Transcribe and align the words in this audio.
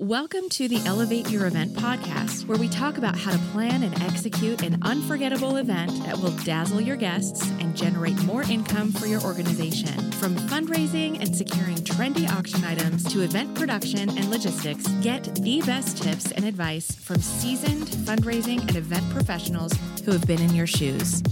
Welcome 0.00 0.48
to 0.50 0.68
the 0.68 0.80
Elevate 0.86 1.28
Your 1.28 1.48
Event 1.48 1.72
podcast, 1.72 2.46
where 2.46 2.56
we 2.56 2.68
talk 2.68 2.98
about 2.98 3.18
how 3.18 3.32
to 3.32 3.38
plan 3.50 3.82
and 3.82 4.00
execute 4.00 4.62
an 4.62 4.78
unforgettable 4.82 5.56
event 5.56 5.90
that 6.04 6.16
will 6.16 6.30
dazzle 6.44 6.80
your 6.80 6.94
guests 6.94 7.50
and 7.58 7.76
generate 7.76 8.16
more 8.22 8.44
income 8.44 8.92
for 8.92 9.06
your 9.06 9.20
organization. 9.22 10.12
From 10.12 10.36
fundraising 10.36 11.20
and 11.20 11.34
securing 11.34 11.78
trendy 11.78 12.30
auction 12.30 12.62
items 12.62 13.12
to 13.12 13.22
event 13.22 13.56
production 13.56 14.08
and 14.08 14.30
logistics, 14.30 14.86
get 15.02 15.34
the 15.42 15.62
best 15.62 16.00
tips 16.00 16.30
and 16.30 16.44
advice 16.44 16.94
from 16.94 17.20
seasoned 17.20 17.88
fundraising 18.06 18.60
and 18.60 18.76
event 18.76 19.10
professionals 19.10 19.72
who 20.04 20.12
have 20.12 20.24
been 20.28 20.40
in 20.40 20.54
your 20.54 20.68
shoes. 20.68 21.24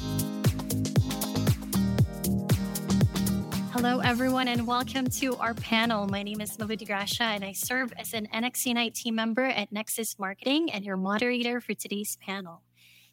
Hello, 3.76 3.98
everyone, 3.98 4.48
and 4.48 4.66
welcome 4.66 5.04
to 5.06 5.36
our 5.36 5.52
panel. 5.52 6.06
My 6.06 6.22
name 6.22 6.40
is 6.40 6.58
Malu 6.58 6.78
Gracia, 6.78 7.24
and 7.24 7.44
I 7.44 7.52
serve 7.52 7.92
as 7.98 8.14
an 8.14 8.26
NXUnite 8.32 8.94
team 8.94 9.16
member 9.16 9.44
at 9.44 9.70
Nexus 9.70 10.18
Marketing 10.18 10.70
and 10.72 10.82
your 10.82 10.96
moderator 10.96 11.60
for 11.60 11.74
today's 11.74 12.16
panel. 12.16 12.62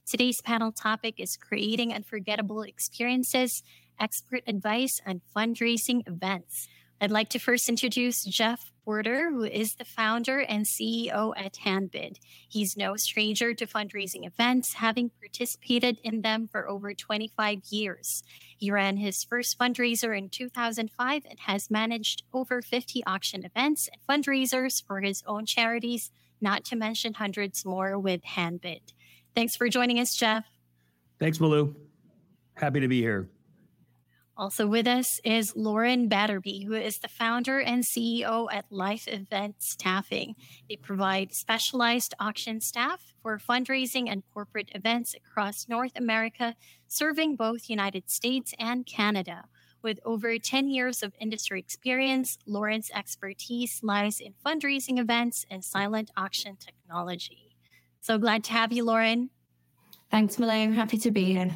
Today's 0.05 0.39
panel 0.39 0.71
topic 0.71 1.15
is 1.17 1.35
creating 1.35 1.91
unforgettable 1.91 2.61
experiences, 2.61 3.61
expert 3.99 4.41
advice, 4.47 5.01
and 5.05 5.19
fundraising 5.35 6.07
events. 6.07 6.69
I'd 7.01 7.11
like 7.11 7.27
to 7.31 7.39
first 7.39 7.67
introduce 7.67 8.23
Jeff 8.23 8.71
Porter, 8.83 9.29
who 9.29 9.43
is 9.43 9.75
the 9.75 9.85
founder 9.85 10.39
and 10.39 10.65
CEO 10.65 11.33
at 11.37 11.57
Handbid. 11.57 12.19
He's 12.47 12.75
no 12.75 12.95
stranger 12.95 13.53
to 13.53 13.65
fundraising 13.65 14.25
events, 14.25 14.73
having 14.73 15.11
participated 15.19 15.99
in 16.03 16.21
them 16.21 16.47
for 16.51 16.67
over 16.67 16.93
25 16.93 17.59
years. 17.69 18.23
He 18.57 18.71
ran 18.71 18.97
his 18.97 19.23
first 19.23 19.57
fundraiser 19.57 20.17
in 20.17 20.29
2005 20.29 21.25
and 21.29 21.39
has 21.41 21.71
managed 21.71 22.23
over 22.33 22.61
50 22.61 23.03
auction 23.05 23.45
events 23.45 23.89
and 23.91 24.01
fundraisers 24.07 24.85
for 24.85 25.01
his 25.01 25.23
own 25.25 25.45
charities, 25.45 26.11
not 26.41 26.65
to 26.65 26.75
mention 26.75 27.13
hundreds 27.13 27.65
more 27.65 27.97
with 27.97 28.23
Handbid. 28.23 28.93
Thanks 29.35 29.55
for 29.55 29.69
joining 29.69 29.99
us, 29.99 30.15
Jeff. 30.15 30.45
Thanks, 31.19 31.39
Malu. 31.39 31.75
Happy 32.55 32.79
to 32.79 32.87
be 32.87 33.01
here. 33.01 33.29
Also 34.35 34.65
with 34.65 34.87
us 34.87 35.19
is 35.23 35.55
Lauren 35.55 36.09
Batterby, 36.09 36.65
who 36.65 36.73
is 36.73 36.97
the 36.97 37.07
founder 37.07 37.59
and 37.59 37.83
CEO 37.83 38.47
at 38.51 38.65
Life 38.71 39.07
Event 39.07 39.57
Staffing. 39.59 40.35
They 40.67 40.75
provide 40.75 41.33
specialized 41.33 42.15
auction 42.19 42.59
staff 42.59 43.13
for 43.21 43.37
fundraising 43.37 44.11
and 44.11 44.23
corporate 44.33 44.71
events 44.73 45.13
across 45.13 45.69
North 45.69 45.91
America, 45.95 46.55
serving 46.87 47.35
both 47.35 47.69
United 47.69 48.09
States 48.09 48.55
and 48.57 48.87
Canada. 48.87 49.45
With 49.83 49.99
over 50.03 50.39
10 50.39 50.69
years 50.69 51.03
of 51.03 51.13
industry 51.19 51.59
experience, 51.59 52.39
Lauren's 52.47 52.89
expertise 52.95 53.81
lies 53.83 54.19
in 54.19 54.33
fundraising 54.43 54.97
events 54.97 55.45
and 55.51 55.63
silent 55.63 56.09
auction 56.17 56.57
technology. 56.57 57.55
So 58.01 58.17
glad 58.17 58.43
to 58.45 58.53
have 58.53 58.71
you, 58.71 58.83
Lauren. 58.83 59.29
Thanks, 60.09 60.39
Malay. 60.39 60.71
Happy 60.71 60.97
to 60.97 61.11
be 61.11 61.25
here. 61.25 61.51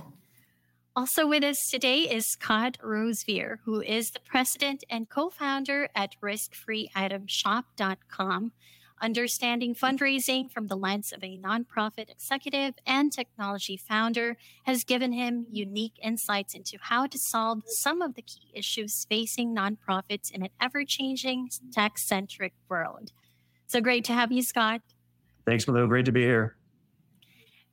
Also 0.98 1.26
with 1.28 1.44
us 1.44 1.70
today 1.70 2.00
is 2.00 2.26
Scott 2.26 2.80
Roseveare, 2.84 3.58
who 3.66 3.82
is 3.82 4.10
the 4.10 4.20
president 4.20 4.84
and 4.90 5.08
co-founder 5.08 5.90
at 5.94 6.16
riskfreeitemshop.com. 6.24 8.52
Understanding 9.00 9.76
fundraising 9.76 10.52
from 10.52 10.66
the 10.66 10.76
lens 10.76 11.14
of 11.14 11.24
a 11.24 11.38
nonprofit 11.38 12.10
executive 12.10 12.74
and 12.88 13.14
technology 13.14 13.78
founder 13.78 14.38
has 14.64 14.84
given 14.84 15.12
him 15.12 15.46
unique 15.52 16.00
insights 16.02 16.56
into 16.56 16.80
how 16.82 17.06
to 17.06 17.20
solve 17.20 17.62
some 17.68 18.02
of 18.02 18.16
the 18.16 18.24
key 18.24 18.50
issues 18.56 19.06
facing 19.08 19.56
nonprofits 19.56 20.32
in 20.32 20.42
an 20.42 20.50
ever-changing 20.60 21.50
tech-centric 21.72 22.54
world. 22.70 23.12
So 23.68 23.82
great 23.82 24.04
to 24.06 24.14
have 24.14 24.32
you, 24.32 24.42
Scott. 24.42 24.82
Thanks, 25.46 25.68
Milo. 25.68 25.86
Great 25.86 26.06
to 26.06 26.12
be 26.12 26.24
here. 26.24 26.56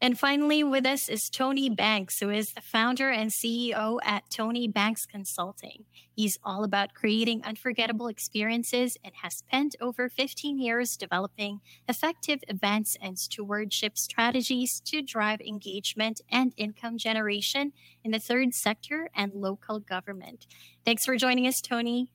And 0.00 0.19
finally, 0.19 0.62
with 0.62 0.84
us 0.84 1.09
is 1.09 1.31
Tony 1.31 1.70
Banks, 1.70 2.19
who 2.19 2.28
is 2.28 2.53
the 2.53 2.61
founder 2.61 3.11
and 3.11 3.31
CEO 3.31 3.98
at 4.05 4.24
Tony 4.30 4.69
Banks 4.69 5.07
Consulting. 5.07 5.85
He's 6.14 6.39
all 6.45 6.63
about 6.63 6.95
creating 6.95 7.42
unforgettable 7.42 8.08
experiences 8.08 8.98
and 9.02 9.14
has 9.23 9.36
spent 9.36 9.77
over 9.80 10.08
15 10.08 10.58
years 10.58 10.96
developing 10.96 11.61
effective 11.89 12.41
events 12.48 12.96
and 13.01 13.19
stewardship 13.19 13.96
strategies 13.96 14.80
to 14.80 15.01
drive 15.01 15.41
engagement 15.41 16.20
and 16.30 16.52
income 16.57 16.98
generation 16.98 17.73
in 18.02 18.11
the 18.11 18.19
third 18.19 18.55
sector 18.55 19.11
and 19.14 19.33
local 19.35 19.79
government. 19.79 20.46
Thanks 20.85 21.05
for 21.05 21.17
joining 21.17 21.46
us, 21.46 21.61
Tony. 21.61 22.11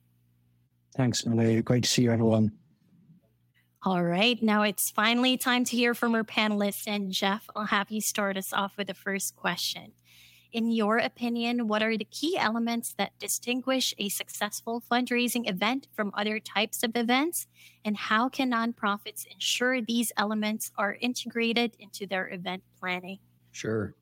Thanks, 0.96 1.26
Malay. 1.26 1.60
Great 1.62 1.84
to 1.84 1.88
see 1.88 2.02
you, 2.02 2.12
everyone. 2.12 2.52
All 3.82 4.04
right, 4.04 4.42
now 4.42 4.62
it's 4.62 4.90
finally 4.90 5.38
time 5.38 5.64
to 5.64 5.74
hear 5.74 5.94
from 5.94 6.14
our 6.14 6.22
panelists. 6.22 6.86
And 6.86 7.10
Jeff, 7.10 7.48
I'll 7.56 7.64
have 7.64 7.90
you 7.90 8.02
start 8.02 8.36
us 8.36 8.52
off 8.52 8.76
with 8.76 8.88
the 8.88 8.94
first 8.94 9.36
question. 9.36 9.92
In 10.52 10.70
your 10.70 10.98
opinion, 10.98 11.66
what 11.66 11.82
are 11.82 11.96
the 11.96 12.04
key 12.04 12.36
elements 12.36 12.92
that 12.98 13.18
distinguish 13.18 13.94
a 13.96 14.10
successful 14.10 14.82
fundraising 14.90 15.48
event 15.48 15.88
from 15.94 16.12
other 16.12 16.38
types 16.38 16.82
of 16.82 16.94
events? 16.94 17.46
And 17.82 17.96
how 17.96 18.28
can 18.28 18.50
nonprofits 18.50 19.24
ensure 19.26 19.80
these 19.80 20.12
elements 20.18 20.70
are 20.76 20.98
integrated 21.00 21.74
into 21.78 22.06
their 22.06 22.28
event 22.28 22.62
planning? 22.78 23.20
Sure. 23.50 23.94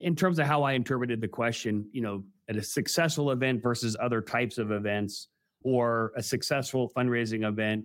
In 0.00 0.16
terms 0.16 0.38
of 0.38 0.46
how 0.46 0.62
I 0.62 0.72
interpreted 0.72 1.20
the 1.20 1.28
question, 1.28 1.86
you 1.92 2.00
know, 2.00 2.24
at 2.48 2.56
a 2.56 2.62
successful 2.62 3.32
event 3.32 3.62
versus 3.62 3.98
other 4.00 4.22
types 4.22 4.56
of 4.56 4.70
events, 4.70 5.28
or 5.62 6.12
a 6.16 6.22
successful 6.22 6.90
fundraising 6.96 7.46
event 7.46 7.84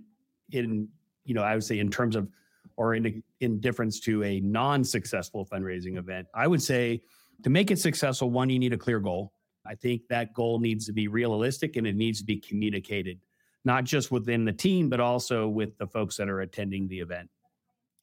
in 0.52 0.88
you 1.25 1.33
know, 1.33 1.41
I 1.41 1.53
would 1.55 1.63
say 1.63 1.79
in 1.79 1.89
terms 1.89 2.15
of 2.15 2.29
or 2.77 2.95
in 2.95 3.23
in 3.39 3.59
difference 3.59 3.99
to 4.01 4.23
a 4.23 4.39
non-successful 4.41 5.45
fundraising 5.45 5.97
event, 5.97 6.27
I 6.33 6.47
would 6.47 6.61
say 6.61 7.01
to 7.43 7.49
make 7.49 7.71
it 7.71 7.79
successful, 7.79 8.29
one, 8.29 8.49
you 8.49 8.59
need 8.59 8.73
a 8.73 8.77
clear 8.77 8.99
goal. 8.99 9.33
I 9.65 9.75
think 9.75 10.03
that 10.09 10.33
goal 10.33 10.59
needs 10.59 10.85
to 10.85 10.93
be 10.93 11.07
realistic 11.07 11.75
and 11.75 11.87
it 11.87 11.95
needs 11.95 12.19
to 12.19 12.25
be 12.25 12.37
communicated, 12.37 13.19
not 13.65 13.83
just 13.83 14.11
within 14.11 14.45
the 14.45 14.53
team, 14.53 14.89
but 14.89 14.99
also 14.99 15.47
with 15.47 15.77
the 15.77 15.87
folks 15.87 16.17
that 16.17 16.29
are 16.29 16.41
attending 16.41 16.87
the 16.87 16.99
event. 16.99 17.29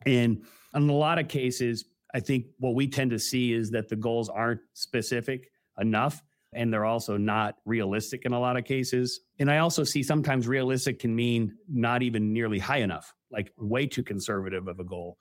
And 0.04 0.44
in 0.74 0.88
a 0.88 0.92
lot 0.92 1.18
of 1.18 1.28
cases, 1.28 1.84
I 2.14 2.20
think 2.20 2.46
what 2.58 2.74
we 2.74 2.88
tend 2.88 3.10
to 3.12 3.18
see 3.18 3.52
is 3.52 3.70
that 3.70 3.88
the 3.88 3.96
goals 3.96 4.28
aren't 4.28 4.60
specific 4.74 5.50
enough 5.78 6.22
and 6.52 6.72
they're 6.72 6.84
also 6.84 7.16
not 7.16 7.56
realistic 7.64 8.24
in 8.24 8.32
a 8.32 8.40
lot 8.40 8.56
of 8.56 8.64
cases. 8.64 9.20
And 9.38 9.50
I 9.50 9.58
also 9.58 9.84
see 9.84 10.02
sometimes 10.02 10.46
realistic 10.46 10.98
can 10.98 11.14
mean 11.14 11.56
not 11.68 12.02
even 12.02 12.32
nearly 12.32 12.58
high 12.58 12.78
enough, 12.78 13.14
like 13.30 13.52
way 13.56 13.86
too 13.86 14.02
conservative 14.02 14.68
of 14.68 14.78
a 14.78 14.84
goal. 14.84 15.16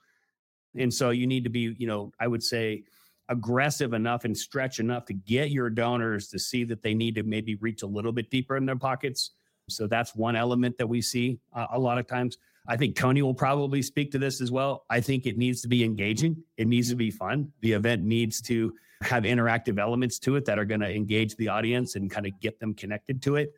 And 0.76 0.92
so 0.92 1.10
you 1.10 1.26
need 1.26 1.44
to 1.44 1.50
be, 1.50 1.74
you 1.78 1.86
know, 1.86 2.12
I 2.20 2.26
would 2.26 2.42
say 2.42 2.84
aggressive 3.28 3.92
enough 3.92 4.24
and 4.24 4.36
stretch 4.36 4.78
enough 4.78 5.06
to 5.06 5.14
get 5.14 5.50
your 5.50 5.70
donors 5.70 6.28
to 6.28 6.38
see 6.38 6.64
that 6.64 6.82
they 6.82 6.94
need 6.94 7.14
to 7.14 7.22
maybe 7.22 7.54
reach 7.56 7.82
a 7.82 7.86
little 7.86 8.12
bit 8.12 8.30
deeper 8.30 8.56
in 8.56 8.66
their 8.66 8.76
pockets. 8.76 9.30
So 9.68 9.86
that's 9.86 10.14
one 10.14 10.36
element 10.36 10.76
that 10.78 10.86
we 10.86 11.00
see 11.00 11.38
uh, 11.54 11.66
a 11.72 11.78
lot 11.78 11.98
of 11.98 12.06
times. 12.06 12.36
I 12.66 12.76
think 12.76 12.94
Tony 12.94 13.22
will 13.22 13.34
probably 13.34 13.82
speak 13.82 14.12
to 14.12 14.18
this 14.18 14.40
as 14.40 14.50
well. 14.50 14.84
I 14.90 15.00
think 15.00 15.26
it 15.26 15.36
needs 15.36 15.62
to 15.62 15.68
be 15.68 15.82
engaging. 15.82 16.36
It 16.56 16.68
needs 16.68 16.90
to 16.90 16.96
be 16.96 17.10
fun. 17.10 17.52
The 17.60 17.72
event 17.72 18.02
needs 18.02 18.40
to 18.42 18.72
have 19.02 19.24
interactive 19.24 19.78
elements 19.78 20.18
to 20.20 20.36
it 20.36 20.44
that 20.46 20.58
are 20.58 20.64
going 20.64 20.80
to 20.80 20.90
engage 20.90 21.36
the 21.36 21.48
audience 21.48 21.96
and 21.96 22.10
kind 22.10 22.26
of 22.26 22.38
get 22.40 22.58
them 22.60 22.74
connected 22.74 23.22
to 23.22 23.36
it. 23.36 23.52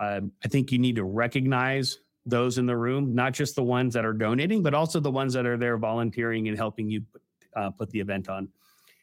Um, 0.00 0.32
I 0.44 0.48
think 0.48 0.72
you 0.72 0.78
need 0.78 0.96
to 0.96 1.04
recognize 1.04 1.98
those 2.24 2.58
in 2.58 2.66
the 2.66 2.76
room, 2.76 3.14
not 3.14 3.32
just 3.32 3.56
the 3.56 3.62
ones 3.62 3.94
that 3.94 4.04
are 4.04 4.12
donating, 4.12 4.62
but 4.62 4.74
also 4.74 5.00
the 5.00 5.10
ones 5.10 5.32
that 5.34 5.46
are 5.46 5.56
there 5.56 5.76
volunteering 5.76 6.48
and 6.48 6.56
helping 6.56 6.88
you 6.90 7.02
uh, 7.56 7.70
put 7.70 7.90
the 7.90 8.00
event 8.00 8.28
on. 8.28 8.48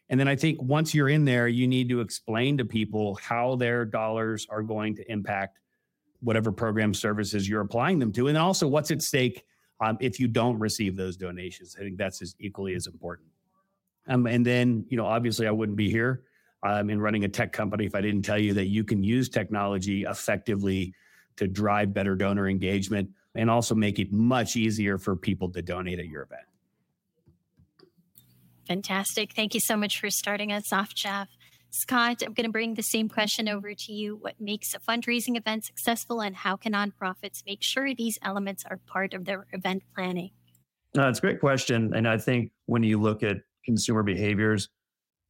And 0.09 0.19
then 0.19 0.27
I 0.27 0.35
think 0.35 0.61
once 0.61 0.95
you're 0.95 1.09
in 1.09 1.25
there, 1.25 1.47
you 1.47 1.67
need 1.67 1.89
to 1.89 2.01
explain 2.01 2.57
to 2.57 2.66
people 2.66 3.19
how 3.21 3.56
their 3.56 3.85
dollars 3.85 4.47
are 4.50 4.63
going 4.63 4.95
to 4.95 5.11
impact 5.11 5.59
whatever 6.21 6.51
program 6.51 6.94
services 6.94 7.47
you're 7.47 7.61
applying 7.61 8.00
them 8.00 8.11
to, 8.13 8.27
and 8.27 8.38
also 8.38 8.67
what's 8.67 8.91
at 8.91 9.01
stake 9.01 9.45
um, 9.81 9.97
if 10.01 10.19
you 10.19 10.27
don't 10.27 10.57
receive 10.59 10.95
those 10.95 11.16
donations. 11.16 11.75
I 11.80 11.83
think 11.83 11.97
that's 11.97 12.21
as 12.21 12.35
equally 12.39 12.74
as 12.74 12.88
important. 12.88 13.30
Um, 14.09 14.25
and 14.25 14.45
then, 14.45 14.85
you 14.89 14.97
know, 14.97 15.06
obviously, 15.06 15.47
I 15.47 15.51
wouldn't 15.51 15.77
be 15.77 15.89
here 15.89 16.23
um, 16.63 16.89
in 16.89 17.00
running 17.00 17.23
a 17.23 17.29
tech 17.29 17.53
company 17.53 17.85
if 17.85 17.95
I 17.95 18.01
didn't 18.01 18.23
tell 18.23 18.39
you 18.39 18.53
that 18.56 18.65
you 18.65 18.83
can 18.83 19.03
use 19.03 19.29
technology 19.29 20.03
effectively 20.03 20.94
to 21.38 21.47
drive 21.47 21.94
better 21.94 22.15
donor 22.15 22.50
engagement 22.50 23.09
and 23.35 23.50
also 23.50 23.75
make 23.75 24.00
it 24.00 24.11
much 24.11 24.56
easier 24.56 24.97
for 24.97 25.15
people 25.15 25.50
to 25.51 25.61
donate 25.61 26.00
at 26.00 26.07
your 26.07 26.23
event. 26.23 26.41
Fantastic. 28.67 29.33
Thank 29.33 29.53
you 29.53 29.59
so 29.59 29.77
much 29.77 30.00
for 30.00 30.09
starting 30.09 30.51
us 30.51 30.73
off, 30.73 30.94
Jeff. 30.94 31.29
Scott, 31.71 32.23
I'm 32.25 32.33
going 32.33 32.45
to 32.45 32.51
bring 32.51 32.73
the 32.73 32.81
same 32.81 33.07
question 33.07 33.47
over 33.47 33.73
to 33.75 33.94
you. 33.94 34.15
What 34.15 34.41
makes 34.41 34.73
a 34.73 34.79
fundraising 34.79 35.38
event 35.38 35.65
successful, 35.65 36.19
and 36.19 36.35
how 36.35 36.56
can 36.56 36.73
nonprofits 36.73 37.44
make 37.45 37.61
sure 37.61 37.94
these 37.94 38.17
elements 38.23 38.63
are 38.69 38.77
part 38.88 39.13
of 39.13 39.25
their 39.25 39.45
event 39.53 39.83
planning? 39.94 40.31
No, 40.95 41.07
it's 41.07 41.19
a 41.19 41.21
great 41.21 41.39
question. 41.39 41.94
And 41.94 42.07
I 42.07 42.17
think 42.17 42.51
when 42.65 42.81
you 42.81 43.00
look 43.00 43.21
at 43.21 43.38
consumer 43.65 44.03
behaviors, 44.03 44.69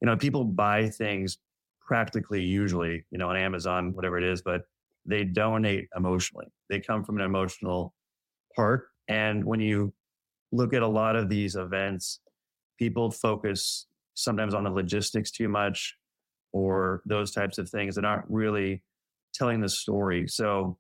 you 0.02 0.06
know, 0.08 0.18
people 0.18 0.44
buy 0.44 0.90
things 0.90 1.38
practically 1.82 2.44
usually, 2.44 3.06
you 3.12 3.18
know, 3.18 3.30
on 3.30 3.38
Amazon, 3.38 3.94
whatever 3.94 4.18
it 4.18 4.24
is, 4.24 4.42
but 4.42 4.64
they 5.06 5.24
donate 5.24 5.88
emotionally. 5.96 6.48
They 6.70 6.80
come 6.80 7.04
from 7.04 7.18
an 7.18 7.26
emotional 7.26 7.96
part. 8.56 8.90
And 9.08 9.46
when 9.46 9.60
you 9.60 9.94
look 10.52 10.74
at 10.74 10.84
a 10.84 10.88
lot 10.88 11.16
of 11.16 11.30
these 11.30 11.56
events, 11.56 12.22
people 12.78 13.12
focus 13.12 13.88
sometimes 14.16 14.54
on 14.54 14.66
the 14.66 14.72
logistics 14.72 15.32
too 15.32 15.50
much 15.50 15.96
or 16.54 17.02
those 17.08 17.32
types 17.32 17.58
of 17.58 17.70
things 17.70 17.96
that 17.96 18.06
aren't 18.06 18.26
really 18.30 18.84
telling 19.34 19.62
the 19.62 19.70
story. 19.70 20.28
So, 20.28 20.78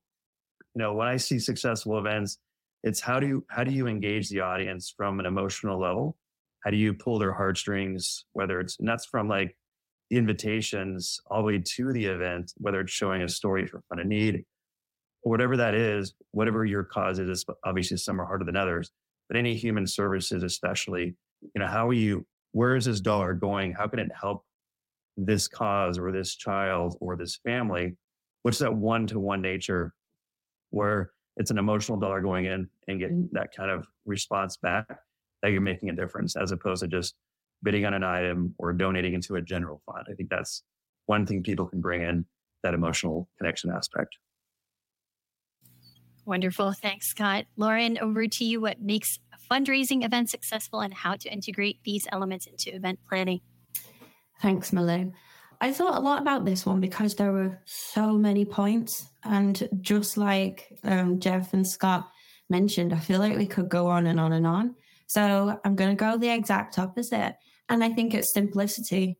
you 0.75 0.81
know, 0.81 0.93
when 0.93 1.07
I 1.07 1.17
see 1.17 1.39
successful 1.39 1.99
events, 1.99 2.39
it's 2.83 3.01
how 3.01 3.19
do 3.19 3.27
you 3.27 3.45
how 3.49 3.63
do 3.65 3.71
you 3.71 3.87
engage 3.87 4.29
the 4.29 4.41
audience 4.41 4.93
from 4.95 5.19
an 5.19 5.25
emotional 5.25 5.79
level? 5.81 6.17
How 6.63 6.71
do 6.71 6.77
you 6.77 6.93
pull 6.93 7.19
their 7.19 7.33
heartstrings, 7.33 8.25
whether 8.33 8.59
it's 8.59 8.77
and 8.79 8.87
that's 8.87 9.05
from 9.05 9.27
like 9.27 9.55
the 10.09 10.17
invitations 10.17 11.19
all 11.29 11.39
the 11.39 11.45
way 11.45 11.59
to 11.63 11.93
the 11.93 12.05
event, 12.05 12.51
whether 12.57 12.81
it's 12.81 12.91
showing 12.91 13.21
a 13.21 13.29
story 13.29 13.65
for 13.65 13.81
fund 13.89 14.01
a 14.01 14.05
need, 14.05 14.43
or 15.23 15.31
whatever 15.31 15.57
that 15.57 15.73
is, 15.73 16.13
whatever 16.31 16.65
your 16.65 16.83
cause 16.83 17.19
is, 17.19 17.45
obviously 17.65 17.97
some 17.97 18.19
are 18.19 18.25
harder 18.25 18.45
than 18.45 18.55
others, 18.55 18.91
but 19.27 19.37
any 19.37 19.55
human 19.55 19.85
services, 19.85 20.43
especially, 20.43 21.15
you 21.41 21.59
know, 21.59 21.67
how 21.67 21.87
are 21.87 21.93
you, 21.93 22.25
where 22.51 22.75
is 22.75 22.85
this 22.85 23.01
dollar 23.01 23.33
going? 23.33 23.73
How 23.73 23.87
can 23.87 23.99
it 23.99 24.11
help 24.19 24.43
this 25.17 25.47
cause 25.47 25.97
or 25.97 26.11
this 26.11 26.35
child 26.35 26.97
or 26.99 27.15
this 27.15 27.37
family? 27.45 27.95
What's 28.43 28.59
that 28.59 28.73
one 28.73 29.07
to 29.07 29.19
one 29.19 29.41
nature 29.41 29.93
where 30.71 31.11
it's 31.37 31.51
an 31.51 31.57
emotional 31.57 31.99
dollar 31.99 32.21
going 32.21 32.45
in 32.45 32.67
and 32.87 32.99
getting 32.99 33.23
mm. 33.23 33.31
that 33.31 33.53
kind 33.55 33.71
of 33.71 33.85
response 34.05 34.57
back 34.57 34.87
that 35.41 35.51
you're 35.51 35.61
making 35.61 35.89
a 35.89 35.95
difference 35.95 36.35
as 36.35 36.51
opposed 36.51 36.81
to 36.81 36.87
just 36.87 37.15
bidding 37.63 37.85
on 37.85 37.93
an 37.93 38.03
item 38.03 38.55
or 38.57 38.73
donating 38.73 39.13
into 39.13 39.35
a 39.35 39.41
general 39.41 39.81
fund. 39.85 40.05
I 40.09 40.13
think 40.13 40.29
that's 40.29 40.63
one 41.05 41.25
thing 41.25 41.43
people 41.43 41.65
can 41.65 41.81
bring 41.81 42.01
in 42.01 42.25
that 42.63 42.73
emotional 42.73 43.27
connection 43.37 43.71
aspect. 43.71 44.17
Wonderful. 46.25 46.73
Thanks, 46.73 47.07
Scott. 47.07 47.45
Lauren, 47.57 47.97
over 47.97 48.27
to 48.27 48.45
you. 48.45 48.61
What 48.61 48.79
makes 48.79 49.17
a 49.33 49.53
fundraising 49.53 50.05
event 50.05 50.29
successful 50.29 50.81
and 50.81 50.93
how 50.93 51.15
to 51.15 51.31
integrate 51.31 51.79
these 51.83 52.07
elements 52.11 52.45
into 52.45 52.75
event 52.75 52.99
planning? 53.09 53.41
Thanks, 54.41 54.71
Malou. 54.71 55.11
I 55.61 55.73
thought 55.73 55.97
a 55.97 56.01
lot 56.01 56.21
about 56.21 56.45
this 56.45 56.65
one 56.65 56.79
because 56.79 57.15
there 57.15 57.31
were 57.31 57.59
so 57.65 58.13
many 58.13 58.45
points. 58.45 59.09
And 59.23 59.67
just 59.81 60.17
like 60.17 60.79
um, 60.83 61.19
Jeff 61.19 61.53
and 61.53 61.67
Scott 61.67 62.07
mentioned, 62.49 62.93
I 62.93 62.99
feel 62.99 63.19
like 63.19 63.35
we 63.35 63.47
could 63.47 63.67
go 63.67 63.87
on 63.87 64.05
and 64.05 64.19
on 64.19 64.31
and 64.31 64.45
on. 64.45 64.75
So 65.09 65.59
I'm 65.65 65.75
going 65.75 65.89
to 65.89 65.95
go 65.95 66.17
the 66.17 66.29
exact 66.29 66.77
opposite. 66.77 67.35
And 67.67 67.83
I 67.83 67.89
think 67.89 68.13
it's 68.13 68.31
simplicity. 68.31 69.17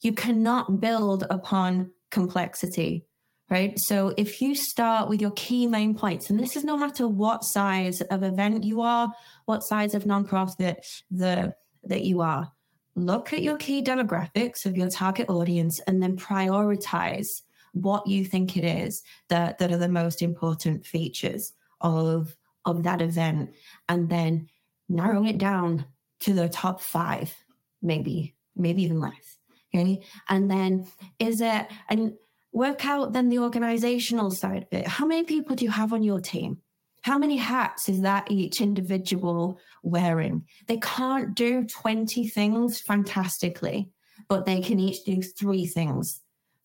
You 0.00 0.14
cannot 0.14 0.80
build 0.80 1.26
upon 1.28 1.90
complexity, 2.10 3.04
right? 3.50 3.78
So 3.78 4.14
if 4.16 4.40
you 4.40 4.54
start 4.54 5.10
with 5.10 5.20
your 5.20 5.32
key 5.32 5.66
main 5.66 5.94
points, 5.94 6.30
and 6.30 6.40
this 6.40 6.56
is 6.56 6.64
no 6.64 6.78
matter 6.78 7.06
what 7.06 7.44
size 7.44 8.00
of 8.00 8.22
event 8.22 8.64
you 8.64 8.80
are, 8.80 9.12
what 9.44 9.62
size 9.62 9.94
of 9.94 10.04
nonprofit 10.04 10.76
the, 11.10 11.54
that 11.84 12.04
you 12.04 12.22
are, 12.22 12.50
look 12.94 13.34
at 13.34 13.42
your 13.42 13.58
key 13.58 13.82
demographics 13.82 14.64
of 14.64 14.78
your 14.78 14.88
target 14.88 15.28
audience 15.28 15.78
and 15.86 16.02
then 16.02 16.16
prioritize 16.16 17.28
what 17.74 18.06
you 18.06 18.24
think 18.24 18.56
it 18.56 18.64
is 18.64 19.02
that, 19.28 19.58
that 19.58 19.70
are 19.70 19.78
the 19.78 19.88
most 19.88 20.22
important 20.22 20.86
features 20.86 21.52
of, 21.82 22.34
of 22.64 22.82
that 22.82 23.02
event 23.02 23.50
and 23.90 24.08
then 24.08 24.48
narrow 24.92 25.24
it 25.24 25.38
down 25.38 25.84
to 26.20 26.32
the 26.32 26.48
top 26.48 26.80
five 26.80 27.34
maybe 27.80 28.34
maybe 28.54 28.82
even 28.82 29.00
less 29.00 29.38
okay 29.74 30.00
and 30.28 30.50
then 30.50 30.86
is 31.18 31.40
it 31.40 31.66
and 31.88 32.12
work 32.52 32.84
out 32.86 33.12
then 33.12 33.28
the 33.28 33.38
organizational 33.38 34.30
side 34.30 34.62
of 34.62 34.78
it 34.78 34.86
how 34.86 35.06
many 35.06 35.24
people 35.24 35.56
do 35.56 35.64
you 35.64 35.70
have 35.70 35.92
on 35.92 36.02
your 36.02 36.20
team 36.20 36.58
how 37.02 37.18
many 37.18 37.36
hats 37.36 37.88
is 37.88 38.00
that 38.02 38.30
each 38.30 38.60
individual 38.60 39.58
wearing? 39.82 40.46
They 40.68 40.78
can't 40.78 41.34
do 41.34 41.64
20 41.64 42.28
things 42.28 42.80
fantastically, 42.80 43.90
but 44.28 44.46
they 44.46 44.60
can 44.60 44.78
each 44.78 45.04
do 45.04 45.20
three 45.20 45.66
things 45.66 46.20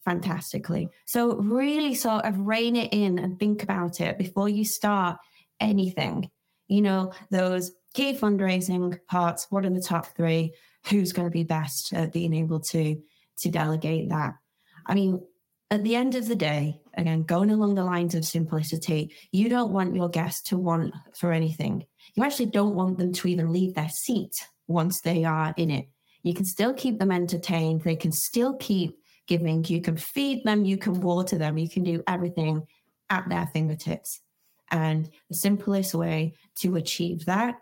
fantastically. 0.05 0.89
So, 1.05 1.37
really 1.37 1.95
sort 1.95 2.25
of 2.25 2.39
rein 2.39 2.75
it 2.75 2.93
in 2.93 3.17
and 3.17 3.39
think 3.39 3.63
about 3.63 3.99
it 3.99 4.17
before 4.19 4.47
you 4.47 4.63
start 4.63 5.17
anything. 5.59 6.29
You 6.67 6.81
know, 6.81 7.13
those 7.31 7.71
key 7.97 8.13
fundraising 8.13 8.99
parts, 9.07 9.47
what 9.49 9.65
are 9.65 9.71
the 9.71 9.81
top 9.81 10.15
three? 10.15 10.53
Who's 10.89 11.13
going 11.13 11.27
to 11.27 11.31
be 11.31 11.43
best 11.43 11.91
at 11.93 12.13
being 12.13 12.33
able 12.33 12.59
to 12.71 13.01
to 13.39 13.49
delegate 13.49 14.09
that? 14.09 14.35
I 14.85 14.93
mean, 14.93 15.25
at 15.71 15.83
the 15.83 15.95
end 15.95 16.13
of 16.13 16.27
the 16.27 16.35
day, 16.35 16.79
again, 16.93 17.23
going 17.23 17.49
along 17.49 17.73
the 17.73 17.83
lines 17.83 18.13
of 18.13 18.23
simplicity, 18.23 19.15
you 19.31 19.49
don't 19.49 19.73
want 19.73 19.95
your 19.95 20.09
guests 20.09 20.43
to 20.49 20.57
want 20.57 20.93
for 21.15 21.31
anything. 21.31 21.85
You 22.13 22.23
actually 22.23 22.45
don't 22.47 22.75
want 22.75 22.99
them 22.99 23.13
to 23.13 23.27
even 23.27 23.51
leave 23.51 23.73
their 23.73 23.89
seat 23.89 24.33
once 24.67 25.01
they 25.01 25.23
are 25.23 25.55
in 25.57 25.71
it. 25.71 25.87
You 26.21 26.35
can 26.35 26.45
still 26.45 26.73
keep 26.73 26.99
them 26.99 27.11
entertained. 27.11 27.81
They 27.81 27.95
can 27.95 28.11
still 28.11 28.55
keep 28.57 28.95
giving. 29.27 29.65
You 29.65 29.81
can 29.81 29.97
feed 29.97 30.43
them. 30.43 30.65
You 30.65 30.77
can 30.77 31.01
water 31.01 31.37
them. 31.37 31.57
You 31.57 31.67
can 31.67 31.83
do 31.83 32.03
everything 32.07 32.67
at 33.09 33.27
their 33.27 33.47
fingertips. 33.47 34.21
And 34.69 35.09
the 35.29 35.35
simplest 35.35 35.95
way 35.95 36.35
to 36.57 36.75
achieve 36.75 37.25
that 37.25 37.55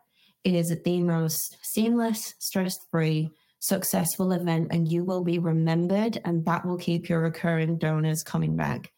is 0.45 0.75
the 0.83 1.01
most 1.01 1.57
seamless, 1.63 2.35
stress 2.39 2.77
free, 2.91 3.31
successful 3.59 4.31
event 4.31 4.67
and 4.71 4.91
you 4.91 5.03
will 5.03 5.23
be 5.23 5.39
remembered 5.39 6.21
and 6.23 6.45
that 6.45 6.65
will 6.65 6.77
keep 6.77 7.09
your 7.09 7.19
recurring 7.19 7.77
donors 7.77 8.21
coming 8.21 8.55
back 8.55 8.91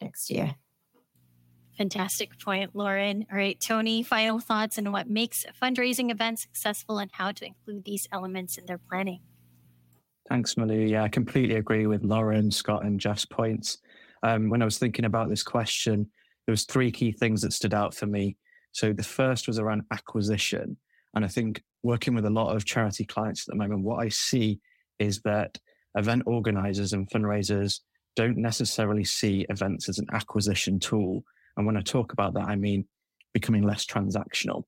next 0.00 0.30
year. 0.30 0.54
Fantastic 1.76 2.38
point, 2.38 2.70
Lauren. 2.74 3.26
All 3.32 3.36
right, 3.36 3.58
Tony, 3.58 4.02
final 4.02 4.38
thoughts 4.38 4.78
on 4.78 4.92
what 4.92 5.08
makes 5.08 5.44
a 5.44 5.52
fundraising 5.52 6.12
event 6.12 6.38
successful 6.38 6.98
and 6.98 7.10
how 7.12 7.32
to 7.32 7.46
include 7.46 7.84
these 7.84 8.06
elements 8.12 8.58
in 8.58 8.66
their 8.66 8.78
planning. 8.78 9.20
Thanks, 10.28 10.54
Malou. 10.54 10.88
Yeah, 10.88 11.02
I 11.02 11.08
completely 11.08 11.56
agree 11.56 11.86
with 11.86 12.04
Lauren, 12.04 12.50
Scott, 12.50 12.84
and 12.84 13.00
Jeff's 13.00 13.24
points. 13.24 13.78
Um, 14.22 14.50
when 14.50 14.62
I 14.62 14.64
was 14.64 14.78
thinking 14.78 15.04
about 15.04 15.30
this 15.30 15.42
question, 15.42 16.08
there 16.46 16.52
was 16.52 16.64
three 16.64 16.92
key 16.92 17.10
things 17.10 17.42
that 17.42 17.52
stood 17.52 17.74
out 17.74 17.94
for 17.94 18.06
me. 18.06 18.36
So 18.70 18.92
the 18.92 19.02
first 19.02 19.48
was 19.48 19.58
around 19.58 19.82
acquisition. 19.90 20.76
And 21.14 21.24
I 21.24 21.28
think 21.28 21.62
working 21.82 22.14
with 22.14 22.24
a 22.24 22.30
lot 22.30 22.54
of 22.54 22.64
charity 22.64 23.04
clients 23.04 23.46
at 23.46 23.52
the 23.52 23.58
moment, 23.58 23.84
what 23.84 24.00
I 24.00 24.08
see 24.08 24.60
is 24.98 25.20
that 25.22 25.58
event 25.96 26.22
organizers 26.26 26.92
and 26.92 27.10
fundraisers 27.10 27.80
don't 28.16 28.36
necessarily 28.36 29.04
see 29.04 29.46
events 29.48 29.88
as 29.88 29.98
an 29.98 30.06
acquisition 30.12 30.78
tool. 30.78 31.24
And 31.56 31.66
when 31.66 31.76
I 31.76 31.82
talk 31.82 32.12
about 32.12 32.34
that, 32.34 32.48
I 32.48 32.56
mean 32.56 32.86
becoming 33.32 33.62
less 33.62 33.86
transactional. 33.86 34.64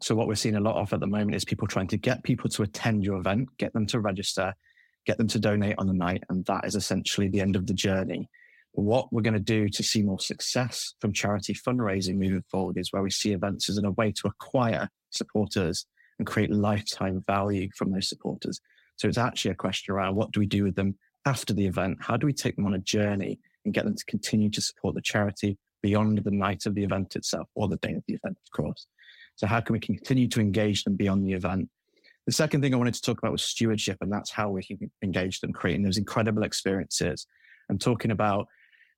So, 0.00 0.14
what 0.14 0.26
we're 0.26 0.34
seeing 0.34 0.56
a 0.56 0.60
lot 0.60 0.76
of 0.76 0.92
at 0.92 1.00
the 1.00 1.06
moment 1.06 1.34
is 1.34 1.44
people 1.44 1.68
trying 1.68 1.86
to 1.88 1.96
get 1.96 2.24
people 2.24 2.50
to 2.50 2.62
attend 2.62 3.04
your 3.04 3.16
event, 3.16 3.48
get 3.58 3.72
them 3.72 3.86
to 3.86 4.00
register, 4.00 4.54
get 5.06 5.18
them 5.18 5.28
to 5.28 5.38
donate 5.38 5.76
on 5.78 5.86
the 5.86 5.94
night. 5.94 6.24
And 6.28 6.44
that 6.46 6.64
is 6.64 6.74
essentially 6.74 7.28
the 7.28 7.40
end 7.40 7.56
of 7.56 7.66
the 7.66 7.74
journey. 7.74 8.28
What 8.76 9.12
we're 9.12 9.22
going 9.22 9.34
to 9.34 9.40
do 9.40 9.68
to 9.68 9.82
see 9.84 10.02
more 10.02 10.18
success 10.18 10.94
from 11.00 11.12
charity 11.12 11.54
fundraising 11.54 12.16
moving 12.16 12.44
forward 12.50 12.76
is 12.76 12.92
where 12.92 13.02
we 13.02 13.10
see 13.10 13.32
events 13.32 13.68
as 13.68 13.78
a 13.78 13.90
way 13.92 14.10
to 14.12 14.26
acquire 14.26 14.88
supporters 15.10 15.86
and 16.18 16.26
create 16.26 16.50
lifetime 16.50 17.22
value 17.24 17.68
from 17.76 17.92
those 17.92 18.08
supporters. 18.08 18.60
So 18.96 19.06
it's 19.06 19.18
actually 19.18 19.52
a 19.52 19.56
question 19.56 19.94
around 19.94 20.16
what 20.16 20.32
do 20.32 20.40
we 20.40 20.46
do 20.46 20.64
with 20.64 20.74
them 20.74 20.96
after 21.24 21.52
the 21.54 21.66
event? 21.66 21.98
How 22.00 22.16
do 22.16 22.26
we 22.26 22.32
take 22.32 22.56
them 22.56 22.66
on 22.66 22.74
a 22.74 22.78
journey 22.78 23.38
and 23.64 23.72
get 23.72 23.84
them 23.84 23.94
to 23.94 24.04
continue 24.06 24.50
to 24.50 24.60
support 24.60 24.96
the 24.96 25.02
charity 25.02 25.56
beyond 25.80 26.18
the 26.18 26.30
night 26.32 26.66
of 26.66 26.74
the 26.74 26.82
event 26.82 27.14
itself 27.14 27.48
or 27.54 27.68
the 27.68 27.76
day 27.76 27.92
of 27.92 28.02
the 28.08 28.14
event, 28.14 28.36
of 28.44 28.50
course? 28.50 28.86
So 29.36 29.46
how 29.46 29.60
can 29.60 29.74
we 29.74 29.80
continue 29.80 30.28
to 30.28 30.40
engage 30.40 30.82
them 30.82 30.96
beyond 30.96 31.24
the 31.24 31.32
event? 31.32 31.68
The 32.26 32.32
second 32.32 32.62
thing 32.62 32.74
I 32.74 32.78
wanted 32.78 32.94
to 32.94 33.02
talk 33.02 33.18
about 33.18 33.32
was 33.32 33.44
stewardship, 33.44 33.98
and 34.00 34.10
that's 34.10 34.30
how 34.30 34.50
we 34.50 34.64
can 34.64 34.90
engage 35.02 35.40
them, 35.40 35.52
creating 35.52 35.82
those 35.82 35.98
incredible 35.98 36.42
experiences. 36.42 37.26
And 37.68 37.80
talking 37.80 38.10
about 38.10 38.46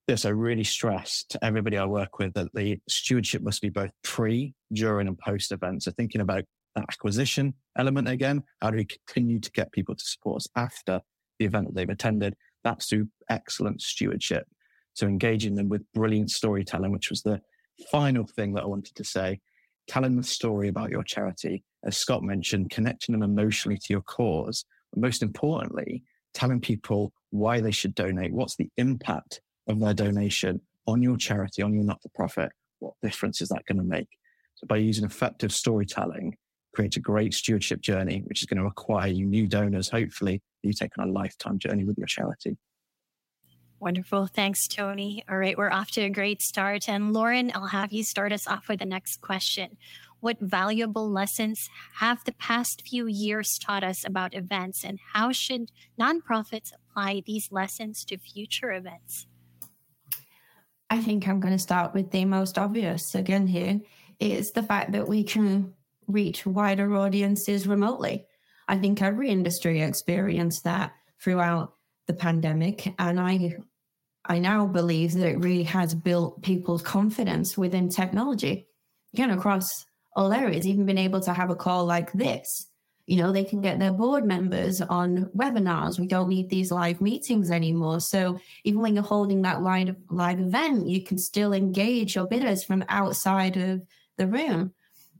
this, 0.06 0.25
I 0.25 0.30
really 0.30 0.64
stress 0.64 1.25
to 1.30 1.44
everybody 1.44 1.76
I 1.76 1.84
work 1.84 2.18
with 2.18 2.34
that 2.34 2.52
the 2.54 2.78
stewardship 2.88 3.42
must 3.42 3.60
be 3.60 3.68
both 3.68 3.90
pre, 4.02 4.54
during, 4.72 5.08
and 5.08 5.18
post 5.18 5.52
event. 5.52 5.82
So 5.82 5.90
thinking 5.92 6.20
about 6.20 6.44
that 6.76 6.84
acquisition 6.90 7.54
element 7.76 8.08
again. 8.08 8.42
How 8.60 8.70
do 8.70 8.76
we 8.76 8.86
continue 8.86 9.40
to 9.40 9.50
get 9.50 9.72
people 9.72 9.96
to 9.96 10.04
support 10.04 10.36
us 10.36 10.48
after 10.54 11.00
the 11.38 11.46
event 11.46 11.66
that 11.66 11.75
they've 11.75 11.88
attended? 11.88 12.34
That's 12.62 12.86
through 12.86 13.08
excellent 13.28 13.82
stewardship. 13.82 14.46
So 14.94 15.06
engaging 15.06 15.56
them 15.56 15.68
with 15.68 15.90
brilliant 15.92 16.30
storytelling, 16.30 16.92
which 16.92 17.10
was 17.10 17.22
the 17.22 17.40
final 17.90 18.26
thing 18.26 18.54
that 18.54 18.62
I 18.62 18.66
wanted 18.66 18.94
to 18.94 19.04
say. 19.04 19.40
Telling 19.88 20.16
the 20.16 20.22
story 20.22 20.68
about 20.68 20.90
your 20.90 21.04
charity, 21.04 21.64
as 21.84 21.96
Scott 21.96 22.22
mentioned, 22.22 22.70
connecting 22.70 23.12
them 23.12 23.22
emotionally 23.22 23.78
to 23.78 23.92
your 23.92 24.02
cause. 24.02 24.64
But 24.92 25.02
most 25.02 25.22
importantly, 25.22 26.02
telling 26.34 26.60
people 26.60 27.12
why 27.30 27.60
they 27.60 27.70
should 27.70 27.94
donate. 27.94 28.32
What's 28.32 28.56
the 28.56 28.70
impact 28.76 29.40
of 29.66 29.80
their 29.80 29.94
donation 29.94 30.61
on 30.87 31.02
your 31.02 31.16
charity, 31.16 31.62
on 31.62 31.75
your 31.75 31.85
not 31.85 32.02
for 32.02 32.08
profit? 32.11 32.52
What 32.78 32.94
difference 33.02 33.40
is 33.40 33.49
that 33.49 33.64
going 33.66 33.78
to 33.78 33.85
make? 33.85 34.08
So 34.54 34.66
by 34.66 34.76
using 34.76 35.04
effective 35.04 35.52
storytelling, 35.52 36.37
create 36.75 36.96
a 36.96 37.00
great 37.00 37.35
stewardship 37.35 37.80
journey, 37.80 38.23
which 38.26 38.40
is 38.40 38.46
going 38.46 38.61
to 38.61 38.68
acquire 38.68 39.08
you 39.08 39.26
new 39.26 39.46
donors. 39.46 39.88
Hopefully, 39.88 40.42
you 40.62 40.73
take 40.73 40.92
on 40.99 41.08
a 41.08 41.12
lifetime 41.12 41.58
journey 41.58 41.85
with 41.85 41.96
your 41.99 42.06
charity. 42.06 42.56
Wonderful. 43.78 44.26
Thanks, 44.26 44.66
Tony. 44.66 45.23
All 45.28 45.37
right, 45.37 45.56
we're 45.56 45.70
off 45.70 45.90
to 45.92 46.00
a 46.02 46.11
great 46.11 46.40
start. 46.40 46.88
And 46.88 47.12
Lauren, 47.12 47.52
I'll 47.54 47.66
have 47.66 47.92
you 47.92 48.04
start 48.04 48.32
us 48.32 48.46
off 48.46 48.68
with 48.68 48.78
the 48.78 48.87
next 48.87 49.20
question. 49.20 49.76
What 50.20 50.40
valuable 50.40 51.11
lessons 51.11 51.68
have 51.96 52.25
the 52.25 52.32
past 52.32 52.82
few 52.87 53.06
years 53.06 53.58
taught 53.58 53.85
us 53.85 54.04
about 54.04 54.35
events, 54.35 54.82
and 54.82 54.99
how 55.12 55.30
should 55.30 55.70
nonprofits 56.00 56.73
apply 56.75 57.23
these 57.26 57.52
lessons 57.52 58.02
to 58.06 58.16
future 58.16 58.73
events? 58.73 59.26
I 60.88 61.00
think 61.00 61.26
I'm 61.26 61.40
going 61.40 61.54
to 61.54 61.58
start 61.58 61.94
with 61.94 62.10
the 62.10 62.24
most 62.24 62.58
obvious 62.58 63.14
again 63.14 63.46
here 63.46 63.80
is 64.20 64.52
the 64.52 64.62
fact 64.62 64.92
that 64.92 65.08
we 65.08 65.24
can 65.24 65.74
reach 66.06 66.46
wider 66.46 66.94
audiences 66.94 67.66
remotely. 67.66 68.26
I 68.68 68.78
think 68.78 69.02
every 69.02 69.30
industry 69.30 69.82
experienced 69.82 70.64
that 70.64 70.92
throughout 71.20 71.74
the 72.06 72.14
pandemic. 72.14 72.94
And 72.98 73.20
I 73.20 73.56
I 74.24 74.38
now 74.38 74.66
believe 74.66 75.12
that 75.14 75.28
it 75.28 75.38
really 75.38 75.62
has 75.64 75.94
built 75.94 76.42
people's 76.42 76.82
confidence 76.82 77.56
within 77.56 77.88
technology. 77.88 78.66
Again, 79.14 79.30
across 79.30 79.68
all 80.16 80.32
areas, 80.32 80.66
even 80.66 80.86
being 80.86 80.98
able 80.98 81.20
to 81.20 81.32
have 81.32 81.50
a 81.50 81.54
call 81.54 81.84
like 81.84 82.12
this. 82.12 82.66
You 83.06 83.18
know, 83.18 83.32
they 83.32 83.44
can 83.44 83.60
get 83.60 83.78
their 83.78 83.92
board 83.92 84.25
members 84.25 84.80
on 84.80 85.26
webinars. 85.36 85.98
We 85.98 86.08
don't 86.08 86.28
need 86.28 86.50
these 86.50 86.72
live 86.72 87.00
meetings 87.00 87.52
anymore. 87.52 88.00
So 88.00 88.40
even 88.64 88.80
when 88.80 88.94
you're 88.94 89.04
holding 89.04 89.42
that 89.42 89.62
live, 89.62 89.94
live 90.10 90.40
event, 90.40 90.88
you 90.88 91.02
can 91.02 91.16
still 91.16 91.52
engage 91.52 92.16
your 92.16 92.26
bidders 92.26 92.64
from 92.64 92.84
outside 92.88 93.56
of 93.56 93.82
the 94.16 94.26
room. 94.26 94.72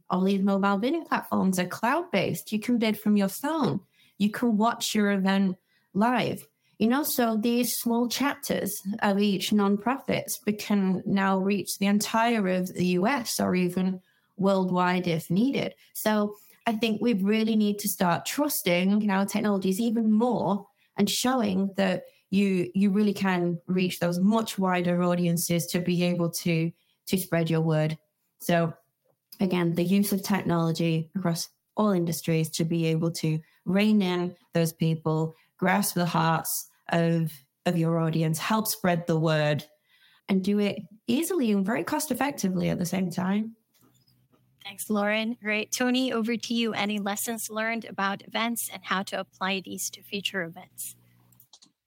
All 0.09 0.21
these 0.21 0.41
mobile 0.41 0.77
bidding 0.77 1.05
platforms 1.05 1.59
are 1.59 1.65
cloud 1.65 2.11
based. 2.11 2.51
You 2.51 2.59
can 2.59 2.77
bid 2.77 2.99
from 2.99 3.15
your 3.15 3.29
phone. 3.29 3.79
You 4.17 4.31
can 4.31 4.57
watch 4.57 4.93
your 4.93 5.11
event 5.11 5.57
live. 5.93 6.45
You 6.79 6.87
know, 6.89 7.03
so 7.03 7.37
these 7.37 7.73
small 7.77 8.07
chapters 8.07 8.79
of 8.99 9.19
each 9.19 9.51
nonprofit 9.51 10.25
can 10.59 11.01
now 11.05 11.39
reach 11.39 11.77
the 11.77 11.87
entire 11.87 12.47
of 12.49 12.73
the 12.73 12.85
US 12.87 13.39
or 13.39 13.55
even 13.55 14.01
worldwide 14.37 15.07
if 15.07 15.31
needed. 15.31 15.73
So 15.93 16.35
I 16.67 16.73
think 16.73 17.01
we 17.01 17.13
really 17.13 17.55
need 17.55 17.79
to 17.79 17.87
start 17.87 18.25
trusting 18.25 19.09
our 19.09 19.25
technologies 19.25 19.79
even 19.79 20.11
more 20.11 20.67
and 20.97 21.09
showing 21.09 21.73
that 21.77 22.03
you 22.29 22.69
you 22.75 22.91
really 22.91 23.13
can 23.13 23.59
reach 23.67 23.99
those 23.99 24.19
much 24.19 24.59
wider 24.59 25.01
audiences 25.01 25.65
to 25.67 25.79
be 25.79 26.03
able 26.03 26.29
to 26.29 26.69
to 27.07 27.17
spread 27.17 27.49
your 27.49 27.61
word. 27.61 27.97
So 28.39 28.73
again, 29.39 29.75
the 29.75 29.83
use 29.83 30.11
of 30.11 30.23
technology 30.23 31.09
across 31.15 31.47
all 31.77 31.91
industries 31.91 32.49
to 32.49 32.65
be 32.65 32.85
able 32.87 33.11
to 33.11 33.39
rein 33.63 34.01
in 34.01 34.35
those 34.53 34.73
people, 34.73 35.35
grasp 35.57 35.95
the 35.95 36.05
hearts 36.05 36.69
of 36.89 37.31
of 37.65 37.77
your 37.77 37.99
audience, 37.99 38.39
help 38.39 38.67
spread 38.67 39.07
the 39.07 39.19
word, 39.19 39.63
and 40.27 40.43
do 40.43 40.59
it 40.59 40.79
easily 41.07 41.51
and 41.51 41.65
very 41.65 41.85
cost 41.85 42.11
effectively 42.11 42.69
at 42.69 42.77
the 42.77 42.85
same 42.85 43.09
time. 43.09 43.55
Thanks, 44.67 44.89
Lauren. 44.89 45.37
Great. 45.41 45.71
Tony, 45.71 46.11
over 46.11 46.35
to 46.35 46.53
you. 46.53 46.73
Any 46.73 46.99
lessons 46.99 47.49
learned 47.49 47.85
about 47.85 48.27
events 48.27 48.69
and 48.71 48.83
how 48.83 49.01
to 49.03 49.17
apply 49.17 49.61
these 49.63 49.89
to 49.91 50.03
future 50.03 50.43
events? 50.43 50.97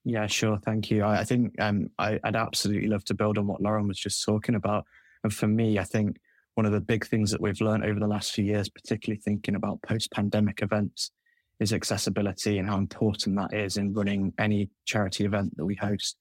Yeah, 0.03 0.25
sure. 0.25 0.57
Thank 0.57 0.89
you. 0.89 1.03
I, 1.03 1.19
I 1.19 1.23
think 1.23 1.53
um, 1.61 1.89
I, 1.99 2.19
would 2.23 2.35
absolutely 2.35 2.87
love 2.87 3.05
to 3.05 3.13
build 3.13 3.37
on 3.37 3.45
what 3.45 3.61
Lauren 3.61 3.87
was 3.87 3.99
just 3.99 4.25
talking 4.25 4.55
about. 4.55 4.85
And 5.23 5.31
for 5.31 5.45
me, 5.45 5.77
I 5.77 5.83
think 5.83 6.17
one 6.55 6.65
of 6.65 6.71
the 6.71 6.81
big 6.81 7.05
things 7.05 7.29
that 7.29 7.39
we've 7.39 7.61
learned 7.61 7.85
over 7.85 7.99
the 7.99 8.07
last 8.07 8.31
few 8.31 8.45
years, 8.45 8.67
particularly 8.67 9.21
thinking 9.21 9.53
about 9.53 9.83
post 9.83 10.11
pandemic 10.11 10.63
events, 10.63 11.11
is 11.59 11.73
accessibility 11.73 12.57
and 12.57 12.67
how 12.67 12.79
important 12.79 13.35
that 13.35 13.53
is 13.53 13.77
in 13.77 13.93
running 13.93 14.33
any 14.39 14.71
charity 14.85 15.25
event 15.25 15.55
that 15.55 15.65
we 15.65 15.75
host. 15.75 16.17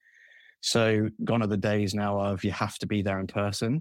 So 0.60 1.08
gone 1.24 1.42
are 1.42 1.46
the 1.46 1.56
days 1.56 1.94
now 1.94 2.20
of 2.20 2.44
you 2.44 2.52
have 2.52 2.76
to 2.80 2.86
be 2.86 3.00
there 3.00 3.18
in 3.18 3.28
person. 3.28 3.80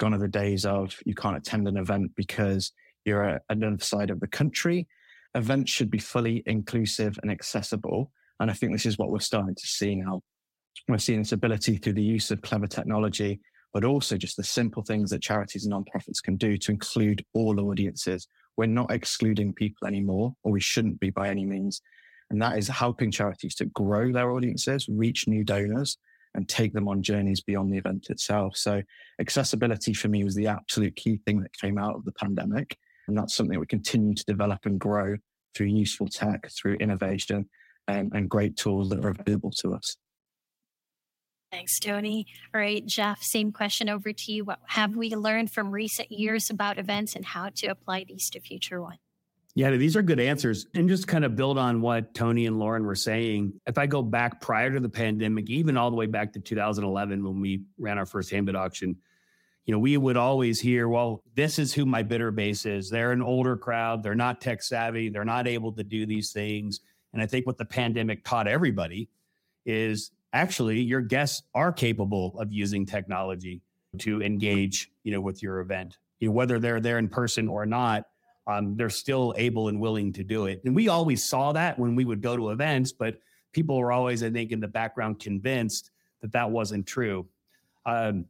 Gone 0.00 0.14
are 0.14 0.18
the 0.18 0.28
days 0.28 0.64
of 0.64 0.98
you 1.04 1.14
can't 1.14 1.36
attend 1.36 1.68
an 1.68 1.76
event 1.76 2.12
because 2.16 2.72
you're 3.04 3.22
at 3.22 3.42
another 3.50 3.84
side 3.84 4.08
of 4.08 4.18
the 4.18 4.26
country. 4.26 4.88
Events 5.34 5.70
should 5.70 5.90
be 5.90 5.98
fully 5.98 6.42
inclusive 6.46 7.18
and 7.20 7.30
accessible. 7.30 8.10
And 8.40 8.50
I 8.50 8.54
think 8.54 8.72
this 8.72 8.86
is 8.86 8.96
what 8.96 9.10
we're 9.10 9.20
starting 9.20 9.54
to 9.54 9.66
see 9.66 9.94
now. 9.94 10.22
We're 10.88 10.96
seeing 10.96 11.18
this 11.18 11.32
ability 11.32 11.76
through 11.76 11.92
the 11.92 12.02
use 12.02 12.30
of 12.30 12.40
clever 12.40 12.66
technology, 12.66 13.40
but 13.74 13.84
also 13.84 14.16
just 14.16 14.38
the 14.38 14.42
simple 14.42 14.82
things 14.82 15.10
that 15.10 15.20
charities 15.20 15.66
and 15.66 15.74
nonprofits 15.74 16.22
can 16.22 16.36
do 16.36 16.56
to 16.56 16.72
include 16.72 17.22
all 17.34 17.60
audiences, 17.60 18.26
we're 18.56 18.66
not 18.66 18.90
excluding 18.90 19.52
people 19.52 19.86
anymore, 19.86 20.34
or 20.42 20.52
we 20.52 20.60
shouldn't 20.60 20.98
be 20.98 21.10
by 21.10 21.28
any 21.28 21.44
means. 21.44 21.82
And 22.30 22.40
that 22.40 22.56
is 22.56 22.68
helping 22.68 23.10
charities 23.10 23.54
to 23.56 23.66
grow 23.66 24.12
their 24.12 24.30
audiences, 24.30 24.88
reach 24.88 25.28
new 25.28 25.44
donors, 25.44 25.98
and 26.34 26.48
take 26.48 26.72
them 26.72 26.88
on 26.88 27.02
journeys 27.02 27.40
beyond 27.40 27.72
the 27.72 27.78
event 27.78 28.08
itself. 28.10 28.56
So, 28.56 28.82
accessibility 29.20 29.94
for 29.94 30.08
me 30.08 30.24
was 30.24 30.34
the 30.34 30.46
absolute 30.46 30.96
key 30.96 31.20
thing 31.26 31.40
that 31.42 31.56
came 31.56 31.78
out 31.78 31.96
of 31.96 32.04
the 32.04 32.12
pandemic. 32.12 32.76
And 33.08 33.16
that's 33.16 33.34
something 33.34 33.58
we 33.58 33.66
continue 33.66 34.14
to 34.14 34.24
develop 34.24 34.66
and 34.66 34.78
grow 34.78 35.16
through 35.54 35.66
useful 35.66 36.06
tech, 36.06 36.48
through 36.50 36.74
innovation, 36.74 37.48
um, 37.88 38.10
and 38.14 38.28
great 38.28 38.56
tools 38.56 38.88
that 38.90 39.04
are 39.04 39.08
available 39.08 39.50
to 39.58 39.74
us. 39.74 39.96
Thanks, 41.50 41.80
Tony. 41.80 42.26
All 42.54 42.60
right, 42.60 42.86
Jeff, 42.86 43.22
same 43.22 43.50
question 43.50 43.88
over 43.88 44.12
to 44.12 44.32
you. 44.32 44.44
What 44.44 44.60
have 44.66 44.94
we 44.94 45.16
learned 45.16 45.50
from 45.50 45.72
recent 45.72 46.12
years 46.12 46.48
about 46.48 46.78
events 46.78 47.16
and 47.16 47.24
how 47.24 47.48
to 47.56 47.66
apply 47.66 48.04
these 48.04 48.30
to 48.30 48.40
future 48.40 48.80
ones? 48.80 49.00
Yeah, 49.54 49.70
these 49.72 49.96
are 49.96 50.02
good 50.02 50.20
answers. 50.20 50.66
And 50.74 50.88
just 50.88 51.08
kind 51.08 51.24
of 51.24 51.34
build 51.34 51.58
on 51.58 51.80
what 51.80 52.14
Tony 52.14 52.46
and 52.46 52.58
Lauren 52.58 52.84
were 52.84 52.94
saying. 52.94 53.60
If 53.66 53.78
I 53.78 53.86
go 53.86 54.02
back 54.02 54.40
prior 54.40 54.70
to 54.70 54.80
the 54.80 54.88
pandemic, 54.88 55.50
even 55.50 55.76
all 55.76 55.90
the 55.90 55.96
way 55.96 56.06
back 56.06 56.32
to 56.34 56.40
2011 56.40 57.24
when 57.24 57.40
we 57.40 57.62
ran 57.78 57.98
our 57.98 58.06
first 58.06 58.30
handbid 58.30 58.54
auction, 58.54 58.96
you 59.66 59.72
know, 59.72 59.78
we 59.78 59.96
would 59.96 60.16
always 60.16 60.60
hear, 60.60 60.88
well, 60.88 61.22
this 61.34 61.58
is 61.58 61.72
who 61.72 61.84
my 61.84 62.02
bidder 62.02 62.30
base 62.30 62.64
is. 62.64 62.90
They're 62.90 63.12
an 63.12 63.22
older 63.22 63.56
crowd. 63.56 64.02
They're 64.02 64.14
not 64.14 64.40
tech 64.40 64.62
savvy. 64.62 65.08
They're 65.08 65.24
not 65.24 65.46
able 65.46 65.72
to 65.72 65.84
do 65.84 66.06
these 66.06 66.32
things. 66.32 66.80
And 67.12 67.20
I 67.20 67.26
think 67.26 67.46
what 67.46 67.58
the 67.58 67.64
pandemic 67.64 68.24
taught 68.24 68.46
everybody 68.46 69.08
is 69.66 70.12
actually 70.32 70.80
your 70.80 71.00
guests 71.00 71.42
are 71.54 71.72
capable 71.72 72.38
of 72.38 72.52
using 72.52 72.86
technology 72.86 73.62
to 73.98 74.22
engage, 74.22 74.90
you 75.02 75.12
know, 75.12 75.20
with 75.20 75.42
your 75.42 75.60
event. 75.60 75.98
You 76.20 76.28
know, 76.28 76.32
whether 76.32 76.58
they're 76.58 76.80
there 76.80 76.98
in 76.98 77.08
person 77.08 77.48
or 77.48 77.66
not, 77.66 78.06
um, 78.46 78.76
they're 78.76 78.90
still 78.90 79.34
able 79.36 79.68
and 79.68 79.80
willing 79.80 80.12
to 80.14 80.24
do 80.24 80.46
it. 80.46 80.62
And 80.64 80.74
we 80.74 80.88
always 80.88 81.24
saw 81.24 81.52
that 81.52 81.78
when 81.78 81.94
we 81.94 82.04
would 82.04 82.22
go 82.22 82.36
to 82.36 82.50
events, 82.50 82.92
but 82.92 83.20
people 83.52 83.78
were 83.78 83.92
always, 83.92 84.22
I 84.22 84.30
think, 84.30 84.52
in 84.52 84.60
the 84.60 84.68
background 84.68 85.20
convinced 85.20 85.90
that 86.22 86.32
that 86.32 86.50
wasn't 86.50 86.86
true. 86.86 87.26
Um, 87.86 88.26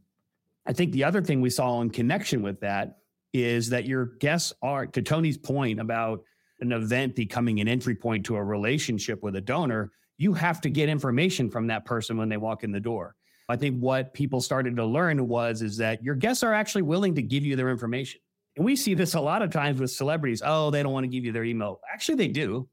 I 0.67 0.73
think 0.73 0.93
the 0.93 1.05
other 1.05 1.23
thing 1.23 1.40
we 1.40 1.50
saw 1.50 1.81
in 1.81 1.90
connection 1.90 2.43
with 2.43 2.61
that 2.61 2.99
is 3.33 3.71
that 3.71 3.87
your 3.87 4.07
guests 4.07 4.52
are, 4.62 4.87
to 4.87 5.02
Tony's 5.02 5.38
point 5.38 5.81
about 5.81 6.23
an 6.61 6.73
event 6.73 7.17
becoming 7.17 7.61
an 7.61 7.69
entry 7.69 7.95
point 7.95 8.26
to 8.26 8.37
a 8.37 8.45
relationship 8.45 9.23
with 9.23 9.37
a 9.37 9.40
donor, 9.40 9.93
you 10.19 10.35
have 10.35 10.61
to 10.61 10.71
get 10.71 10.88
information 10.88 11.49
from 11.49 11.69
that 11.69 11.85
person 11.85 12.17
when 12.17 12.29
they 12.29 12.37
walk 12.37 12.62
in 12.62 12.73
the 12.73 12.81
door. 12.81 13.14
I 13.49 13.57
think 13.57 13.81
what 13.81 14.14
people 14.14 14.40
started 14.40 14.76
to 14.76 14.85
learn 14.85 15.26
was 15.26 15.62
is 15.62 15.79
that 15.79 16.05
your 16.05 16.14
guests 16.14 16.43
are 16.43 16.52
actually 16.52 16.83
willing 16.83 17.14
to 17.17 17.23
give 17.23 17.45
you 17.45 17.57
their 17.57 17.71
information. 17.71 18.21
And 18.61 18.67
we 18.67 18.76
see 18.76 18.93
this 18.93 19.14
a 19.14 19.21
lot 19.21 19.40
of 19.40 19.49
times 19.49 19.81
with 19.81 19.90
celebrities. 19.90 20.43
Oh, 20.45 20.71
they 20.71 20.83
don't 20.83 20.93
want 20.93 21.05
to 21.05 21.09
give 21.09 21.25
you 21.25 21.33
their 21.33 21.45
email. 21.45 21.81
Actually, 21.90 22.17
they 22.17 22.29
do. 22.29 22.69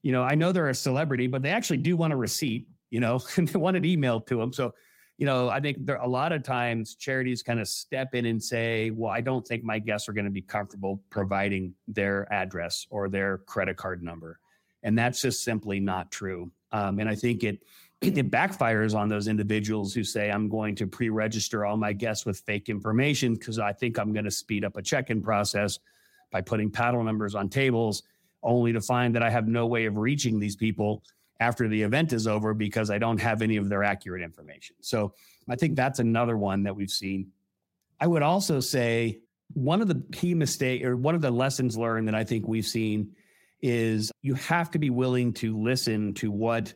You 0.00 0.12
know, 0.12 0.22
I 0.22 0.34
know 0.34 0.50
they're 0.50 0.70
a 0.70 0.74
celebrity, 0.74 1.26
but 1.26 1.42
they 1.42 1.50
actually 1.50 1.76
do 1.76 1.94
want 1.94 2.14
a 2.14 2.16
receipt, 2.16 2.66
you 2.88 3.00
know, 3.00 3.20
and 3.36 3.46
they 3.46 3.58
want 3.58 3.76
it 3.76 3.82
emailed 3.82 4.24
to 4.28 4.38
them. 4.38 4.50
So, 4.54 4.72
you 5.18 5.26
know, 5.26 5.50
I 5.50 5.60
think 5.60 5.84
there 5.84 5.96
a 5.96 6.08
lot 6.08 6.32
of 6.32 6.42
times 6.42 6.94
charities 6.94 7.42
kind 7.42 7.60
of 7.60 7.68
step 7.68 8.14
in 8.14 8.24
and 8.24 8.42
say, 8.42 8.90
well, 8.92 9.10
I 9.10 9.20
don't 9.20 9.46
think 9.46 9.62
my 9.62 9.78
guests 9.78 10.08
are 10.08 10.14
going 10.14 10.24
to 10.24 10.30
be 10.30 10.40
comfortable 10.40 11.02
providing 11.10 11.74
their 11.86 12.32
address 12.32 12.86
or 12.88 13.10
their 13.10 13.36
credit 13.36 13.76
card 13.76 14.02
number. 14.02 14.40
And 14.84 14.98
that's 14.98 15.20
just 15.20 15.44
simply 15.44 15.80
not 15.80 16.10
true. 16.10 16.50
Um, 16.72 16.98
and 16.98 17.10
I 17.10 17.14
think 17.14 17.44
it 17.44 17.60
it 18.02 18.30
backfires 18.30 18.94
on 18.94 19.08
those 19.08 19.26
individuals 19.26 19.94
who 19.94 20.04
say, 20.04 20.30
I'm 20.30 20.48
going 20.48 20.74
to 20.76 20.86
pre 20.86 21.08
register 21.08 21.64
all 21.64 21.76
my 21.76 21.92
guests 21.92 22.26
with 22.26 22.40
fake 22.40 22.68
information 22.68 23.34
because 23.34 23.58
I 23.58 23.72
think 23.72 23.98
I'm 23.98 24.12
going 24.12 24.24
to 24.24 24.30
speed 24.30 24.64
up 24.64 24.76
a 24.76 24.82
check 24.82 25.10
in 25.10 25.22
process 25.22 25.78
by 26.30 26.40
putting 26.40 26.70
paddle 26.70 27.02
numbers 27.02 27.34
on 27.34 27.48
tables, 27.48 28.02
only 28.42 28.72
to 28.72 28.80
find 28.80 29.14
that 29.14 29.22
I 29.22 29.30
have 29.30 29.48
no 29.48 29.66
way 29.66 29.86
of 29.86 29.96
reaching 29.96 30.38
these 30.38 30.56
people 30.56 31.02
after 31.40 31.68
the 31.68 31.82
event 31.82 32.12
is 32.12 32.26
over 32.26 32.54
because 32.54 32.90
I 32.90 32.98
don't 32.98 33.20
have 33.20 33.42
any 33.42 33.56
of 33.56 33.68
their 33.68 33.84
accurate 33.84 34.22
information. 34.22 34.76
So 34.80 35.14
I 35.48 35.56
think 35.56 35.76
that's 35.76 35.98
another 35.98 36.36
one 36.36 36.62
that 36.64 36.74
we've 36.74 36.90
seen. 36.90 37.32
I 38.00 38.06
would 38.06 38.22
also 38.22 38.60
say 38.60 39.20
one 39.52 39.80
of 39.80 39.88
the 39.88 40.02
key 40.12 40.34
mistake 40.34 40.84
or 40.84 40.96
one 40.96 41.14
of 41.14 41.20
the 41.20 41.30
lessons 41.30 41.76
learned 41.76 42.08
that 42.08 42.14
I 42.14 42.24
think 42.24 42.46
we've 42.46 42.66
seen 42.66 43.14
is 43.62 44.12
you 44.22 44.34
have 44.34 44.70
to 44.72 44.78
be 44.78 44.90
willing 44.90 45.32
to 45.34 45.58
listen 45.58 46.14
to 46.14 46.30
what 46.30 46.74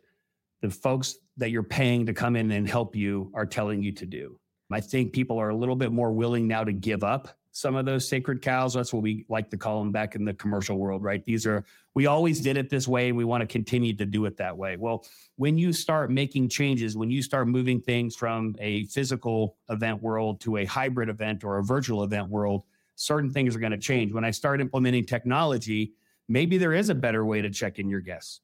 the 0.61 0.71
folks 0.71 1.17
that 1.37 1.51
you're 1.51 1.63
paying 1.63 2.07
to 2.07 2.13
come 2.13 2.37
in 2.37 2.51
and 2.51 2.69
help 2.69 2.95
you 2.95 3.31
are 3.35 3.47
telling 3.47 3.83
you 3.83 3.93
to 3.93 4.07
do. 4.07 4.39
I 4.73 4.81
think 4.81 5.13
people 5.13 5.39
are 5.39 5.49
a 5.49 5.57
little 5.57 5.77
bit 5.77 5.91
more 5.91 6.13
willing 6.13 6.47
now 6.47 6.65
to 6.65 6.73
give 6.73 7.03
up 7.03 7.37
some 7.53 7.75
of 7.75 7.85
those 7.85 8.09
sacred 8.09 8.43
cows. 8.43 8.75
That's 8.75 8.93
what 8.93 9.03
we 9.03 9.25
like 9.29 9.51
to 9.51 9.57
call 9.57 9.81
them 9.81 9.91
back 9.91 10.15
in 10.15 10.25
the 10.25 10.35
commercial 10.35 10.79
world, 10.79 11.03
right? 11.03 11.25
These 11.25 11.47
are, 11.47 11.65
we 11.95 12.07
always 12.07 12.41
did 12.41 12.57
it 12.57 12.71
this 12.71 12.87
way 12.87 13.09
and 13.09 13.17
we 13.17 13.25
want 13.25 13.41
to 13.41 13.47
continue 13.47 13.93
to 13.97 14.07
do 14.07 14.25
it 14.27 14.37
that 14.37 14.57
way. 14.57 14.77
Well, 14.77 15.05
when 15.37 15.59
you 15.59 15.73
start 15.73 16.11
making 16.11 16.51
changes, 16.51 16.97
when 16.97 17.11
you 17.11 17.23
start 17.23 17.49
moving 17.49 17.81
things 17.81 18.15
from 18.15 18.55
a 18.61 18.85
physical 18.87 19.57
event 19.69 20.01
world 20.01 20.41
to 20.43 20.59
a 20.59 20.65
hybrid 20.65 21.09
event 21.09 21.43
or 21.43 21.59
a 21.59 21.65
virtual 21.65 22.05
event 22.05 22.29
world, 22.29 22.63
certain 22.95 23.31
things 23.31 23.57
are 23.57 23.61
going 23.61 23.73
to 23.73 23.79
change. 23.79 24.13
When 24.13 24.25
I 24.25 24.31
start 24.31 24.61
implementing 24.61 25.05
technology, 25.05 25.95
maybe 26.29 26.59
there 26.59 26.75
is 26.75 26.91
a 26.91 26.95
better 26.95 27.25
way 27.25 27.43
to 27.43 27.51
check 27.51 27.81
in 27.81 27.89
your 27.89 28.01
guests. 28.01 28.41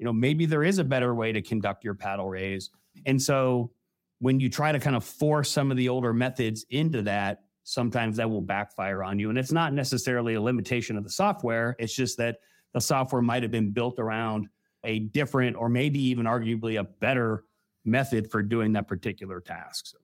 You 0.00 0.06
know, 0.06 0.14
maybe 0.14 0.46
there 0.46 0.64
is 0.64 0.78
a 0.78 0.84
better 0.84 1.14
way 1.14 1.30
to 1.30 1.42
conduct 1.42 1.84
your 1.84 1.92
paddle 1.92 2.30
raise. 2.30 2.70
And 3.04 3.20
so 3.20 3.70
when 4.18 4.40
you 4.40 4.48
try 4.48 4.72
to 4.72 4.80
kind 4.80 4.96
of 4.96 5.04
force 5.04 5.50
some 5.50 5.70
of 5.70 5.76
the 5.76 5.90
older 5.90 6.14
methods 6.14 6.64
into 6.70 7.02
that, 7.02 7.42
sometimes 7.64 8.16
that 8.16 8.30
will 8.30 8.40
backfire 8.40 9.04
on 9.04 9.18
you. 9.18 9.28
And 9.28 9.38
it's 9.38 9.52
not 9.52 9.74
necessarily 9.74 10.34
a 10.34 10.40
limitation 10.40 10.96
of 10.96 11.04
the 11.04 11.10
software, 11.10 11.76
it's 11.78 11.94
just 11.94 12.16
that 12.16 12.38
the 12.72 12.80
software 12.80 13.20
might 13.20 13.42
have 13.42 13.52
been 13.52 13.72
built 13.72 13.98
around 13.98 14.48
a 14.84 15.00
different 15.00 15.54
or 15.54 15.68
maybe 15.68 16.00
even 16.00 16.24
arguably 16.24 16.80
a 16.80 16.84
better 16.84 17.44
method 17.84 18.30
for 18.30 18.42
doing 18.42 18.72
that 18.72 18.88
particular 18.88 19.38
task. 19.38 19.88
So. 19.88 19.98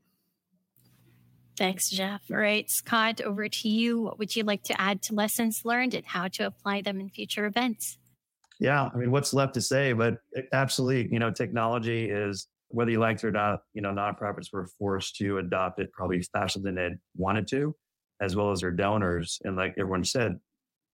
Thanks, 1.57 1.89
Jeff. 1.89 2.21
All 2.31 2.37
right, 2.37 2.69
Scott, 2.69 3.23
over 3.23 3.49
to 3.49 3.69
you. 3.69 4.03
What 4.03 4.19
would 4.19 4.37
you 4.37 4.43
like 4.45 4.65
to 4.65 4.79
add 4.79 5.01
to 5.05 5.15
lessons 5.15 5.63
learned 5.65 5.95
and 5.95 6.05
how 6.05 6.29
to 6.29 6.45
apply 6.47 6.83
them 6.83 7.01
in 7.01 7.09
future 7.09 7.47
events? 7.47 7.97
Yeah, 8.59 8.89
I 8.93 8.97
mean, 8.97 9.11
what's 9.11 9.35
left 9.35 9.55
to 9.55 9.61
say? 9.61 9.93
But 9.93 10.19
eh, 10.37 10.43
absolutely, 10.53 11.13
you 11.13 11.19
know, 11.19 11.31
technology 11.31 12.09
is 12.09 12.49
whether 12.69 12.91
you 12.91 12.99
liked 12.99 13.23
it 13.23 13.29
or 13.29 13.31
not, 13.31 13.61
you 13.75 13.83
know, 13.83 13.91
nonprofits 13.91 14.53
were 14.53 14.67
forced 14.79 15.17
to 15.17 15.39
adopt 15.39 15.79
it 15.79 15.93
probably 15.93 16.23
faster 16.23 16.61
than 16.61 16.75
they 16.75 16.91
wanted 17.17 17.47
to, 17.49 17.75
as 18.21 18.35
well 18.35 18.51
as 18.51 18.61
their 18.61 18.71
donors. 18.71 19.39
And 19.45 19.57
like 19.57 19.75
everyone 19.79 20.05
said, 20.05 20.39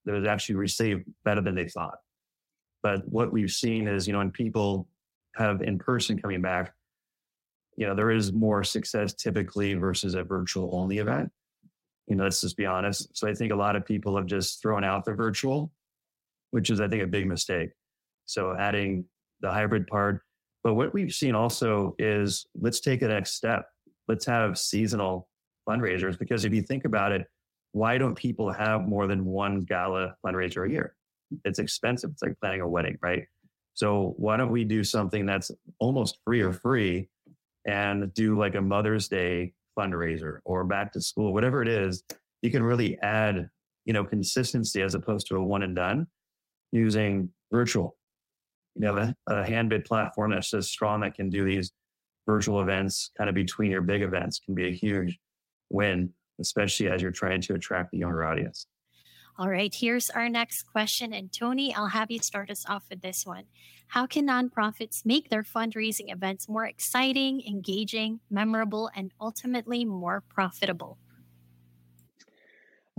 it 0.07 0.11
was 0.11 0.27
actually 0.27 0.57
received 0.57 1.05
better 1.25 1.41
than 1.41 1.55
they 1.55 1.69
thought. 1.69 1.99
But 2.83 3.09
what 3.09 3.33
we've 3.33 3.51
seen 3.51 3.87
is, 3.87 4.07
you 4.07 4.13
know, 4.13 4.19
when 4.19 4.33
people 4.33 4.89
have 5.37 5.63
in 5.63 5.79
person 5.79 6.21
coming 6.21 6.43
back, 6.43 6.75
you 7.77 7.87
know, 7.87 7.95
there 7.95 8.11
is 8.11 8.33
more 8.33 8.65
success 8.65 9.15
typically 9.15 9.75
versus 9.75 10.15
a 10.15 10.25
virtual 10.25 10.71
only 10.75 10.99
event. 10.99 11.31
You 12.07 12.17
know, 12.17 12.25
let's 12.25 12.41
just 12.41 12.57
be 12.57 12.67
honest. 12.67 13.17
So 13.17 13.29
I 13.29 13.35
think 13.35 13.53
a 13.53 13.57
lot 13.57 13.77
of 13.77 13.87
people 13.87 14.17
have 14.17 14.27
just 14.27 14.61
thrown 14.61 14.85
out 14.85 15.05
the 15.05 15.15
virtual, 15.15 15.73
which 16.53 16.71
is, 16.71 16.81
I 16.81 16.89
think, 16.89 17.03
a 17.03 17.07
big 17.07 17.27
mistake. 17.27 17.71
So 18.27 18.57
adding 18.57 19.05
the 19.41 19.51
hybrid 19.51 19.87
part, 19.89 20.23
but 20.63 20.75
what 20.75 20.95
we've 20.95 21.13
seen 21.13 21.35
also 21.35 21.95
is 21.99 22.47
let's 22.55 22.81
take 22.81 23.03
a 23.03 23.09
next 23.09 23.33
step. 23.33 23.67
Let's 24.07 24.25
have 24.27 24.59
seasonal 24.59 25.29
fundraisers 25.69 26.19
because 26.19 26.45
if 26.45 26.55
you 26.55 26.63
think 26.63 26.85
about 26.85 27.13
it, 27.13 27.27
why 27.73 27.99
don't 27.99 28.15
people 28.15 28.53
have 28.53 28.87
more 28.87 29.07
than 29.07 29.25
one 29.25 29.61
gala 29.61 30.15
fundraiser 30.25 30.69
a 30.69 30.71
year? 30.71 30.95
It's 31.45 31.59
expensive. 31.59 32.11
It's 32.13 32.23
like 32.23 32.39
planning 32.41 32.61
a 32.61 32.69
wedding, 32.69 32.99
right? 33.03 33.27
So 33.75 34.15
why 34.19 34.37
don't 34.37 34.53
we 34.53 34.65
do 34.65 34.85
something 34.85 35.25
that's 35.27 35.51
almost 35.81 36.19
free 36.25 36.43
or 36.43 36.53
free 36.53 37.09
and 37.67 38.13
do 38.15 38.39
like 38.39 38.55
a 38.55 38.61
Mother's 38.61 39.09
Day 39.09 39.55
fundraiser 39.79 40.39
or 40.45 40.65
back 40.65 40.93
to 40.93 41.01
school, 41.01 41.33
whatever 41.33 41.63
it 41.63 41.69
is, 41.69 42.05
you 42.43 42.51
can 42.51 42.63
really 42.63 42.99
add, 43.01 43.49
you 43.85 43.93
know, 43.93 44.05
consistency 44.05 44.83
as 44.83 44.95
opposed 44.95 45.27
to 45.29 45.37
a 45.37 45.43
one 45.43 45.63
and 45.63 45.75
done 45.75 46.07
using 46.73 47.31
virtual 47.51 47.97
you 48.75 48.83
know, 48.83 48.97
a, 48.97 49.15
a 49.27 49.47
handbid 49.47 49.85
platform 49.85 50.31
that's 50.31 50.51
just 50.51 50.71
strong 50.71 51.01
that 51.01 51.15
can 51.15 51.29
do 51.29 51.45
these 51.45 51.73
virtual 52.27 52.61
events 52.61 53.11
kind 53.17 53.29
of 53.29 53.35
between 53.35 53.71
your 53.71 53.83
big 53.83 54.03
events 54.03 54.41
can 54.45 54.55
be 54.55 54.69
a 54.69 54.73
huge 54.73 55.19
win, 55.71 56.11
especially 56.41 56.89
as 56.89 57.03
you're 57.03 57.11
trying 57.11 57.41
to 57.43 57.55
attract 57.55 57.91
the 57.91 57.99
younger 57.99 58.25
audience. 58.25 58.67
All 59.39 59.49
right, 59.49 59.75
here's 59.75 60.11
our 60.11 60.29
next 60.29 60.65
question. 60.65 61.15
And 61.15 61.33
Tony, 61.33 61.75
I'll 61.75 61.89
have 61.89 62.11
you 62.11 62.19
start 62.19 62.51
us 62.51 62.65
off 62.69 62.85
with 62.91 63.01
this 63.01 63.25
one. 63.25 63.45
How 63.89 64.07
can 64.07 64.27
nonprofits 64.27 65.05
make 65.05 65.31
their 65.31 65.43
fundraising 65.43 66.13
events 66.13 66.49
more 66.49 66.67
exciting, 66.67 67.43
engaging, 67.47 68.21
memorable, 68.31 68.91
and 68.95 69.11
ultimately 69.21 69.85
more 69.85 70.23
profitable? 70.29 70.99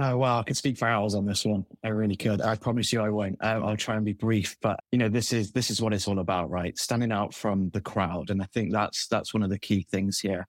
Oh, 0.01 0.17
well, 0.17 0.39
I 0.39 0.43
could 0.43 0.57
speak 0.57 0.77
for 0.77 0.87
hours 0.87 1.13
on 1.13 1.25
this 1.25 1.45
one. 1.45 1.65
I 1.83 1.89
really 1.89 2.15
could. 2.15 2.41
I 2.41 2.55
promise 2.55 2.91
you 2.91 2.99
I 3.01 3.09
won't. 3.09 3.37
I'll 3.41 3.77
try 3.77 3.95
and 3.95 4.03
be 4.03 4.13
brief, 4.13 4.57
but 4.59 4.79
you 4.91 4.97
know, 4.97 5.07
this 5.07 5.31
is, 5.31 5.51
this 5.51 5.69
is 5.69 5.81
what 5.81 5.93
it's 5.93 6.07
all 6.07 6.17
about, 6.17 6.49
right? 6.49 6.75
Standing 6.79 7.11
out 7.11 7.31
from 7.31 7.69
the 7.69 7.81
crowd. 7.81 8.31
And 8.31 8.41
I 8.41 8.45
think 8.53 8.71
that's, 8.71 9.05
that's 9.07 9.35
one 9.35 9.43
of 9.43 9.51
the 9.51 9.59
key 9.59 9.85
things 9.91 10.19
here. 10.19 10.47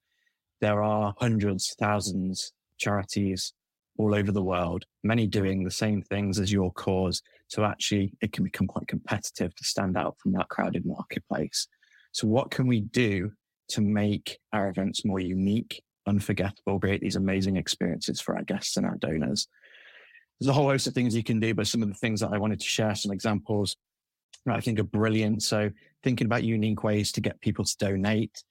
There 0.62 0.83
are 0.83 1.14
hundreds, 1.19 1.75
thousands 1.79 2.53
charities 2.79 3.53
all 3.99 4.14
over 4.14 4.33
the 4.33 4.42
world, 4.42 4.87
many 5.03 5.27
doing 5.27 5.62
the 5.62 5.71
same 5.71 6.01
things 6.01 6.38
as 6.40 6.51
your 6.51 6.73
cause. 6.73 7.21
So 7.49 7.64
actually 7.64 8.14
it 8.23 8.33
can 8.33 8.45
become 8.45 8.66
quite 8.66 8.88
competitive 8.88 9.55
to 9.55 9.64
stand 9.64 9.99
out 9.99 10.16
from 10.19 10.33
that 10.33 10.49
crowded 10.49 10.87
marketplace. 10.87 11.69
So 12.12 12.27
what 12.27 12.51
can 12.51 12.66
we 12.66 12.81
do 12.81 13.33
to 13.69 13.83
make 13.83 14.38
our 14.55 14.71
events 14.71 15.05
more 15.05 15.21
unique 15.21 15.83
unforgettable, 16.07 16.81
create 16.81 17.01
these 17.01 17.17
amazing 17.17 17.57
experiences 17.57 18.21
for 18.21 18.37
our 18.37 18.43
guests 18.43 18.77
and 18.77 18.87
our 18.87 18.97
donors. 18.97 19.49
There's 20.38 20.49
a 20.49 20.53
whole 20.53 20.69
host 20.69 20.87
of 20.87 20.95
things 20.95 21.14
you 21.14 21.23
can 21.23 21.40
do, 21.40 21.55
but 21.55 21.67
some 21.67 21.83
of 21.83 21.88
the 21.88 21.95
things 21.95 22.21
that 22.21 22.33
I 22.33 22.38
wanted 22.38 22.61
to 22.61 22.67
share, 22.67 22.95
some 22.95 23.12
examples 23.12 23.77
I 24.53 24.61
think 24.61 24.79
are 24.79 24.85
brilliant. 24.85 25.43
So 25.43 25.71
thinking 26.03 26.27
about 26.27 26.45
unique 26.45 26.85
ways 26.85 27.12
to 27.12 27.21
get 27.21 27.40
people 27.40 27.64
to 27.64 27.77
donate. 27.79 28.45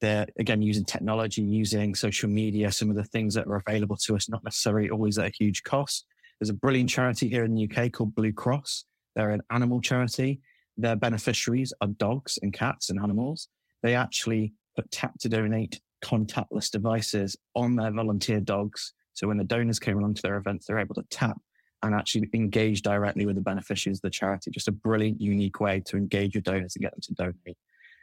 They're 0.00 0.26
again 0.38 0.62
using 0.62 0.84
technology, 0.84 1.42
using 1.42 1.94
social 1.94 2.28
media, 2.28 2.72
some 2.72 2.90
of 2.90 2.96
the 2.96 3.04
things 3.04 3.34
that 3.34 3.46
are 3.46 3.62
available 3.66 3.96
to 3.96 4.16
us, 4.16 4.28
not 4.28 4.44
necessarily 4.44 4.90
always 4.90 5.18
at 5.18 5.26
a 5.26 5.32
huge 5.38 5.62
cost. 5.62 6.06
There's 6.40 6.50
a 6.50 6.54
brilliant 6.54 6.90
charity 6.90 7.28
here 7.28 7.44
in 7.44 7.54
the 7.54 7.68
UK 7.70 7.92
called 7.92 8.14
Blue 8.14 8.32
Cross. 8.32 8.84
They're 9.14 9.30
an 9.30 9.42
animal 9.50 9.80
charity. 9.80 10.40
Their 10.76 10.96
beneficiaries 10.96 11.72
are 11.80 11.88
dogs 11.88 12.38
and 12.42 12.52
cats 12.52 12.90
and 12.90 12.98
animals. 12.98 13.48
They 13.82 13.94
actually 13.94 14.54
put 14.74 14.90
tap 14.90 15.12
to 15.20 15.28
donate 15.28 15.80
contactless 16.04 16.70
devices 16.70 17.36
on 17.54 17.76
their 17.76 17.90
volunteer 17.90 18.40
dogs. 18.40 18.92
So 19.14 19.28
when 19.28 19.38
the 19.38 19.44
donors 19.44 19.78
came 19.78 19.98
along 19.98 20.14
to 20.14 20.22
their 20.22 20.36
events, 20.36 20.66
they're 20.66 20.78
able 20.78 20.94
to 20.96 21.04
tap 21.10 21.38
and 21.82 21.94
actually 21.94 22.28
engage 22.34 22.82
directly 22.82 23.26
with 23.26 23.36
the 23.36 23.42
beneficiaries 23.42 23.98
of 23.98 24.02
the 24.02 24.10
charity. 24.10 24.50
Just 24.50 24.68
a 24.68 24.72
brilliant, 24.72 25.20
unique 25.20 25.60
way 25.60 25.80
to 25.86 25.96
engage 25.96 26.34
your 26.34 26.42
donors 26.42 26.74
and 26.76 26.82
get 26.82 26.92
them 26.92 27.00
to 27.02 27.14
donate. 27.14 27.56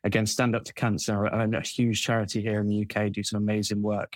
Again, 0.04 0.26
Stand 0.26 0.56
Up 0.56 0.64
to 0.66 0.74
Cancer, 0.74 1.26
a 1.26 1.62
huge 1.62 2.04
charity 2.04 2.42
here 2.42 2.60
in 2.60 2.68
the 2.68 2.86
UK, 2.86 3.12
do 3.12 3.24
some 3.24 3.42
amazing 3.42 3.82
work. 3.82 4.14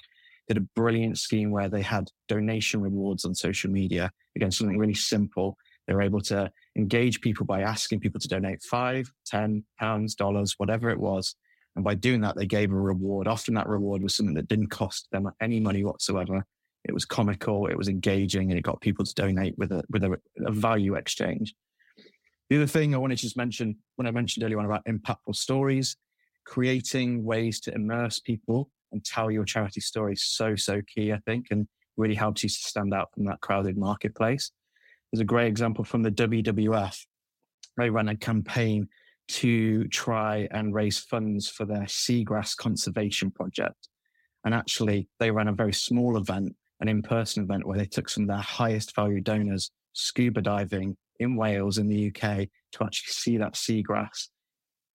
Did 0.48 0.58
a 0.58 0.68
brilliant 0.76 1.18
scheme 1.18 1.52
where 1.52 1.70
they 1.70 1.82
had 1.82 2.10
donation 2.28 2.82
rewards 2.82 3.26
on 3.26 3.36
social 3.36 3.72
media. 3.72 4.12
Again, 4.36 4.52
something 4.52 4.78
really 4.78 4.94
simple. 4.94 5.58
They 5.88 5.94
were 5.94 6.02
able 6.02 6.22
to 6.22 6.52
engage 6.76 7.22
people 7.22 7.46
by 7.46 7.62
asking 7.62 8.00
people 8.00 8.20
to 8.20 8.28
donate 8.28 8.62
five, 8.64 9.12
ten 9.26 9.64
pounds, 9.80 10.16
dollars, 10.16 10.56
whatever 10.58 10.90
it 10.90 11.00
was, 11.00 11.36
and 11.76 11.84
by 11.84 11.96
doing 11.96 12.22
that, 12.22 12.36
they 12.36 12.46
gave 12.46 12.72
a 12.72 12.76
reward. 12.76 13.28
Often 13.28 13.56
that 13.56 13.68
reward 13.68 14.02
was 14.02 14.16
something 14.16 14.36
that 14.36 14.48
didn't 14.48 14.70
cost 14.70 15.08
them 15.12 15.30
any 15.42 15.60
money 15.60 15.84
whatsoever. 15.84 16.46
It 16.86 16.94
was 16.94 17.04
comical, 17.04 17.68
it 17.68 17.78
was 17.78 17.90
engaging, 17.90 18.52
and 18.52 18.58
it 18.58 18.62
got 18.62 18.80
people 18.82 19.04
to 19.04 19.14
donate 19.14 19.58
with 19.58 19.72
a 19.72 19.84
with 19.90 20.04
a, 20.04 20.18
a 20.46 20.52
value 20.52 20.96
exchange. 20.96 21.54
The 22.50 22.58
other 22.58 22.68
thing 22.68 22.94
I 22.94 23.00
wanted 23.00 23.18
to 23.18 23.24
just 23.24 23.38
mention 23.38 23.78
when 23.96 24.08
I 24.08 24.12
mentioned 24.12 24.44
earlier 24.44 24.60
on 24.60 24.66
about 24.66 24.86
impactful 24.86 25.36
stories, 25.36 25.98
creating 26.46 27.24
ways 27.24 27.60
to 27.62 27.74
immerse 27.74 28.20
people 28.20 28.70
and 28.92 29.04
tell 29.04 29.32
your 29.32 29.46
charity 29.46 29.82
story 29.82 30.14
is 30.14 30.24
so, 30.24 30.56
so 30.56 30.82
key, 30.88 31.12
I 31.12 31.20
think, 31.26 31.48
and 31.50 31.68
really 31.98 32.16
helps 32.16 32.44
you 32.44 32.50
to 32.50 32.56
stand 32.56 32.94
out 32.94 33.10
from 33.14 33.26
that 33.26 33.42
crowded 33.42 33.78
marketplace. 33.78 34.52
There's 35.12 35.22
a 35.22 35.26
great 35.26 35.48
example 35.48 35.84
from 35.84 36.04
the 36.04 36.12
WWF. 36.12 36.98
They 37.78 37.90
ran 37.90 38.10
a 38.10 38.16
campaign 38.16 38.88
to 39.28 39.88
try 39.88 40.48
and 40.52 40.74
raise 40.74 41.00
funds 41.00 41.48
for 41.50 41.66
their 41.66 41.84
seagrass 41.84 42.56
conservation 42.56 43.32
project. 43.32 43.90
And 44.44 44.54
actually, 44.54 45.08
they 45.20 45.32
ran 45.32 45.48
a 45.48 45.54
very 45.54 45.74
small 45.74 46.18
event, 46.18 46.56
an 46.80 46.88
in 46.88 47.02
person 47.02 47.44
event, 47.44 47.66
where 47.66 47.78
they 47.78 47.86
took 47.86 48.10
some 48.10 48.24
of 48.24 48.30
their 48.30 48.38
highest 48.38 48.96
value 48.96 49.22
donors 49.22 49.72
scuba 49.94 50.42
diving 50.42 50.96
in 51.20 51.36
Wales, 51.36 51.78
in 51.78 51.88
the 51.88 52.08
UK, 52.08 52.48
to 52.74 52.84
actually 52.84 53.12
see 53.12 53.38
that 53.38 53.54
seagrass 53.54 54.28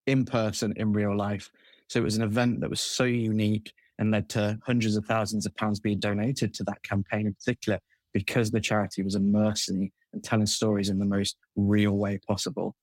in 0.06 0.24
person, 0.24 0.72
in 0.76 0.92
real 0.92 1.16
life. 1.16 1.50
So 1.88 2.00
it 2.00 2.04
was 2.04 2.16
an 2.16 2.22
event 2.22 2.60
that 2.60 2.70
was 2.70 2.80
so 2.80 3.04
unique 3.04 3.72
and 3.98 4.10
led 4.10 4.28
to 4.30 4.58
hundreds 4.64 4.96
of 4.96 5.04
thousands 5.06 5.46
of 5.46 5.54
pounds 5.56 5.80
being 5.80 5.98
donated 5.98 6.54
to 6.54 6.64
that 6.64 6.82
campaign 6.82 7.26
in 7.26 7.34
particular 7.34 7.78
because 8.12 8.50
the 8.50 8.60
charity 8.60 9.02
was 9.02 9.14
immersing 9.14 9.90
and 10.12 10.24
telling 10.24 10.46
stories 10.46 10.88
in 10.88 10.98
the 10.98 11.04
most 11.04 11.36
real 11.56 11.92
way 11.92 12.18
possible. 12.26 12.74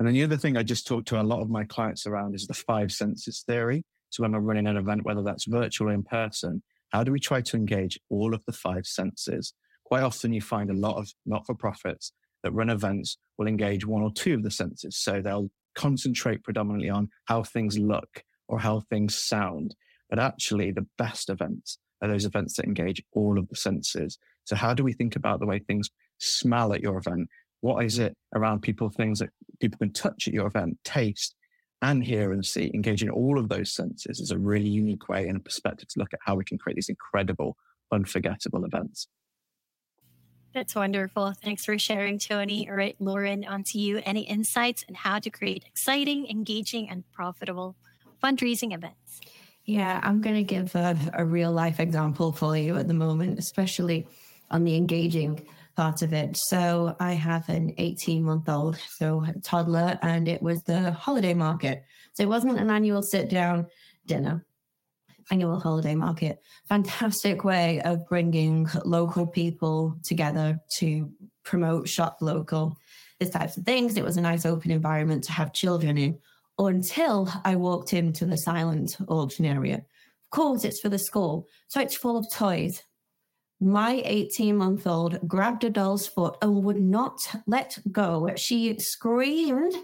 And 0.00 0.06
then 0.06 0.14
the 0.14 0.24
other 0.24 0.38
thing 0.38 0.56
I 0.56 0.62
just 0.62 0.86
talk 0.86 1.04
to 1.06 1.20
a 1.20 1.22
lot 1.22 1.42
of 1.42 1.50
my 1.50 1.64
clients 1.64 2.06
around 2.06 2.34
is 2.34 2.46
the 2.46 2.54
five 2.54 2.90
senses 2.90 3.44
theory. 3.46 3.84
So 4.08 4.22
when 4.22 4.32
we're 4.32 4.40
running 4.40 4.66
an 4.66 4.78
event, 4.78 5.04
whether 5.04 5.22
that's 5.22 5.44
virtual 5.44 5.90
or 5.90 5.92
in 5.92 6.02
person, 6.04 6.62
how 6.88 7.04
do 7.04 7.12
we 7.12 7.20
try 7.20 7.42
to 7.42 7.56
engage 7.58 8.00
all 8.08 8.32
of 8.32 8.42
the 8.46 8.52
five 8.52 8.86
senses? 8.86 9.52
Quite 9.84 10.02
often 10.02 10.32
you 10.32 10.40
find 10.40 10.70
a 10.70 10.74
lot 10.74 10.96
of 10.96 11.12
not 11.26 11.44
for 11.44 11.54
profits 11.54 12.12
that 12.42 12.52
run 12.52 12.70
events 12.70 13.18
will 13.36 13.46
engage 13.46 13.84
one 13.84 14.00
or 14.00 14.10
two 14.10 14.32
of 14.32 14.42
the 14.42 14.50
senses. 14.50 14.96
So 14.96 15.20
they'll 15.20 15.50
concentrate 15.74 16.44
predominantly 16.44 16.88
on 16.88 17.10
how 17.26 17.42
things 17.42 17.78
look 17.78 18.24
or 18.48 18.58
how 18.58 18.80
things 18.80 19.14
sound. 19.14 19.74
But 20.08 20.18
actually, 20.18 20.72
the 20.72 20.86
best 20.96 21.28
events 21.28 21.76
are 22.00 22.08
those 22.08 22.24
events 22.24 22.56
that 22.56 22.64
engage 22.64 23.02
all 23.12 23.38
of 23.38 23.48
the 23.48 23.56
senses. 23.56 24.16
So, 24.44 24.56
how 24.56 24.72
do 24.72 24.82
we 24.82 24.94
think 24.94 25.14
about 25.14 25.40
the 25.40 25.46
way 25.46 25.58
things 25.58 25.90
smell 26.16 26.72
at 26.72 26.80
your 26.80 26.96
event? 26.96 27.28
What 27.60 27.84
is 27.84 27.98
it 27.98 28.16
around 28.34 28.62
people, 28.62 28.90
things 28.90 29.18
that 29.18 29.30
people 29.60 29.78
can 29.78 29.92
touch 29.92 30.26
at 30.28 30.34
your 30.34 30.46
event, 30.46 30.78
taste 30.84 31.34
and 31.82 32.04
hear 32.04 32.32
and 32.32 32.44
see, 32.44 32.70
engaging 32.74 33.10
all 33.10 33.38
of 33.38 33.48
those 33.48 33.72
senses 33.72 34.20
is 34.20 34.30
a 34.30 34.38
really 34.38 34.68
unique 34.68 35.08
way 35.08 35.26
and 35.26 35.36
a 35.36 35.40
perspective 35.40 35.88
to 35.88 35.98
look 35.98 36.12
at 36.12 36.20
how 36.24 36.34
we 36.34 36.44
can 36.44 36.58
create 36.58 36.76
these 36.76 36.88
incredible, 36.88 37.56
unforgettable 37.92 38.64
events. 38.64 39.08
That's 40.52 40.74
wonderful. 40.74 41.32
Thanks 41.42 41.64
for 41.64 41.78
sharing, 41.78 42.18
Tony. 42.18 42.68
All 42.68 42.74
right, 42.74 42.96
Lauren, 42.98 43.44
on 43.44 43.62
to 43.64 43.78
you. 43.78 44.02
Any 44.04 44.22
insights 44.22 44.84
on 44.88 44.96
how 44.96 45.20
to 45.20 45.30
create 45.30 45.64
exciting, 45.64 46.26
engaging, 46.28 46.90
and 46.90 47.04
profitable 47.12 47.76
fundraising 48.22 48.74
events? 48.74 49.20
Yeah, 49.64 50.00
I'm 50.02 50.20
going 50.20 50.34
to 50.34 50.42
give 50.42 50.74
a, 50.74 50.98
a 51.14 51.24
real 51.24 51.52
life 51.52 51.78
example 51.78 52.32
for 52.32 52.56
you 52.56 52.76
at 52.76 52.88
the 52.88 52.94
moment, 52.94 53.38
especially 53.38 54.06
on 54.50 54.64
the 54.64 54.74
engaging 54.74 55.46
part 55.80 56.02
of 56.02 56.12
it. 56.12 56.36
So 56.36 56.94
I 57.00 57.14
have 57.14 57.48
an 57.48 57.72
18 57.78 58.22
month 58.22 58.50
old, 58.50 58.76
so 58.76 59.24
toddler, 59.42 59.98
and 60.02 60.28
it 60.28 60.42
was 60.42 60.62
the 60.64 60.92
holiday 60.92 61.32
market. 61.32 61.84
So 62.12 62.22
it 62.22 62.28
wasn't 62.28 62.58
an 62.58 62.68
annual 62.68 63.00
sit 63.00 63.30
down 63.30 63.66
dinner 64.04 64.44
annual 65.30 65.58
holiday 65.58 65.94
market. 65.94 66.42
Fantastic 66.68 67.44
way 67.44 67.80
of 67.80 68.06
bringing 68.08 68.68
local 68.84 69.26
people 69.26 69.96
together 70.02 70.60
to 70.80 71.10
promote 71.44 71.88
shop 71.88 72.18
local, 72.20 72.76
these 73.18 73.30
types 73.30 73.56
of 73.56 73.64
things. 73.64 73.96
It 73.96 74.04
was 74.04 74.18
a 74.18 74.20
nice 74.20 74.44
open 74.44 74.70
environment 74.70 75.24
to 75.24 75.32
have 75.32 75.54
children 75.54 75.96
in 75.96 76.18
until 76.58 77.32
I 77.42 77.56
walked 77.56 77.94
into 77.94 78.26
the 78.26 78.36
silent 78.36 78.98
auction 79.08 79.46
area. 79.46 79.76
Of 79.76 80.30
course, 80.30 80.62
it's 80.64 80.80
for 80.80 80.90
the 80.90 80.98
school, 80.98 81.48
so 81.68 81.80
it's 81.80 81.96
full 81.96 82.18
of 82.18 82.26
toys. 82.30 82.82
My 83.62 84.00
18 84.06 84.56
month 84.56 84.86
old 84.86 85.28
grabbed 85.28 85.64
a 85.64 85.70
doll's 85.70 86.06
foot 86.06 86.36
and 86.40 86.64
would 86.64 86.80
not 86.80 87.20
let 87.46 87.78
go. 87.92 88.30
She 88.36 88.78
screamed 88.78 89.74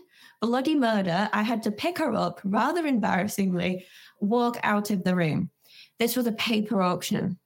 bloody 0.40 0.74
murder. 0.74 1.28
I 1.32 1.42
had 1.42 1.62
to 1.64 1.70
pick 1.70 1.98
her 1.98 2.14
up 2.14 2.40
rather 2.42 2.86
embarrassingly 2.86 3.84
walk 4.20 4.58
out 4.62 4.90
of 4.90 5.04
the 5.04 5.14
room. 5.14 5.50
This 5.98 6.16
was 6.16 6.26
a 6.26 6.32
paper 6.32 6.80
auction. 6.80 7.38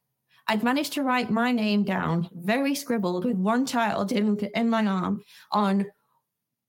I'd 0.46 0.62
managed 0.62 0.92
to 0.94 1.02
write 1.02 1.30
my 1.30 1.52
name 1.52 1.84
down, 1.84 2.28
very 2.32 2.74
scribbled, 2.74 3.24
with 3.24 3.36
one 3.36 3.66
child 3.66 4.12
in, 4.12 4.36
in 4.54 4.70
my 4.70 4.84
arm 4.86 5.22
on 5.52 5.86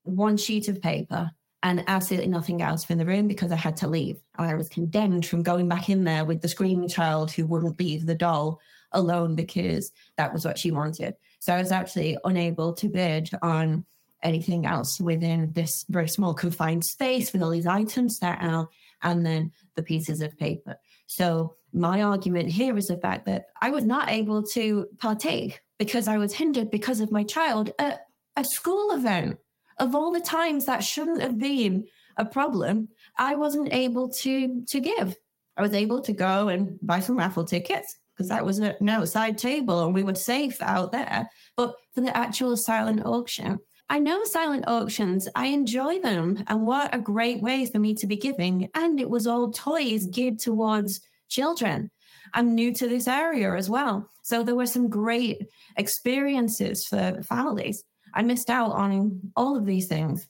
one 0.04 0.36
sheet 0.36 0.68
of 0.68 0.82
paper 0.82 1.30
and 1.62 1.84
absolutely 1.86 2.28
nothing 2.28 2.62
else 2.62 2.88
in 2.90 2.98
the 2.98 3.06
room 3.06 3.28
because 3.28 3.52
I 3.52 3.56
had 3.56 3.76
to 3.78 3.88
leave. 3.88 4.20
I 4.36 4.54
was 4.54 4.68
condemned 4.68 5.26
from 5.26 5.44
going 5.44 5.68
back 5.68 5.88
in 5.88 6.02
there 6.02 6.24
with 6.24 6.42
the 6.42 6.48
screaming 6.48 6.88
child 6.88 7.30
who 7.30 7.46
wouldn't 7.46 7.78
leave 7.78 8.06
the 8.06 8.14
doll 8.14 8.60
alone 8.94 9.34
because 9.34 9.92
that 10.16 10.32
was 10.32 10.44
what 10.44 10.58
she 10.58 10.70
wanted. 10.70 11.14
So 11.38 11.54
I 11.54 11.58
was 11.58 11.72
actually 11.72 12.16
unable 12.24 12.72
to 12.74 12.88
bid 12.88 13.30
on 13.42 13.84
anything 14.22 14.66
else 14.66 15.00
within 15.00 15.52
this 15.52 15.84
very 15.88 16.08
small 16.08 16.34
confined 16.34 16.84
space 16.84 17.32
with 17.32 17.42
all 17.42 17.50
these 17.50 17.66
items 17.66 18.18
set 18.18 18.38
out 18.40 18.68
and 19.02 19.26
then 19.26 19.52
the 19.74 19.82
pieces 19.82 20.20
of 20.20 20.38
paper. 20.38 20.76
So 21.06 21.56
my 21.72 22.02
argument 22.02 22.48
here 22.48 22.76
is 22.76 22.88
the 22.88 22.96
fact 22.96 23.26
that 23.26 23.46
I 23.60 23.70
was 23.70 23.84
not 23.84 24.10
able 24.10 24.42
to 24.48 24.86
partake 24.98 25.60
because 25.78 26.06
I 26.06 26.18
was 26.18 26.32
hindered 26.32 26.70
because 26.70 27.00
of 27.00 27.10
my 27.10 27.24
child 27.24 27.72
at 27.78 28.06
a 28.36 28.44
school 28.44 28.92
event. 28.92 29.38
Of 29.78 29.94
all 29.94 30.12
the 30.12 30.20
times 30.20 30.66
that 30.66 30.84
shouldn't 30.84 31.22
have 31.22 31.38
been 31.38 31.86
a 32.16 32.24
problem, 32.24 32.88
I 33.16 33.34
wasn't 33.34 33.72
able 33.72 34.10
to 34.10 34.62
to 34.68 34.80
give. 34.80 35.16
I 35.56 35.62
was 35.62 35.72
able 35.72 36.00
to 36.02 36.12
go 36.12 36.48
and 36.48 36.78
buy 36.82 37.00
some 37.00 37.16
raffle 37.16 37.44
tickets 37.44 37.98
because 38.22 38.28
that 38.28 38.46
was 38.46 38.60
an 38.60 38.88
outside 38.88 39.36
table 39.36 39.84
and 39.84 39.92
we 39.92 40.04
were 40.04 40.14
safe 40.14 40.62
out 40.62 40.92
there. 40.92 41.28
But 41.56 41.74
for 41.92 42.02
the 42.02 42.16
actual 42.16 42.56
silent 42.56 43.04
auction, 43.04 43.58
I 43.88 43.98
know 43.98 44.22
silent 44.22 44.64
auctions. 44.68 45.28
I 45.34 45.46
enjoy 45.46 45.98
them. 45.98 46.44
And 46.46 46.64
what 46.64 46.94
a 46.94 47.00
great 47.00 47.42
way 47.42 47.66
for 47.66 47.80
me 47.80 47.94
to 47.96 48.06
be 48.06 48.16
giving. 48.16 48.68
And 48.74 49.00
it 49.00 49.10
was 49.10 49.26
all 49.26 49.50
toys 49.50 50.06
geared 50.06 50.38
towards 50.38 51.00
children. 51.28 51.90
I'm 52.32 52.54
new 52.54 52.72
to 52.74 52.88
this 52.88 53.08
area 53.08 53.56
as 53.56 53.68
well. 53.68 54.08
So 54.22 54.44
there 54.44 54.54
were 54.54 54.66
some 54.66 54.88
great 54.88 55.42
experiences 55.76 56.86
for 56.86 57.22
families. 57.24 57.82
I 58.14 58.22
missed 58.22 58.50
out 58.50 58.70
on 58.70 59.32
all 59.34 59.56
of 59.56 59.66
these 59.66 59.88
things 59.88 60.28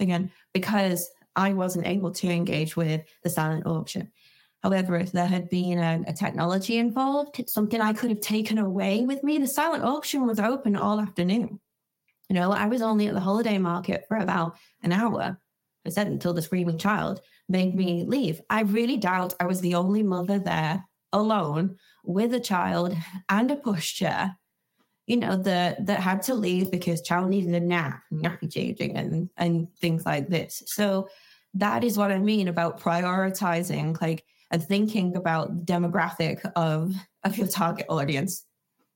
again 0.00 0.30
because 0.54 1.06
I 1.36 1.52
wasn't 1.52 1.86
able 1.86 2.12
to 2.12 2.30
engage 2.30 2.74
with 2.74 3.02
the 3.22 3.28
silent 3.28 3.66
auction. 3.66 4.10
However, 4.64 4.96
if 4.96 5.12
there 5.12 5.26
had 5.26 5.50
been 5.50 5.78
a, 5.78 6.02
a, 6.06 6.14
technology 6.14 6.78
involved, 6.78 7.38
something 7.50 7.82
I 7.82 7.92
could 7.92 8.08
have 8.08 8.22
taken 8.22 8.56
away 8.56 9.04
with 9.04 9.22
me, 9.22 9.36
the 9.36 9.46
silent 9.46 9.84
auction 9.84 10.26
was 10.26 10.40
open 10.40 10.74
all 10.74 10.98
afternoon. 10.98 11.60
You 12.30 12.34
know, 12.34 12.50
I 12.50 12.64
was 12.64 12.80
only 12.80 13.06
at 13.06 13.12
the 13.12 13.20
holiday 13.20 13.58
market 13.58 14.06
for 14.08 14.16
about 14.16 14.56
an 14.82 14.92
hour. 14.92 15.38
I 15.86 15.90
said 15.90 16.06
until 16.06 16.32
the 16.32 16.40
screaming 16.40 16.78
child 16.78 17.20
made 17.46 17.74
me 17.74 18.04
leave. 18.04 18.40
I 18.48 18.62
really 18.62 18.96
doubt 18.96 19.34
I 19.38 19.44
was 19.44 19.60
the 19.60 19.74
only 19.74 20.02
mother 20.02 20.38
there 20.38 20.82
alone 21.12 21.76
with 22.02 22.32
a 22.32 22.40
child 22.40 22.96
and 23.28 23.50
a 23.50 23.56
pushchair, 23.56 24.34
you 25.06 25.18
know, 25.18 25.36
that 25.36 25.84
that 25.84 26.00
had 26.00 26.22
to 26.22 26.34
leave 26.34 26.70
because 26.70 27.02
child 27.02 27.28
needed 27.28 27.54
a 27.54 27.60
nap, 27.60 28.00
nappy 28.10 28.50
changing 28.50 28.96
and 28.96 29.28
and 29.36 29.68
things 29.76 30.06
like 30.06 30.28
this. 30.28 30.62
So 30.64 31.08
that 31.52 31.84
is 31.84 31.98
what 31.98 32.10
I 32.10 32.18
mean 32.18 32.48
about 32.48 32.80
prioritizing 32.80 34.00
like 34.00 34.24
and 34.50 34.62
thinking 34.62 35.16
about 35.16 35.66
the 35.66 35.72
demographic 35.72 36.40
of 36.56 36.94
of 37.24 37.36
your 37.38 37.48
target 37.48 37.86
audience 37.88 38.46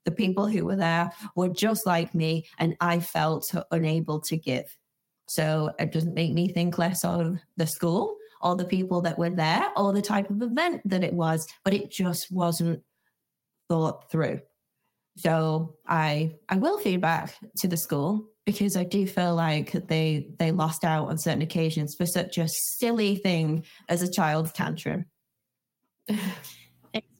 the 0.08 0.14
people 0.14 0.46
who 0.46 0.64
were 0.64 0.76
there 0.76 1.10
were 1.36 1.50
just 1.50 1.84
like 1.84 2.14
me, 2.14 2.46
and 2.58 2.74
I 2.80 2.98
felt 2.98 3.54
unable 3.70 4.20
to 4.20 4.38
give. 4.38 4.74
So 5.26 5.70
it 5.78 5.92
doesn't 5.92 6.14
make 6.14 6.32
me 6.32 6.48
think 6.48 6.78
less 6.78 7.04
of 7.04 7.36
the 7.58 7.66
school 7.66 8.16
or 8.40 8.56
the 8.56 8.64
people 8.64 9.02
that 9.02 9.18
were 9.18 9.28
there 9.28 9.66
or 9.76 9.92
the 9.92 10.00
type 10.00 10.30
of 10.30 10.40
event 10.40 10.80
that 10.86 11.04
it 11.04 11.12
was, 11.12 11.46
but 11.62 11.74
it 11.74 11.90
just 11.90 12.32
wasn't 12.32 12.82
thought 13.68 14.10
through. 14.10 14.40
So 15.18 15.76
I 15.86 16.36
I 16.48 16.56
will 16.56 16.78
feedback 16.78 17.34
to 17.58 17.68
the 17.68 17.76
school 17.76 18.30
because 18.46 18.78
I 18.78 18.84
do 18.84 19.06
feel 19.06 19.34
like 19.34 19.72
they 19.88 20.30
they 20.38 20.52
lost 20.52 20.84
out 20.84 21.08
on 21.08 21.18
certain 21.18 21.42
occasions 21.42 21.94
for 21.94 22.06
such 22.06 22.38
a 22.38 22.48
silly 22.48 23.16
thing 23.16 23.64
as 23.90 24.00
a 24.00 24.10
child's 24.10 24.52
tantrum. 24.52 25.04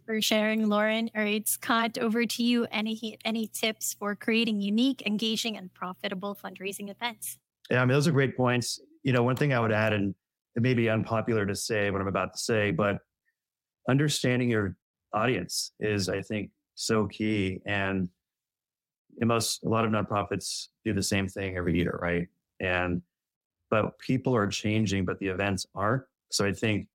For 0.09 0.23
sharing, 0.23 0.67
Lauren. 0.69 1.11
All 1.15 1.23
right, 1.23 1.47
Scott, 1.47 1.99
over 1.99 2.25
to 2.25 2.43
you. 2.43 2.67
Any 2.73 3.19
any 3.27 3.47
tips 3.47 3.95
for 3.99 4.15
creating 4.15 4.63
unique, 4.63 5.03
engaging, 5.05 5.59
and 5.59 5.73
profitable 5.75 6.35
fundraising 6.35 6.91
events? 6.91 7.39
Yeah, 7.71 7.83
I 7.83 7.85
mean, 7.85 7.93
those 7.93 8.09
are 8.09 8.13
great 8.13 8.35
points. 8.35 8.81
You 9.03 9.13
know, 9.13 9.23
one 9.23 9.37
thing 9.37 9.53
I 9.53 9.61
would 9.61 9.71
add, 9.71 9.93
and 9.93 10.15
it 10.57 10.63
may 10.63 10.73
be 10.73 10.89
unpopular 10.89 11.45
to 11.45 11.55
say 11.55 11.91
what 11.91 12.01
I'm 12.01 12.09
about 12.09 12.33
to 12.33 12.39
say, 12.39 12.71
but 12.71 12.99
understanding 13.87 14.49
your 14.49 14.77
audience 15.13 15.73
is, 15.79 16.09
I 16.09 16.23
think, 16.23 16.51
so 16.75 17.07
key. 17.07 17.61
And 17.67 18.09
most 19.21 19.63
a 19.65 19.69
lot 19.69 19.85
of 19.85 19.91
nonprofits 19.91 20.69
do 20.87 20.95
the 20.95 21.03
same 21.03 21.29
thing 21.29 21.57
every 21.57 21.77
year, 21.77 21.99
right? 22.01 22.29
And 22.61 23.03
but 23.71 23.99
people 23.99 24.35
are 24.35 24.47
changing, 24.47 25.05
but 25.05 25.19
the 25.19 25.27
events 25.27 25.67
aren't. 25.75 26.05
So 26.31 26.47
I 26.47 26.53
think 26.53 26.89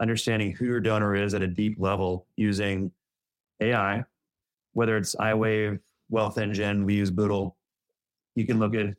understanding 0.00 0.52
who 0.52 0.64
your 0.64 0.80
donor 0.80 1.14
is 1.14 1.34
at 1.34 1.42
a 1.42 1.46
deep 1.46 1.76
level 1.78 2.26
using 2.36 2.90
AI, 3.60 4.04
whether 4.72 4.96
it's 4.96 5.14
iWave, 5.16 5.78
Wealth 6.08 6.38
Engine, 6.38 6.84
we 6.84 6.94
use 6.94 7.10
Boodle. 7.10 7.56
You 8.34 8.46
can 8.46 8.58
look 8.58 8.74
at 8.74 8.94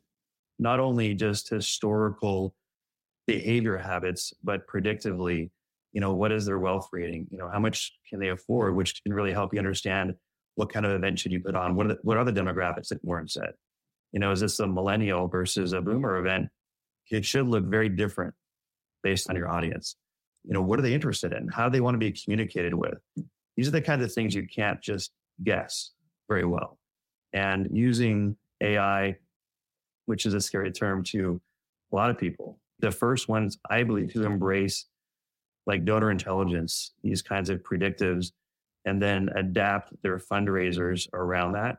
not 0.58 0.80
only 0.80 1.14
just 1.14 1.48
historical 1.48 2.54
behavior 3.26 3.76
habits, 3.76 4.32
but 4.42 4.66
predictively, 4.66 5.50
you 5.92 6.00
know, 6.00 6.14
what 6.14 6.32
is 6.32 6.46
their 6.46 6.58
wealth 6.58 6.88
rating? 6.92 7.26
You 7.30 7.38
know, 7.38 7.50
how 7.50 7.58
much 7.58 7.92
can 8.08 8.20
they 8.20 8.28
afford, 8.28 8.74
which 8.76 9.02
can 9.02 9.12
really 9.12 9.32
help 9.32 9.52
you 9.52 9.58
understand 9.58 10.14
what 10.54 10.72
kind 10.72 10.86
of 10.86 10.92
event 10.92 11.18
should 11.18 11.32
you 11.32 11.40
put 11.40 11.54
on? 11.54 11.74
What 11.74 11.86
are 11.86 11.88
the, 11.90 11.98
what 12.02 12.16
are 12.16 12.24
the 12.24 12.32
demographics 12.32 12.88
that 12.88 13.04
Lauren 13.04 13.28
said? 13.28 13.50
You 14.12 14.20
know, 14.20 14.30
is 14.30 14.40
this 14.40 14.60
a 14.60 14.66
millennial 14.66 15.28
versus 15.28 15.72
a 15.72 15.80
boomer 15.80 16.16
event? 16.18 16.48
It 17.10 17.24
should 17.24 17.46
look 17.46 17.64
very 17.64 17.88
different 17.88 18.34
based 19.02 19.28
on 19.28 19.36
your 19.36 19.50
audience 19.50 19.96
you 20.44 20.52
know 20.52 20.62
what 20.62 20.78
are 20.78 20.82
they 20.82 20.94
interested 20.94 21.32
in? 21.32 21.48
How 21.48 21.68
do 21.68 21.72
they 21.72 21.80
want 21.80 21.94
to 21.94 21.98
be 21.98 22.12
communicated 22.12 22.74
with? 22.74 22.98
These 23.56 23.68
are 23.68 23.72
the 23.72 23.82
kinds 23.82 24.04
of 24.04 24.12
things 24.12 24.34
you 24.34 24.46
can't 24.46 24.80
just 24.80 25.12
guess 25.42 25.92
very 26.28 26.44
well. 26.44 26.78
And 27.32 27.68
using 27.72 28.36
ai 28.62 29.16
which 30.06 30.26
is 30.26 30.34
a 30.34 30.40
scary 30.40 30.70
term 30.70 31.02
to 31.02 31.40
a 31.92 31.96
lot 31.96 32.10
of 32.10 32.18
people 32.18 32.58
the 32.78 32.90
first 32.90 33.28
ones 33.28 33.58
i 33.68 33.82
believe 33.82 34.12
to 34.12 34.24
embrace 34.24 34.86
like 35.66 35.84
donor 35.84 36.10
intelligence 36.10 36.92
these 37.02 37.22
kinds 37.22 37.50
of 37.50 37.62
predictives 37.62 38.32
and 38.84 39.00
then 39.00 39.28
adapt 39.36 39.92
their 40.02 40.18
fundraisers 40.18 41.08
around 41.12 41.52
that 41.52 41.78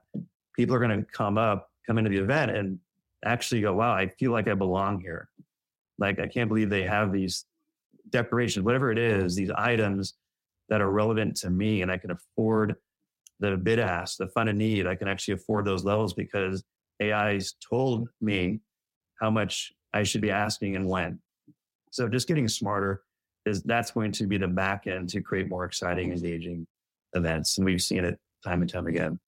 people 0.55 0.75
are 0.75 0.79
going 0.79 0.97
to 0.97 1.05
come 1.11 1.37
up 1.37 1.69
come 1.85 1.97
into 1.97 2.09
the 2.09 2.17
event 2.17 2.51
and 2.51 2.79
actually 3.25 3.61
go 3.61 3.73
wow 3.73 3.93
i 3.93 4.07
feel 4.07 4.31
like 4.31 4.47
i 4.47 4.53
belong 4.53 4.99
here. 4.99 5.29
Like 5.99 6.19
i 6.19 6.27
can't 6.27 6.49
believe 6.49 6.69
they 6.69 6.83
have 6.83 7.11
these 7.11 7.45
decorations, 8.13 8.63
whatever 8.63 8.91
it 8.91 8.97
is, 8.97 9.35
these 9.35 9.51
items 9.51 10.13
that 10.69 10.79
are 10.79 10.89
relevant 10.89 11.35
to 11.37 11.49
me 11.49 11.81
and 11.81 11.91
I 11.91 11.97
can 11.97 12.11
afford 12.11 12.75
the 13.39 13.57
bid 13.57 13.79
ask, 13.79 14.17
the 14.17 14.27
fund 14.27 14.47
a 14.47 14.53
need, 14.53 14.87
I 14.87 14.95
can 14.95 15.09
actually 15.09 15.33
afford 15.33 15.65
those 15.65 15.83
levels 15.83 16.13
because 16.13 16.63
AI's 17.01 17.55
told 17.69 18.07
me 18.21 18.61
how 19.19 19.29
much 19.29 19.73
I 19.93 20.03
should 20.03 20.21
be 20.21 20.31
asking 20.31 20.77
and 20.77 20.87
when. 20.87 21.19
So 21.91 22.07
just 22.07 22.27
getting 22.27 22.47
smarter 22.47 23.01
is 23.45 23.61
that's 23.63 23.91
going 23.91 24.13
to 24.13 24.25
be 24.25 24.37
the 24.37 24.47
back 24.47 24.87
end 24.87 25.09
to 25.09 25.21
create 25.21 25.49
more 25.49 25.65
exciting, 25.65 26.13
engaging 26.13 26.65
events. 27.13 27.57
And 27.57 27.65
we've 27.65 27.81
seen 27.81 28.05
it 28.05 28.17
time 28.45 28.61
and 28.61 28.71
time 28.71 28.87
again. 28.87 29.19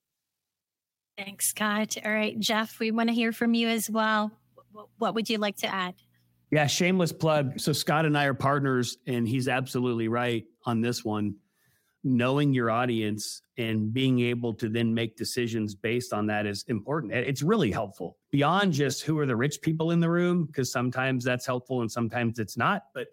Thanks, 1.18 1.48
Scott. 1.48 1.98
All 2.04 2.12
right, 2.12 2.40
Jeff, 2.40 2.80
we 2.80 2.92
want 2.92 3.10
to 3.10 3.16
hear 3.16 3.32
from 3.32 3.54
you 3.54 3.68
as 3.68 3.90
well. 3.90 4.32
What 4.98 5.16
would 5.16 5.30
you 5.30 5.38
like 5.38 5.58
to 5.58 5.68
add? 5.68 5.96
Yeah, 6.52 6.68
shameless 6.68 7.12
plug. 7.12 7.60
So 7.60 7.74
Scott 7.74 8.06
and 8.06 8.18
I 8.18 8.26
are 8.26 8.34
partners, 8.34 8.98
and 9.08 9.28
he's 9.28 9.48
absolutely 9.48 10.08
right 10.08 10.46
on 10.66 10.82
this 10.82 11.04
one. 11.04 11.36
Knowing 12.08 12.54
your 12.54 12.70
audience 12.70 13.42
and 13.58 13.92
being 13.92 14.20
able 14.20 14.54
to 14.54 14.70
then 14.70 14.94
make 14.94 15.18
decisions 15.18 15.74
based 15.74 16.14
on 16.14 16.28
that 16.28 16.46
is 16.46 16.64
important. 16.68 17.12
It's 17.12 17.42
really 17.42 17.72
helpful 17.72 18.18
beyond 18.32 18.74
just 18.74 19.02
who 19.02 19.18
are 19.18 19.26
the 19.26 19.36
rich 19.36 19.60
people 19.62 19.90
in 19.90 20.00
the 20.00 20.10
room, 20.10 20.46
because 20.46 20.72
sometimes 20.72 21.24
that's 21.24 21.48
helpful 21.48 21.82
and 21.82 21.92
sometimes 21.92 22.38
it's 22.38 22.58
not. 22.58 22.84
But 22.94 23.08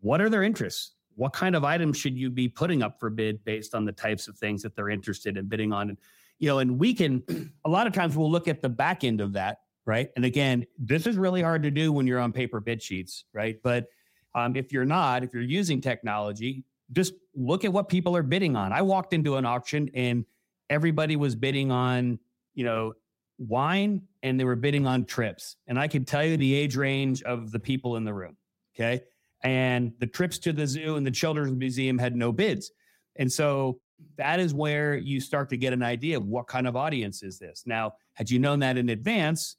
what 0.00 0.20
are 0.20 0.28
their 0.28 0.42
interests? 0.42 0.94
What 1.14 1.32
kind 1.32 1.54
of 1.54 1.62
items 1.62 1.98
should 1.98 2.18
you 2.18 2.28
be 2.28 2.48
putting 2.48 2.82
up 2.82 2.98
for 2.98 3.10
bid 3.10 3.44
based 3.44 3.76
on 3.76 3.84
the 3.84 3.92
types 3.92 4.26
of 4.26 4.36
things 4.36 4.60
that 4.62 4.74
they're 4.74 4.90
interested 4.90 5.36
in 5.36 5.46
bidding 5.46 5.72
on? 5.72 5.90
And, 5.90 5.98
you 6.40 6.48
know, 6.48 6.58
and 6.58 6.80
we 6.80 6.94
can, 6.94 7.22
a 7.64 7.70
lot 7.70 7.86
of 7.86 7.92
times 7.92 8.16
we'll 8.16 8.30
look 8.30 8.48
at 8.48 8.60
the 8.60 8.68
back 8.68 9.04
end 9.04 9.20
of 9.20 9.34
that, 9.34 9.58
right? 9.86 10.10
And 10.16 10.24
again, 10.24 10.66
this 10.78 11.06
is 11.06 11.16
really 11.16 11.40
hard 11.40 11.62
to 11.62 11.70
do 11.70 11.92
when 11.92 12.06
you're 12.06 12.18
on 12.18 12.32
paper 12.32 12.60
bid 12.60 12.82
sheets, 12.82 13.24
right? 13.32 13.56
But 13.62 13.86
um, 14.34 14.56
if 14.56 14.72
you're 14.72 14.84
not, 14.84 15.22
if 15.22 15.32
you're 15.32 15.42
using 15.42 15.80
technology, 15.80 16.64
just 16.92 17.14
look 17.34 17.64
at 17.64 17.72
what 17.72 17.88
people 17.88 18.16
are 18.16 18.22
bidding 18.22 18.56
on. 18.56 18.72
I 18.72 18.82
walked 18.82 19.14
into 19.14 19.36
an 19.36 19.46
auction 19.46 19.90
and 19.94 20.24
everybody 20.68 21.16
was 21.16 21.34
bidding 21.34 21.70
on, 21.70 22.18
you 22.54 22.64
know, 22.64 22.94
wine 23.38 24.02
and 24.22 24.38
they 24.38 24.44
were 24.44 24.56
bidding 24.56 24.86
on 24.86 25.04
trips. 25.04 25.56
And 25.66 25.78
I 25.78 25.88
can 25.88 26.04
tell 26.04 26.24
you 26.24 26.36
the 26.36 26.54
age 26.54 26.76
range 26.76 27.22
of 27.22 27.50
the 27.52 27.58
people 27.58 27.96
in 27.96 28.04
the 28.04 28.12
room. 28.12 28.36
Okay. 28.74 29.02
And 29.42 29.92
the 30.00 30.06
trips 30.06 30.38
to 30.40 30.52
the 30.52 30.66
zoo 30.66 30.96
and 30.96 31.06
the 31.06 31.10
children's 31.10 31.52
museum 31.52 31.98
had 31.98 32.16
no 32.16 32.32
bids. 32.32 32.72
And 33.16 33.30
so 33.32 33.80
that 34.16 34.40
is 34.40 34.52
where 34.52 34.96
you 34.96 35.20
start 35.20 35.48
to 35.50 35.56
get 35.56 35.72
an 35.72 35.82
idea 35.82 36.16
of 36.16 36.26
what 36.26 36.46
kind 36.46 36.66
of 36.66 36.76
audience 36.76 37.22
is 37.22 37.38
this. 37.38 37.62
Now, 37.66 37.94
had 38.14 38.30
you 38.30 38.38
known 38.38 38.58
that 38.60 38.76
in 38.76 38.88
advance, 38.88 39.56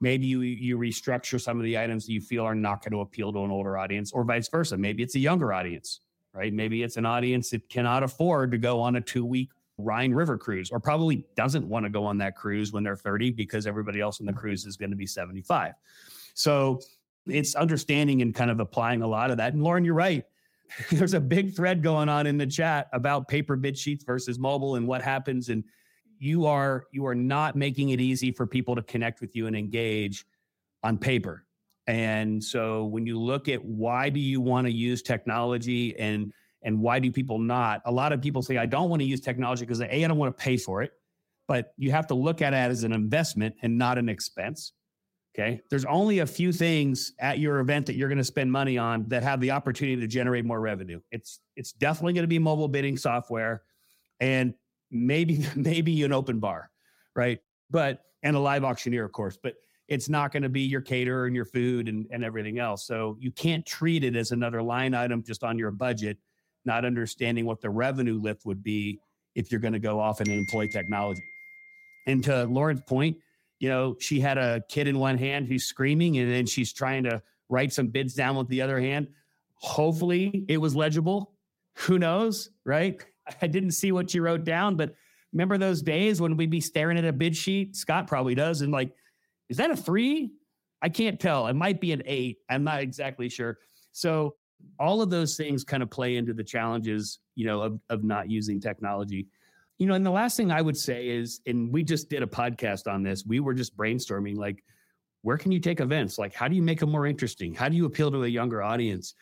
maybe 0.00 0.26
you 0.26 0.40
you 0.40 0.78
restructure 0.78 1.40
some 1.40 1.58
of 1.58 1.64
the 1.64 1.78
items 1.78 2.06
that 2.06 2.12
you 2.12 2.20
feel 2.20 2.44
are 2.44 2.54
not 2.54 2.82
going 2.82 2.92
to 2.92 3.00
appeal 3.00 3.32
to 3.32 3.44
an 3.44 3.50
older 3.50 3.76
audience, 3.78 4.12
or 4.12 4.24
vice 4.24 4.48
versa. 4.48 4.76
Maybe 4.76 5.02
it's 5.02 5.14
a 5.14 5.18
younger 5.18 5.52
audience, 5.52 6.00
right? 6.32 6.52
Maybe 6.52 6.82
it's 6.82 6.96
an 6.96 7.06
audience 7.06 7.50
that 7.50 7.68
cannot 7.68 8.02
afford 8.02 8.50
to 8.52 8.58
go 8.58 8.80
on 8.80 8.96
a 8.96 9.00
two 9.00 9.24
week 9.24 9.50
Rhine 9.78 10.12
River 10.12 10.38
cruise, 10.38 10.70
or 10.70 10.80
probably 10.80 11.26
doesn't 11.36 11.66
want 11.66 11.84
to 11.84 11.90
go 11.90 12.04
on 12.04 12.18
that 12.18 12.36
cruise 12.36 12.72
when 12.72 12.82
they're 12.82 12.96
30 12.96 13.30
because 13.32 13.66
everybody 13.66 14.00
else 14.00 14.20
on 14.20 14.26
the 14.26 14.32
cruise 14.32 14.66
is 14.66 14.76
going 14.76 14.90
to 14.90 14.96
be 14.96 15.06
75. 15.06 15.74
So 16.34 16.80
it's 17.26 17.54
understanding 17.54 18.22
and 18.22 18.34
kind 18.34 18.50
of 18.50 18.60
applying 18.60 19.02
a 19.02 19.06
lot 19.06 19.30
of 19.30 19.36
that. 19.38 19.52
And 19.52 19.62
Lauren, 19.62 19.84
you're 19.84 19.94
right. 19.94 20.24
there's 20.90 21.14
a 21.14 21.20
big 21.20 21.54
thread 21.54 21.82
going 21.82 22.08
on 22.08 22.26
in 22.26 22.38
the 22.38 22.46
chat 22.46 22.88
about 22.92 23.28
paper 23.28 23.56
bid 23.56 23.76
sheets 23.76 24.04
versus 24.04 24.38
mobile 24.38 24.76
and 24.76 24.86
what 24.86 25.02
happens 25.02 25.48
and 25.48 25.64
you 26.20 26.46
are 26.46 26.84
you 26.92 27.04
are 27.06 27.14
not 27.14 27.56
making 27.56 27.88
it 27.88 28.00
easy 28.00 28.30
for 28.30 28.46
people 28.46 28.76
to 28.76 28.82
connect 28.82 29.20
with 29.20 29.34
you 29.34 29.46
and 29.46 29.56
engage 29.56 30.24
on 30.84 30.96
paper 30.96 31.44
and 31.86 32.42
so 32.42 32.84
when 32.84 33.06
you 33.06 33.18
look 33.18 33.48
at 33.48 33.64
why 33.64 34.08
do 34.08 34.20
you 34.20 34.40
want 34.40 34.66
to 34.66 34.72
use 34.72 35.02
technology 35.02 35.98
and 35.98 36.32
and 36.62 36.78
why 36.78 36.98
do 36.98 37.10
people 37.10 37.38
not 37.38 37.80
a 37.86 37.92
lot 37.92 38.12
of 38.12 38.20
people 38.20 38.42
say 38.42 38.58
i 38.58 38.66
don't 38.66 38.90
want 38.90 39.00
to 39.00 39.06
use 39.06 39.20
technology 39.20 39.64
because 39.64 39.80
a 39.80 40.04
i 40.04 40.06
don't 40.06 40.18
want 40.18 40.36
to 40.36 40.42
pay 40.42 40.56
for 40.56 40.82
it 40.82 40.92
but 41.48 41.72
you 41.76 41.90
have 41.90 42.06
to 42.06 42.14
look 42.14 42.42
at 42.42 42.52
it 42.52 42.56
as 42.56 42.84
an 42.84 42.92
investment 42.92 43.54
and 43.62 43.76
not 43.76 43.98
an 43.98 44.08
expense 44.08 44.72
Okay. 45.38 45.60
There's 45.70 45.84
only 45.84 46.18
a 46.18 46.26
few 46.26 46.52
things 46.52 47.12
at 47.20 47.38
your 47.38 47.60
event 47.60 47.86
that 47.86 47.94
you're 47.94 48.08
going 48.08 48.18
to 48.18 48.24
spend 48.24 48.50
money 48.50 48.78
on 48.78 49.04
that 49.08 49.22
have 49.22 49.40
the 49.40 49.52
opportunity 49.52 50.00
to 50.00 50.08
generate 50.08 50.44
more 50.44 50.60
revenue. 50.60 51.00
It's 51.12 51.40
it's 51.56 51.72
definitely 51.72 52.14
going 52.14 52.24
to 52.24 52.28
be 52.28 52.38
mobile 52.38 52.68
bidding 52.68 52.96
software 52.96 53.62
and 54.18 54.54
maybe 54.90 55.46
maybe 55.56 56.02
an 56.02 56.12
open 56.12 56.38
bar, 56.38 56.70
right? 57.14 57.38
But 57.70 58.04
and 58.22 58.36
a 58.36 58.40
live 58.40 58.64
auctioneer, 58.64 59.04
of 59.04 59.12
course, 59.12 59.38
but 59.42 59.54
it's 59.88 60.08
not 60.08 60.30
going 60.32 60.44
to 60.44 60.48
be 60.48 60.62
your 60.62 60.80
caterer 60.80 61.26
and 61.26 61.34
your 61.34 61.44
food 61.44 61.88
and, 61.88 62.06
and 62.10 62.24
everything 62.24 62.58
else. 62.58 62.86
So 62.86 63.16
you 63.18 63.32
can't 63.32 63.66
treat 63.66 64.04
it 64.04 64.14
as 64.14 64.30
another 64.30 64.62
line 64.62 64.94
item 64.94 65.24
just 65.24 65.42
on 65.42 65.58
your 65.58 65.72
budget, 65.72 66.16
not 66.64 66.84
understanding 66.84 67.44
what 67.44 67.60
the 67.60 67.70
revenue 67.70 68.18
lift 68.20 68.46
would 68.46 68.62
be 68.62 69.00
if 69.34 69.50
you're 69.50 69.60
going 69.60 69.72
to 69.72 69.80
go 69.80 69.98
off 69.98 70.20
and 70.20 70.28
employ 70.28 70.68
technology. 70.68 71.24
And 72.06 72.22
to 72.24 72.44
Lauren's 72.44 72.82
point, 72.82 73.16
you 73.58 73.68
know, 73.68 73.96
she 73.98 74.20
had 74.20 74.38
a 74.38 74.62
kid 74.68 74.86
in 74.86 74.98
one 74.98 75.18
hand 75.18 75.46
who's 75.46 75.64
screaming 75.64 76.18
and 76.18 76.30
then 76.30 76.46
she's 76.46 76.72
trying 76.72 77.04
to 77.04 77.20
write 77.48 77.72
some 77.72 77.88
bids 77.88 78.14
down 78.14 78.36
with 78.36 78.48
the 78.48 78.62
other 78.62 78.80
hand. 78.80 79.08
Hopefully 79.54 80.44
it 80.48 80.58
was 80.58 80.76
legible. 80.76 81.32
Who 81.74 81.98
knows, 81.98 82.50
right? 82.64 83.04
I 83.42 83.46
didn't 83.46 83.72
see 83.72 83.92
what 83.92 84.12
you 84.14 84.22
wrote 84.22 84.44
down, 84.44 84.76
but 84.76 84.94
remember 85.32 85.58
those 85.58 85.82
days 85.82 86.20
when 86.20 86.36
we'd 86.36 86.50
be 86.50 86.60
staring 86.60 86.98
at 86.98 87.04
a 87.04 87.12
bid 87.12 87.36
sheet? 87.36 87.76
Scott 87.76 88.06
probably 88.06 88.34
does. 88.34 88.62
And 88.62 88.72
like, 88.72 88.92
is 89.48 89.56
that 89.56 89.70
a 89.70 89.76
three? 89.76 90.32
I 90.82 90.88
can't 90.88 91.20
tell. 91.20 91.46
It 91.46 91.54
might 91.54 91.80
be 91.80 91.92
an 91.92 92.02
eight. 92.06 92.38
I'm 92.48 92.64
not 92.64 92.80
exactly 92.80 93.28
sure. 93.28 93.58
So 93.92 94.36
all 94.78 95.02
of 95.02 95.10
those 95.10 95.36
things 95.36 95.64
kind 95.64 95.82
of 95.82 95.90
play 95.90 96.16
into 96.16 96.32
the 96.32 96.44
challenges, 96.44 97.18
you 97.34 97.46
know, 97.46 97.62
of, 97.62 97.80
of 97.88 98.04
not 98.04 98.30
using 98.30 98.60
technology. 98.60 99.28
You 99.78 99.86
know, 99.86 99.94
and 99.94 100.04
the 100.04 100.10
last 100.10 100.36
thing 100.36 100.50
I 100.50 100.60
would 100.60 100.76
say 100.76 101.08
is, 101.08 101.40
and 101.46 101.72
we 101.72 101.82
just 101.82 102.10
did 102.10 102.22
a 102.22 102.26
podcast 102.26 102.90
on 102.90 103.02
this. 103.02 103.24
We 103.24 103.40
were 103.40 103.54
just 103.54 103.76
brainstorming, 103.76 104.36
like, 104.36 104.62
where 105.22 105.38
can 105.38 105.52
you 105.52 105.60
take 105.60 105.80
events? 105.80 106.18
Like, 106.18 106.34
how 106.34 106.48
do 106.48 106.56
you 106.56 106.62
make 106.62 106.80
them 106.80 106.90
more 106.90 107.06
interesting? 107.06 107.54
How 107.54 107.68
do 107.68 107.76
you 107.76 107.86
appeal 107.86 108.10
to 108.10 108.24
a 108.24 108.28
younger 108.28 108.62
audience? 108.62 109.14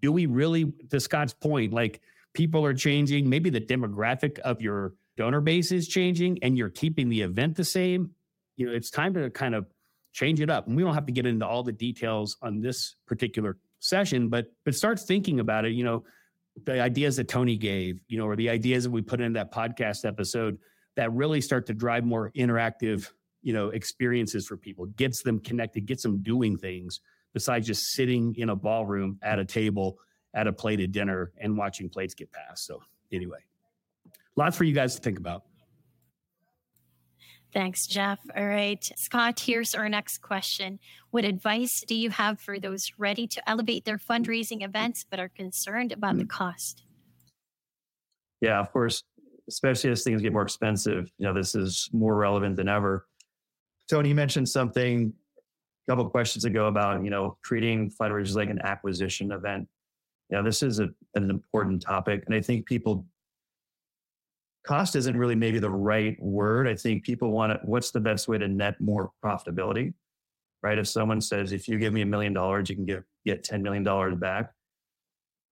Do 0.00 0.12
we 0.12 0.26
really, 0.26 0.72
to 0.90 1.00
Scott's 1.00 1.34
point, 1.34 1.72
like 1.72 2.00
people 2.34 2.64
are 2.64 2.74
changing, 2.74 3.28
maybe 3.28 3.50
the 3.50 3.60
demographic 3.60 4.38
of 4.40 4.60
your 4.60 4.94
donor 5.16 5.40
base 5.40 5.72
is 5.72 5.88
changing 5.88 6.38
and 6.42 6.56
you're 6.56 6.70
keeping 6.70 7.08
the 7.08 7.22
event 7.22 7.56
the 7.56 7.64
same? 7.64 8.10
You 8.56 8.66
know, 8.66 8.72
it's 8.72 8.90
time 8.90 9.14
to 9.14 9.30
kind 9.30 9.54
of 9.54 9.66
change 10.12 10.40
it 10.40 10.50
up. 10.50 10.66
And 10.66 10.76
we 10.76 10.82
don't 10.82 10.94
have 10.94 11.06
to 11.06 11.12
get 11.12 11.26
into 11.26 11.46
all 11.46 11.62
the 11.62 11.72
details 11.72 12.36
on 12.42 12.60
this 12.60 12.96
particular 13.06 13.58
session, 13.80 14.28
but 14.28 14.52
but 14.64 14.74
start 14.74 15.00
thinking 15.00 15.40
about 15.40 15.64
it. 15.64 15.72
You 15.72 15.84
know, 15.84 16.04
the 16.64 16.80
ideas 16.80 17.16
that 17.16 17.28
Tony 17.28 17.56
gave, 17.56 18.00
you 18.08 18.18
know, 18.18 18.26
or 18.26 18.36
the 18.36 18.50
ideas 18.50 18.84
that 18.84 18.90
we 18.90 19.02
put 19.02 19.20
in 19.20 19.32
that 19.34 19.52
podcast 19.52 20.04
episode 20.04 20.58
that 20.96 21.12
really 21.12 21.40
start 21.40 21.66
to 21.66 21.74
drive 21.74 22.04
more 22.04 22.30
interactive, 22.36 23.10
you 23.42 23.52
know, 23.52 23.68
experiences 23.68 24.46
for 24.46 24.56
people, 24.56 24.86
gets 24.86 25.22
them 25.22 25.38
connected, 25.38 25.86
gets 25.86 26.02
them 26.02 26.22
doing 26.22 26.56
things 26.56 27.00
besides 27.32 27.66
just 27.66 27.92
sitting 27.92 28.34
in 28.36 28.50
a 28.50 28.56
ballroom 28.56 29.18
at 29.22 29.38
a 29.38 29.44
table 29.44 29.98
at 30.34 30.46
a 30.46 30.52
plated 30.52 30.92
dinner 30.92 31.32
and 31.38 31.56
watching 31.56 31.88
plates 31.88 32.14
get 32.14 32.30
passed. 32.32 32.66
So 32.66 32.82
anyway, 33.12 33.38
lots 34.36 34.56
for 34.56 34.64
you 34.64 34.74
guys 34.74 34.94
to 34.94 35.00
think 35.00 35.18
about. 35.18 35.44
Thanks, 37.52 37.86
Jeff. 37.86 38.18
All 38.34 38.46
right. 38.46 38.82
Scott, 38.96 39.40
here's 39.40 39.74
our 39.74 39.88
next 39.88 40.22
question. 40.22 40.78
What 41.10 41.26
advice 41.26 41.84
do 41.86 41.94
you 41.94 42.08
have 42.08 42.40
for 42.40 42.58
those 42.58 42.90
ready 42.96 43.26
to 43.26 43.48
elevate 43.48 43.84
their 43.84 43.98
fundraising 43.98 44.64
events 44.64 45.04
but 45.08 45.20
are 45.20 45.28
concerned 45.28 45.92
about 45.92 46.16
the 46.16 46.22
hmm. 46.22 46.28
cost? 46.28 46.84
Yeah, 48.40 48.58
of 48.58 48.72
course, 48.72 49.04
especially 49.48 49.90
as 49.90 50.02
things 50.02 50.22
get 50.22 50.32
more 50.32 50.42
expensive, 50.42 51.10
you 51.18 51.26
know, 51.26 51.34
this 51.34 51.54
is 51.54 51.88
more 51.92 52.16
relevant 52.16 52.56
than 52.56 52.68
ever. 52.68 53.06
Tony, 53.88 54.08
you 54.08 54.14
mentioned 54.14 54.48
something 54.48 55.12
a 55.86 55.90
couple 55.90 56.04
of 56.04 56.10
questions 56.10 56.44
ago 56.44 56.66
about, 56.66 57.04
you 57.04 57.10
know, 57.10 57.36
treating 57.44 57.90
fundraisers 57.90 58.34
like 58.34 58.48
an 58.48 58.60
acquisition 58.64 59.30
event. 59.30 59.68
Yeah, 60.32 60.40
this 60.40 60.62
is 60.62 60.80
a, 60.80 60.88
an 61.14 61.28
important 61.28 61.82
topic. 61.82 62.24
And 62.26 62.34
I 62.34 62.40
think 62.40 62.64
people 62.64 63.06
cost 64.66 64.96
isn't 64.96 65.14
really 65.14 65.34
maybe 65.34 65.58
the 65.58 65.70
right 65.70 66.16
word. 66.22 66.66
I 66.66 66.74
think 66.74 67.04
people 67.04 67.30
want 67.30 67.52
to, 67.52 67.60
what's 67.66 67.90
the 67.90 68.00
best 68.00 68.28
way 68.28 68.38
to 68.38 68.48
net 68.48 68.80
more 68.80 69.10
profitability, 69.22 69.92
right? 70.62 70.78
If 70.78 70.88
someone 70.88 71.20
says, 71.20 71.52
if 71.52 71.68
you 71.68 71.78
give 71.78 71.92
me 71.92 72.00
a 72.00 72.06
million 72.06 72.32
dollars, 72.32 72.70
you 72.70 72.76
can 72.76 72.86
get, 72.86 73.04
get 73.26 73.44
$10 73.44 73.60
million 73.60 74.18
back. 74.18 74.52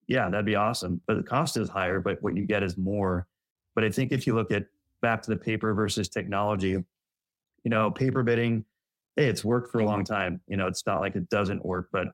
Yeah, 0.07 0.29
that'd 0.29 0.47
be 0.47 0.55
awesome. 0.55 0.99
But 1.05 1.17
the 1.17 1.23
cost 1.23 1.57
is 1.57 1.69
higher, 1.69 1.99
but 1.99 2.17
what 2.23 2.35
you 2.35 2.47
get 2.47 2.63
is 2.63 2.75
more. 2.75 3.27
But 3.75 3.83
I 3.83 3.91
think 3.91 4.11
if 4.11 4.25
you 4.25 4.33
look 4.33 4.51
at 4.51 4.65
back 5.03 5.21
to 5.21 5.29
the 5.29 5.37
paper 5.37 5.75
versus 5.75 6.09
technology, 6.09 6.69
you 6.69 6.85
know, 7.65 7.91
paper 7.91 8.23
bidding, 8.23 8.65
hey, 9.15 9.27
it's 9.27 9.45
worked 9.45 9.71
for 9.71 9.79
a 9.79 9.85
long 9.85 10.03
time. 10.03 10.41
You 10.47 10.57
know, 10.57 10.65
it's 10.65 10.87
not 10.87 11.01
like 11.01 11.15
it 11.15 11.29
doesn't 11.29 11.63
work, 11.63 11.89
but 11.91 12.07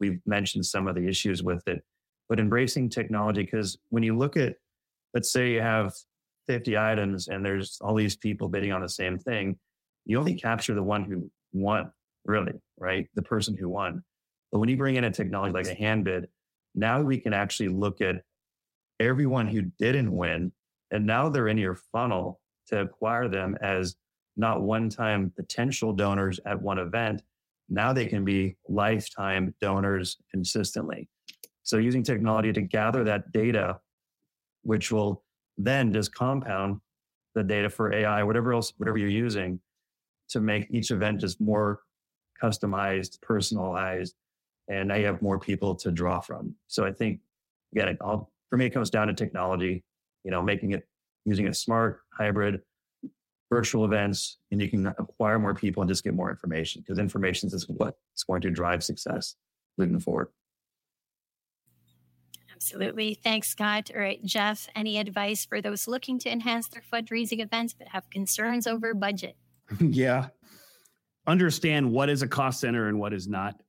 we've 0.00 0.20
mentioned 0.24 0.64
some 0.64 0.88
of 0.88 0.94
the 0.94 1.06
issues 1.06 1.42
with 1.42 1.68
it. 1.68 1.84
But 2.28 2.40
embracing 2.40 2.90
technology, 2.90 3.42
because 3.42 3.78
when 3.88 4.02
you 4.02 4.16
look 4.16 4.36
at, 4.36 4.56
let's 5.14 5.32
say 5.32 5.52
you 5.52 5.60
have 5.60 5.94
50 6.46 6.76
items 6.76 7.28
and 7.28 7.44
there's 7.44 7.78
all 7.80 7.94
these 7.94 8.16
people 8.16 8.48
bidding 8.48 8.72
on 8.72 8.82
the 8.82 8.88
same 8.88 9.18
thing, 9.18 9.58
you 10.04 10.18
only 10.18 10.34
capture 10.34 10.74
the 10.74 10.82
one 10.82 11.04
who 11.04 11.30
won, 11.52 11.90
really, 12.24 12.54
right? 12.78 13.06
The 13.14 13.22
person 13.22 13.56
who 13.56 13.68
won. 13.68 14.02
But 14.52 14.58
when 14.58 14.68
you 14.68 14.76
bring 14.76 14.96
in 14.96 15.04
a 15.04 15.10
technology 15.10 15.52
like 15.52 15.68
a 15.68 15.74
Handbid, 15.74 16.26
now 16.74 17.02
we 17.02 17.18
can 17.18 17.32
actually 17.32 17.68
look 17.68 18.00
at 18.00 18.22
everyone 19.00 19.46
who 19.46 19.62
didn't 19.78 20.12
win, 20.12 20.52
and 20.90 21.06
now 21.06 21.28
they're 21.28 21.48
in 21.48 21.58
your 21.58 21.76
funnel 21.92 22.40
to 22.68 22.80
acquire 22.80 23.28
them 23.28 23.56
as 23.60 23.96
not 24.36 24.62
one 24.62 24.88
time 24.88 25.32
potential 25.36 25.92
donors 25.92 26.40
at 26.46 26.60
one 26.60 26.78
event. 26.78 27.22
Now 27.68 27.92
they 27.92 28.06
can 28.06 28.24
be 28.24 28.56
lifetime 28.68 29.54
donors 29.60 30.16
consistently. 30.30 31.08
So 31.68 31.76
using 31.76 32.02
technology 32.02 32.50
to 32.50 32.62
gather 32.62 33.04
that 33.04 33.30
data, 33.30 33.78
which 34.62 34.90
will 34.90 35.22
then 35.58 35.92
just 35.92 36.14
compound 36.14 36.80
the 37.34 37.42
data 37.44 37.68
for 37.68 37.92
AI, 37.92 38.22
whatever 38.22 38.54
else, 38.54 38.72
whatever 38.78 38.96
you're 38.96 39.10
using 39.10 39.60
to 40.30 40.40
make 40.40 40.66
each 40.70 40.90
event 40.90 41.20
just 41.20 41.42
more 41.42 41.80
customized, 42.42 43.20
personalized, 43.20 44.14
and 44.68 44.88
now 44.88 44.94
you 44.94 45.04
have 45.04 45.20
more 45.20 45.38
people 45.38 45.74
to 45.74 45.90
draw 45.90 46.20
from. 46.20 46.54
So 46.68 46.86
I 46.86 46.92
think 46.92 47.20
again, 47.74 47.98
all 48.00 48.32
for 48.48 48.56
me 48.56 48.64
it 48.64 48.70
comes 48.70 48.88
down 48.88 49.08
to 49.08 49.12
technology, 49.12 49.84
you 50.24 50.30
know, 50.30 50.40
making 50.40 50.70
it 50.72 50.88
using 51.26 51.46
it 51.46 51.54
smart, 51.54 52.00
hybrid, 52.14 52.62
virtual 53.52 53.84
events, 53.84 54.38
and 54.50 54.62
you 54.62 54.70
can 54.70 54.86
acquire 54.86 55.38
more 55.38 55.54
people 55.54 55.82
and 55.82 55.90
just 55.90 56.02
get 56.02 56.14
more 56.14 56.30
information 56.30 56.80
because 56.80 56.98
information 56.98 57.50
is 57.52 57.68
what's 57.68 58.24
going 58.26 58.40
to 58.40 58.50
drive 58.50 58.82
success 58.82 59.34
moving 59.76 60.00
forward. 60.00 60.28
Absolutely. 62.58 63.14
Thanks, 63.14 63.50
Scott. 63.50 63.88
All 63.94 64.00
right, 64.00 64.20
Jeff, 64.24 64.68
any 64.74 64.98
advice 64.98 65.44
for 65.44 65.60
those 65.60 65.86
looking 65.86 66.18
to 66.18 66.28
enhance 66.28 66.66
their 66.66 66.82
fundraising 66.92 67.40
events 67.40 67.72
but 67.72 67.86
have 67.86 68.10
concerns 68.10 68.66
over 68.66 68.94
budget? 68.94 69.36
yeah. 69.80 70.30
Understand 71.28 71.88
what 71.88 72.10
is 72.10 72.22
a 72.22 72.26
cost 72.26 72.58
center 72.58 72.88
and 72.88 72.98
what 72.98 73.12
is 73.12 73.28
not. 73.28 73.62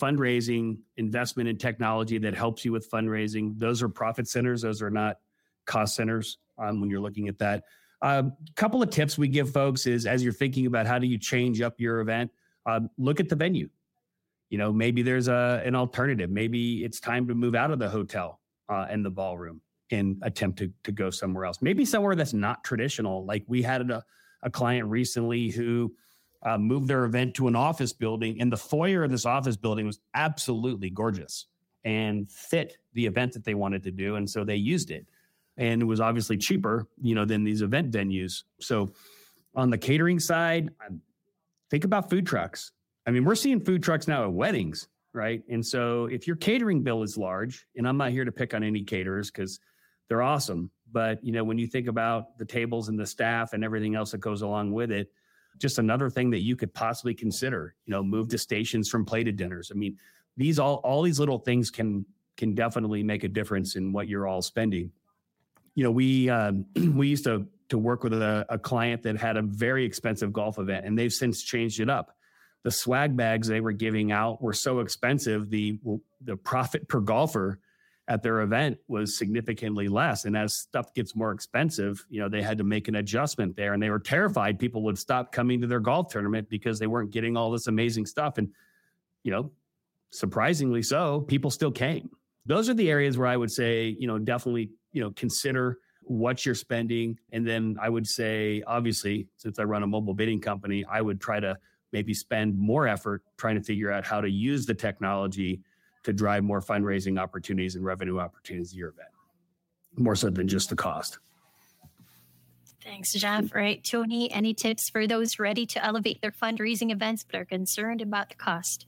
Fundraising, 0.00 0.78
investment 0.96 1.50
in 1.50 1.58
technology 1.58 2.16
that 2.16 2.34
helps 2.34 2.64
you 2.64 2.72
with 2.72 2.90
fundraising, 2.90 3.58
those 3.58 3.82
are 3.82 3.90
profit 3.90 4.26
centers. 4.26 4.62
Those 4.62 4.80
are 4.80 4.90
not 4.90 5.18
cost 5.66 5.94
centers 5.94 6.38
um, 6.56 6.80
when 6.80 6.88
you're 6.88 6.98
looking 6.98 7.28
at 7.28 7.38
that. 7.40 7.64
A 8.02 8.06
uh, 8.06 8.22
couple 8.56 8.82
of 8.82 8.88
tips 8.88 9.18
we 9.18 9.28
give 9.28 9.52
folks 9.52 9.86
is 9.86 10.06
as 10.06 10.24
you're 10.24 10.32
thinking 10.32 10.64
about 10.64 10.86
how 10.86 10.98
do 10.98 11.06
you 11.06 11.18
change 11.18 11.60
up 11.60 11.78
your 11.78 12.00
event, 12.00 12.30
uh, 12.64 12.80
look 12.96 13.20
at 13.20 13.28
the 13.28 13.36
venue. 13.36 13.68
You 14.50 14.58
know, 14.58 14.72
maybe 14.72 15.02
there's 15.02 15.28
a 15.28 15.62
an 15.64 15.74
alternative. 15.74 16.30
Maybe 16.30 16.84
it's 16.84 17.00
time 17.00 17.26
to 17.28 17.34
move 17.34 17.54
out 17.54 17.70
of 17.70 17.78
the 17.78 17.88
hotel 17.88 18.40
uh, 18.68 18.86
and 18.90 19.04
the 19.04 19.10
ballroom 19.10 19.62
and 19.90 20.18
attempt 20.22 20.58
to 20.58 20.70
to 20.84 20.92
go 20.92 21.10
somewhere 21.10 21.44
else. 21.44 21.62
Maybe 21.62 21.84
somewhere 21.84 22.14
that's 22.14 22.34
not 22.34 22.62
traditional. 22.64 23.24
Like 23.24 23.44
we 23.46 23.62
had 23.62 23.90
a, 23.90 24.04
a 24.42 24.50
client 24.50 24.88
recently 24.88 25.50
who 25.50 25.94
uh, 26.42 26.58
moved 26.58 26.88
their 26.88 27.04
event 27.04 27.34
to 27.34 27.48
an 27.48 27.56
office 27.56 27.92
building, 27.92 28.40
and 28.40 28.52
the 28.52 28.56
foyer 28.56 29.04
of 29.04 29.10
this 29.10 29.24
office 29.26 29.56
building 29.56 29.86
was 29.86 30.00
absolutely 30.14 30.90
gorgeous 30.90 31.46
and 31.84 32.30
fit 32.30 32.76
the 32.92 33.06
event 33.06 33.32
that 33.32 33.44
they 33.44 33.54
wanted 33.54 33.82
to 33.84 33.90
do, 33.90 34.16
and 34.16 34.28
so 34.28 34.44
they 34.44 34.56
used 34.56 34.90
it 34.90 35.06
and 35.60 35.82
it 35.82 35.84
was 35.84 36.00
obviously 36.00 36.38
cheaper, 36.38 36.88
you 37.02 37.14
know, 37.14 37.26
than 37.26 37.44
these 37.44 37.60
event 37.60 37.92
venues. 37.92 38.44
So 38.60 38.92
on 39.54 39.68
the 39.68 39.76
catering 39.76 40.18
side, 40.18 40.70
think 41.70 41.84
about 41.84 42.08
food 42.08 42.26
trucks. 42.26 42.72
I 43.10 43.12
mean, 43.12 43.24
we're 43.24 43.34
seeing 43.34 43.58
food 43.58 43.82
trucks 43.82 44.06
now 44.06 44.22
at 44.22 44.32
weddings, 44.32 44.86
right? 45.12 45.42
And 45.50 45.66
so 45.66 46.06
if 46.06 46.28
your 46.28 46.36
catering 46.36 46.84
bill 46.84 47.02
is 47.02 47.18
large, 47.18 47.66
and 47.74 47.88
I'm 47.88 47.96
not 47.96 48.12
here 48.12 48.24
to 48.24 48.30
pick 48.30 48.54
on 48.54 48.62
any 48.62 48.84
caterers 48.84 49.32
because 49.32 49.58
they're 50.08 50.22
awesome, 50.22 50.70
but 50.92 51.18
you 51.24 51.32
know, 51.32 51.42
when 51.42 51.58
you 51.58 51.66
think 51.66 51.88
about 51.88 52.38
the 52.38 52.44
tables 52.44 52.88
and 52.88 52.96
the 52.96 53.04
staff 53.04 53.52
and 53.52 53.64
everything 53.64 53.96
else 53.96 54.12
that 54.12 54.18
goes 54.18 54.42
along 54.42 54.70
with 54.70 54.92
it, 54.92 55.10
just 55.58 55.80
another 55.80 56.08
thing 56.08 56.30
that 56.30 56.42
you 56.42 56.54
could 56.54 56.72
possibly 56.72 57.12
consider, 57.12 57.74
you 57.84 57.90
know, 57.90 58.00
move 58.00 58.28
to 58.28 58.38
stations 58.38 58.88
from 58.88 59.04
plated 59.04 59.34
dinners. 59.34 59.72
I 59.74 59.76
mean, 59.76 59.96
these 60.36 60.60
all 60.60 60.76
all 60.76 61.02
these 61.02 61.18
little 61.18 61.40
things 61.40 61.68
can 61.68 62.06
can 62.36 62.54
definitely 62.54 63.02
make 63.02 63.24
a 63.24 63.28
difference 63.28 63.74
in 63.74 63.92
what 63.92 64.06
you're 64.06 64.28
all 64.28 64.40
spending 64.40 64.92
you 65.74 65.84
know, 65.84 65.90
we 65.90 66.28
um, 66.28 66.66
we 66.94 67.08
used 67.08 67.24
to 67.24 67.46
to 67.70 67.78
work 67.78 68.02
with 68.02 68.12
a, 68.12 68.44
a 68.48 68.58
client 68.58 69.02
that 69.04 69.16
had 69.16 69.36
a 69.36 69.42
very 69.42 69.84
expensive 69.84 70.32
golf 70.32 70.58
event, 70.58 70.84
and 70.84 70.98
they've 70.98 71.12
since 71.12 71.42
changed 71.42 71.80
it 71.80 71.88
up. 71.88 72.16
The 72.62 72.70
swag 72.70 73.16
bags 73.16 73.48
they 73.48 73.60
were 73.60 73.72
giving 73.72 74.12
out 74.12 74.42
were 74.42 74.52
so 74.52 74.80
expensive, 74.80 75.50
the 75.50 75.78
the 76.20 76.36
profit 76.36 76.88
per 76.88 77.00
golfer 77.00 77.58
at 78.08 78.22
their 78.22 78.40
event 78.40 78.78
was 78.88 79.16
significantly 79.16 79.88
less. 79.88 80.24
And 80.24 80.36
as 80.36 80.54
stuff 80.54 80.92
gets 80.94 81.14
more 81.14 81.30
expensive, 81.30 82.04
you 82.10 82.20
know, 82.20 82.28
they 82.28 82.42
had 82.42 82.58
to 82.58 82.64
make 82.64 82.88
an 82.88 82.96
adjustment 82.96 83.56
there, 83.56 83.72
and 83.72 83.82
they 83.82 83.90
were 83.90 84.00
terrified 84.00 84.58
people 84.58 84.82
would 84.82 84.98
stop 84.98 85.32
coming 85.32 85.60
to 85.60 85.66
their 85.66 85.80
golf 85.80 86.08
tournament 86.08 86.48
because 86.50 86.78
they 86.78 86.86
weren't 86.86 87.12
getting 87.12 87.36
all 87.36 87.50
this 87.50 87.66
amazing 87.66 88.06
stuff. 88.06 88.38
And 88.38 88.48
you 89.22 89.30
know, 89.30 89.52
surprisingly 90.10 90.82
so, 90.82 91.20
people 91.22 91.50
still 91.50 91.72
came. 91.72 92.10
Those 92.46 92.68
are 92.68 92.74
the 92.74 92.90
areas 92.90 93.16
where 93.16 93.28
I 93.28 93.36
would 93.36 93.50
say, 93.50 93.94
you 93.98 94.06
know, 94.06 94.18
definitely 94.18 94.70
you 94.92 95.02
know, 95.02 95.10
consider 95.12 95.78
what 96.02 96.44
you're 96.44 96.54
spending. 96.54 97.18
And 97.32 97.46
then 97.46 97.76
I 97.80 97.88
would 97.88 98.06
say, 98.06 98.62
obviously, 98.66 99.28
since 99.36 99.58
I 99.58 99.64
run 99.64 99.82
a 99.82 99.86
mobile 99.86 100.14
bidding 100.14 100.40
company, 100.40 100.84
I 100.90 101.00
would 101.00 101.20
try 101.20 101.40
to 101.40 101.56
maybe 101.92 102.14
spend 102.14 102.58
more 102.58 102.86
effort 102.86 103.22
trying 103.36 103.56
to 103.56 103.62
figure 103.62 103.90
out 103.90 104.06
how 104.06 104.20
to 104.20 104.30
use 104.30 104.66
the 104.66 104.74
technology 104.74 105.60
to 106.02 106.12
drive 106.12 106.42
more 106.42 106.60
fundraising 106.60 107.20
opportunities 107.20 107.76
and 107.76 107.84
revenue 107.84 108.18
opportunities 108.18 108.72
at 108.72 108.76
your 108.76 108.88
event, 108.88 109.08
more 109.96 110.16
so 110.16 110.30
than 110.30 110.48
just 110.48 110.70
the 110.70 110.76
cost. 110.76 111.18
Thanks, 112.82 113.12
Jeff. 113.12 113.54
Right. 113.54 113.84
Tony, 113.84 114.30
any 114.32 114.54
tips 114.54 114.88
for 114.88 115.06
those 115.06 115.38
ready 115.38 115.66
to 115.66 115.84
elevate 115.84 116.22
their 116.22 116.30
fundraising 116.30 116.90
events 116.90 117.24
but 117.24 117.38
are 117.38 117.44
concerned 117.44 118.00
about 118.00 118.30
the 118.30 118.36
cost? 118.36 118.86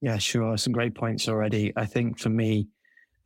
Yeah, 0.00 0.18
sure. 0.18 0.56
Some 0.56 0.72
great 0.72 0.94
points 0.94 1.28
already. 1.28 1.72
I 1.74 1.86
think 1.86 2.18
for 2.18 2.28
me, 2.28 2.68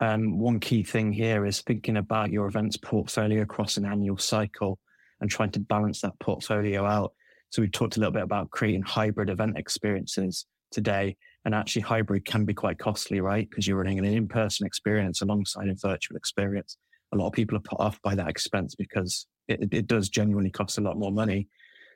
um, 0.00 0.38
one 0.38 0.60
key 0.60 0.82
thing 0.82 1.12
here 1.12 1.44
is 1.44 1.60
thinking 1.60 1.96
about 1.96 2.30
your 2.30 2.46
events 2.46 2.76
portfolio 2.76 3.42
across 3.42 3.76
an 3.76 3.84
annual 3.84 4.16
cycle 4.16 4.78
and 5.20 5.30
trying 5.30 5.50
to 5.50 5.60
balance 5.60 6.00
that 6.00 6.18
portfolio 6.18 6.86
out. 6.86 7.12
So 7.52 7.60
we 7.60 7.68
talked 7.68 7.98
a 7.98 8.00
little 8.00 8.12
bit 8.12 8.22
about 8.22 8.50
creating 8.50 8.82
hybrid 8.82 9.28
event 9.28 9.58
experiences 9.58 10.46
today. 10.70 11.16
And 11.44 11.54
actually 11.54 11.82
hybrid 11.82 12.24
can 12.24 12.46
be 12.46 12.54
quite 12.54 12.78
costly, 12.78 13.20
right? 13.20 13.48
Because 13.48 13.68
you're 13.68 13.76
running 13.76 13.98
an 13.98 14.06
in-person 14.06 14.66
experience 14.66 15.20
alongside 15.20 15.68
a 15.68 15.74
virtual 15.74 16.16
experience. 16.16 16.78
A 17.12 17.16
lot 17.16 17.26
of 17.26 17.34
people 17.34 17.58
are 17.58 17.60
put 17.60 17.78
off 17.78 18.00
by 18.00 18.14
that 18.14 18.28
expense 18.28 18.74
because 18.74 19.26
it, 19.48 19.68
it 19.70 19.86
does 19.86 20.08
genuinely 20.08 20.50
cost 20.50 20.78
a 20.78 20.80
lot 20.80 20.96
more 20.96 21.12
money. 21.12 21.46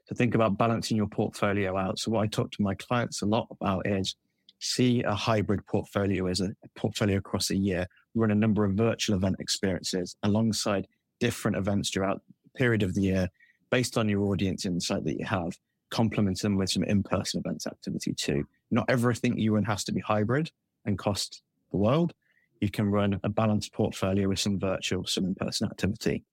So 0.07 0.15
think 0.15 0.35
about 0.35 0.59
balancing 0.59 0.97
your 0.97 1.07
portfolio 1.07 1.75
out. 1.77 1.99
So 1.99 2.11
what 2.11 2.21
I 2.21 2.27
talk 2.27 2.51
to 2.51 2.63
my 2.63 2.75
clients 2.75 3.23
a 3.23 3.27
lot 3.27 3.49
about 3.51 3.87
is 3.87 4.15
see 4.61 5.03
a 5.05 5.15
hybrid 5.15 5.65
portfolio 5.67 6.27
as 6.27 6.41
a 6.41 6.51
portfolio 6.77 7.17
across 7.17 7.51
a 7.51 7.57
year, 7.57 7.87
run 8.15 8.31
a 8.31 8.35
number 8.35 8.67
of 8.67 8.75
virtual 8.75 9.17
event 9.17 9.37
experiences 9.39 10.17
alongside 10.23 10.87
different 11.19 11.57
events 11.57 11.91
throughout 11.91 12.21
the 12.45 12.59
period 12.59 12.83
of 12.83 12.95
the 12.95 13.01
year 13.01 13.29
based 13.71 13.99
on 13.99 14.09
your 14.09 14.23
audience 14.25 14.65
insight 14.65 15.05
that 15.05 15.19
you 15.19 15.25
have, 15.25 15.57
complement 15.91 16.41
them 16.41 16.57
with 16.57 16.71
some 16.71 16.85
in-person 16.85 17.43
events 17.45 17.67
activity 17.67 18.13
too. 18.15 18.45
Not 18.71 18.87
everything 18.89 19.39
you 19.39 19.55
run 19.55 19.65
has 19.65 19.85
to 19.85 19.93
be 19.93 20.01
hybrid 20.01 20.51
and 20.85 20.99
cost 20.99 21.43
the 21.71 21.77
world. 21.77 22.13
You 22.61 22.71
can 22.71 22.91
run 22.91 23.21
a 23.23 23.29
balanced 23.29 23.73
portfolio 23.73 24.29
with 24.29 24.39
some 24.39 24.59
virtual, 24.59 25.05
some 25.07 25.25
in-person 25.25 25.69
activity. 25.69 26.25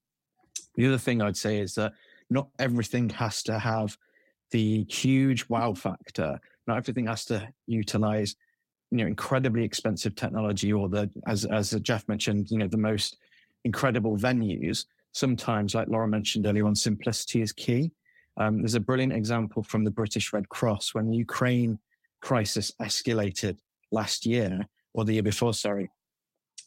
The 0.76 0.88
other 0.88 0.98
thing 0.98 1.22
I'd 1.22 1.38
say 1.38 1.60
is 1.60 1.76
that 1.76 1.94
not 2.30 2.48
everything 2.58 3.10
has 3.12 3.44
to 3.44 3.60
have 3.60 3.98
the 4.52 4.86
huge 4.86 5.48
wow 5.50 5.74
factor 5.74 6.40
not 6.68 6.78
everything 6.78 7.08
has 7.08 7.26
to 7.26 7.48
utilize, 7.68 8.36
you 8.92 8.98
know, 9.00 9.06
incredibly 9.06 9.64
expensive 9.64 10.16
technology 10.16 10.72
or 10.72 10.90
the, 10.90 11.10
as, 11.28 11.46
as 11.46 11.72
Jeff 11.82 12.08
mentioned, 12.08 12.52
you 12.52 12.58
know, 12.58 12.68
the 12.68 12.78
most 12.78 13.18
incredible 13.64 14.18
venues. 14.18 14.86
Sometimes, 15.14 15.76
like 15.76 15.88
Laura 15.88 16.08
mentioned 16.08 16.46
earlier 16.46 16.66
on, 16.66 16.76
simplicity 16.76 17.42
is 17.42 17.54
key. 17.54 17.92
Um, 18.38 18.62
there's 18.62 18.76
a 18.76 18.80
brilliant 18.80 19.14
example 19.14 19.64
from 19.64 19.84
the 19.84 19.92
British 19.92 20.34
Red 20.34 20.50
Cross 20.50 20.94
when 20.94 21.10
the 21.10 21.18
Ukraine 21.18 21.78
crisis 22.22 22.72
escalated 22.82 23.58
last 23.92 24.26
year 24.26 24.66
or 24.94 25.06
the 25.06 25.14
year 25.14 25.24
before, 25.24 25.54
sorry. 25.54 25.90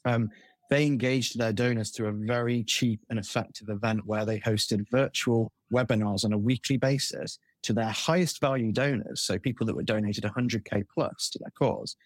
Um, 0.04 0.30
they 0.70 0.86
engaged 0.86 1.38
their 1.38 1.52
donors 1.52 1.90
through 1.90 2.08
a 2.08 2.12
very 2.12 2.64
cheap 2.64 3.00
and 3.10 3.18
effective 3.18 3.68
event 3.68 4.02
where 4.04 4.24
they 4.24 4.40
hosted 4.40 4.84
virtual 4.90 5.52
webinars 5.72 6.24
on 6.24 6.32
a 6.32 6.38
weekly 6.38 6.76
basis 6.76 7.38
to 7.62 7.72
their 7.72 7.90
highest 7.90 8.40
value 8.40 8.72
donors, 8.72 9.22
so 9.22 9.38
people 9.38 9.66
that 9.66 9.74
were 9.74 9.82
donated 9.82 10.24
100K 10.24 10.84
plus 10.92 11.30
to 11.30 11.38
their 11.38 11.52
cause. 11.58 11.96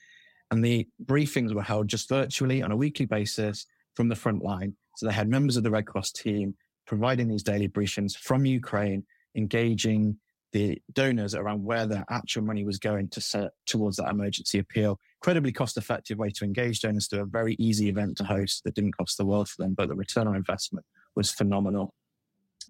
And 0.50 0.64
the 0.64 0.88
briefings 1.04 1.54
were 1.54 1.62
held 1.62 1.88
just 1.88 2.08
virtually 2.08 2.62
on 2.62 2.72
a 2.72 2.76
weekly 2.76 3.06
basis 3.06 3.66
from 3.94 4.08
the 4.08 4.16
front 4.16 4.42
line. 4.42 4.74
So 5.00 5.06
they 5.06 5.14
had 5.14 5.30
members 5.30 5.56
of 5.56 5.62
the 5.62 5.70
Red 5.70 5.86
Cross 5.86 6.12
team 6.12 6.54
providing 6.86 7.26
these 7.26 7.42
daily 7.42 7.68
briefings 7.68 8.14
from 8.14 8.44
Ukraine, 8.44 9.02
engaging 9.34 10.18
the 10.52 10.78
donors 10.92 11.34
around 11.34 11.64
where 11.64 11.86
their 11.86 12.04
actual 12.10 12.42
money 12.42 12.64
was 12.64 12.78
going 12.78 13.08
to 13.08 13.20
set 13.22 13.52
towards 13.64 13.96
that 13.96 14.10
emergency 14.10 14.58
appeal. 14.58 14.98
Incredibly 15.22 15.52
cost 15.52 15.78
effective 15.78 16.18
way 16.18 16.28
to 16.28 16.44
engage 16.44 16.80
donors 16.80 17.08
to 17.08 17.22
a 17.22 17.24
very 17.24 17.56
easy 17.58 17.88
event 17.88 18.18
to 18.18 18.24
host 18.24 18.62
that 18.64 18.74
didn't 18.74 18.94
cost 18.98 19.16
the 19.16 19.24
world 19.24 19.48
for 19.48 19.62
them, 19.62 19.72
but 19.72 19.88
the 19.88 19.94
return 19.94 20.28
on 20.28 20.36
investment 20.36 20.84
was 21.16 21.30
phenomenal 21.30 21.94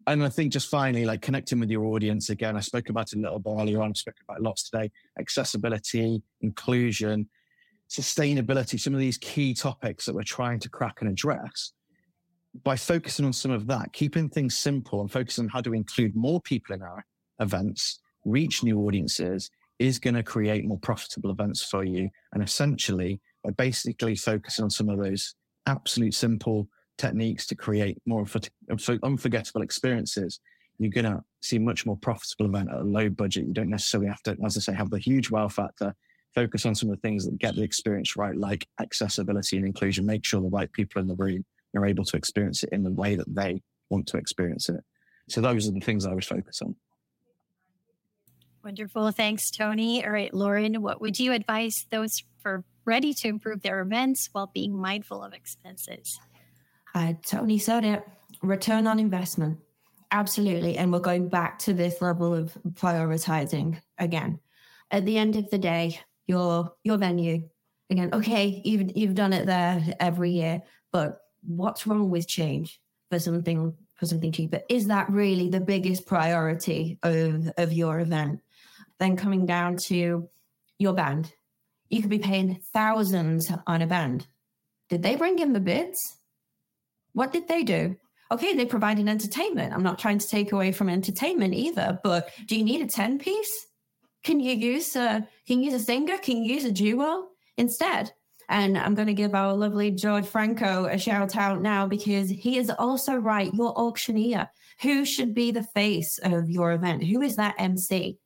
and 0.07 0.24
I 0.24 0.31
think 0.31 0.53
just 0.53 0.70
finally, 0.70 1.05
like 1.05 1.20
connecting 1.20 1.61
with 1.61 1.68
your 1.68 1.85
audience 1.85 2.31
again, 2.31 2.57
I 2.57 2.61
spoke 2.61 2.89
about 2.89 3.12
it 3.12 3.18
a 3.18 3.20
little 3.20 3.39
bit 3.39 3.51
earlier 3.51 3.83
on, 3.83 3.91
I 3.91 3.93
spoke 3.93 4.14
about 4.26 4.41
lots 4.41 4.70
today, 4.70 4.91
accessibility, 5.18 6.22
inclusion, 6.41 7.28
sustainability, 7.91 8.78
some 8.78 8.95
of 8.95 9.01
these 9.01 9.18
key 9.18 9.53
topics 9.53 10.07
that 10.07 10.14
we're 10.14 10.22
trying 10.22 10.61
to 10.61 10.68
crack 10.68 11.01
and 11.01 11.11
address. 11.11 11.72
By 12.64 12.76
focusing 12.76 13.24
on 13.24 13.32
some 13.32 13.53
of 13.53 13.66
that, 13.68 13.92
keeping 13.92 14.28
things 14.28 14.57
simple 14.57 15.01
and 15.01 15.11
focusing 15.11 15.44
on 15.44 15.51
how 15.51 15.61
to 15.61 15.72
include 15.72 16.16
more 16.16 16.40
people 16.40 16.74
in 16.74 16.82
our 16.82 17.05
events, 17.38 18.01
reach 18.24 18.64
new 18.64 18.80
audiences, 18.80 19.51
is 19.78 19.98
going 19.98 20.14
to 20.14 20.22
create 20.22 20.66
more 20.66 20.78
profitable 20.78 21.30
events 21.30 21.62
for 21.62 21.84
you. 21.84 22.11
And 22.32 22.42
essentially, 22.42 23.20
by 23.44 23.51
basically 23.51 24.16
focusing 24.16 24.64
on 24.64 24.70
some 24.70 24.88
of 24.88 24.98
those 24.98 25.34
absolute 25.66 26.14
simple 26.14 26.68
techniques 26.98 27.46
to 27.46 27.55
create 27.55 27.98
more 28.05 28.26
unforgettable 29.03 29.62
experiences, 29.62 30.40
you're 30.78 30.90
going 30.90 31.05
to 31.05 31.22
see 31.40 31.59
much 31.59 31.86
more 31.86 31.96
profitable 31.96 32.46
event 32.46 32.68
at 32.70 32.80
a 32.80 32.84
low 32.84 33.09
budget. 33.09 33.46
You 33.46 33.55
don't 33.55 33.70
necessarily 33.70 34.09
have 34.09 34.22
to, 34.24 34.36
as 34.44 34.57
I 34.57 34.61
say, 34.61 34.74
have 34.74 34.90
the 34.90 34.98
huge 34.98 35.30
wow 35.30 35.48
factor. 35.48 35.94
Focus 36.34 36.66
on 36.66 36.74
some 36.74 36.90
of 36.90 36.96
the 36.96 37.01
things 37.01 37.24
that 37.24 37.38
get 37.38 37.55
the 37.55 37.62
experience 37.62 38.16
right, 38.16 38.36
like 38.36 38.66
accessibility 38.80 39.57
and 39.57 39.66
inclusion. 39.66 40.05
Make 40.05 40.24
sure 40.24 40.40
the 40.40 40.48
right 40.48 40.72
people 40.72 41.01
in 41.01 41.09
the 41.09 41.16
room 41.16 41.44
are 41.74 41.86
able 41.86 42.04
to 42.04 42.16
experience 42.16 42.62
it 42.62 42.70
in 42.72 42.82
the 42.82 42.90
way 42.90 43.14
that 43.16 43.32
they 43.34 43.62
want 43.88 44.06
to 44.08 44.16
experience 44.16 44.68
it. 44.68 44.80
So 45.28 45.40
those 45.40 45.68
are 45.68 45.72
the 45.72 45.80
things 45.80 46.06
I 46.06 46.14
would 46.14 46.24
focus 46.24 46.60
on. 46.62 46.74
Wonderful. 48.64 49.10
Thanks, 49.12 49.50
Tony. 49.50 50.04
All 50.04 50.10
right, 50.10 50.32
Lauren, 50.34 50.82
what 50.82 51.00
would 51.00 51.18
you 51.18 51.32
advise 51.32 51.86
those 51.90 52.22
for 52.42 52.64
ready 52.84 53.14
to 53.14 53.28
improve 53.28 53.62
their 53.62 53.80
events 53.80 54.28
while 54.32 54.50
being 54.52 54.76
mindful 54.76 55.22
of 55.22 55.32
expenses? 55.32 56.18
Uh, 56.94 57.14
Tony 57.24 57.58
said 57.58 57.84
it 57.84 58.06
return 58.42 58.86
on 58.86 58.98
investment. 58.98 59.58
Absolutely. 60.10 60.76
And 60.76 60.92
we're 60.92 60.98
going 60.98 61.28
back 61.28 61.58
to 61.60 61.72
this 61.72 62.02
level 62.02 62.34
of 62.34 62.56
prioritizing 62.72 63.80
again. 63.98 64.40
At 64.90 65.04
the 65.04 65.18
end 65.18 65.36
of 65.36 65.48
the 65.50 65.58
day, 65.58 66.00
your 66.26 66.72
your 66.82 66.98
venue, 66.98 67.48
again, 67.90 68.10
okay, 68.12 68.60
you've 68.64 68.96
you've 68.96 69.14
done 69.14 69.32
it 69.32 69.46
there 69.46 69.82
every 70.00 70.32
year, 70.32 70.62
but 70.92 71.19
what's 71.43 71.86
wrong 71.86 72.11
with 72.11 72.28
change 72.28 72.80
for 73.11 73.18
something 73.18 73.74
for 73.95 74.07
something 74.07 74.32
cheaper? 74.32 74.61
Is 74.68 74.86
that 74.86 75.11
really 75.11 75.49
the 75.49 75.61
biggest 75.61 76.07
priority 76.07 76.99
of, 77.03 77.51
of 77.57 77.72
your 77.72 78.01
event? 78.01 78.41
Then 78.99 79.16
coming 79.16 79.47
down 79.47 79.76
to 79.88 80.28
your 80.78 80.95
band. 80.95 81.32
You 81.88 82.01
could 82.01 82.11
be 82.11 82.18
paying 82.18 82.61
thousands 82.72 83.51
on 83.66 83.82
a 83.82 83.86
band. 83.86 84.26
Did 84.88 85.03
they 85.03 85.16
bring 85.16 85.38
in 85.38 85.53
the 85.53 85.61
bids? 85.61 85.99
What 87.12 87.32
did 87.32 87.49
they 87.49 87.62
do? 87.62 87.97
okay, 88.32 88.55
they 88.55 88.66
provided 88.66 89.09
entertainment. 89.09 89.72
I'm 89.72 89.82
not 89.82 89.99
trying 89.99 90.18
to 90.18 90.28
take 90.28 90.53
away 90.53 90.72
from 90.72 90.88
entertainment 90.88 91.55
either, 91.55 91.99
but 92.03 92.30
do 92.47 92.57
you 92.57 92.64
need 92.64 92.80
a 92.80 92.86
10 92.86 93.18
piece? 93.18 93.66
Can 94.22 94.38
you 94.41 94.55
use 94.55 94.95
a 94.97 95.26
can 95.47 95.61
you 95.61 95.70
use 95.70 95.80
a 95.80 95.84
singer? 95.84 96.18
Can 96.18 96.45
you 96.45 96.55
use 96.55 96.64
a 96.64 96.70
duo 96.70 97.28
instead? 97.57 98.12
And 98.51 98.76
I'm 98.76 98.96
going 98.96 99.07
to 99.07 99.14
give 99.14 99.32
our 99.32 99.55
lovely 99.55 99.92
George 99.92 100.26
Franco 100.26 100.86
a 100.86 100.98
shout 100.98 101.36
out 101.36 101.62
now 101.62 101.86
because 101.86 102.28
he 102.28 102.59
is 102.59 102.68
also 102.68 103.14
right. 103.14 103.55
Your 103.55 103.72
auctioneer, 103.78 104.51
who 104.82 105.05
should 105.05 105.34
be 105.34 105.53
the 105.53 105.62
face 105.62 106.18
of 106.24 106.51
your 106.51 106.72
event? 106.72 107.05
Who 107.05 107.22
is 107.22 107.36
that 107.36 107.55
MC? 107.59 108.18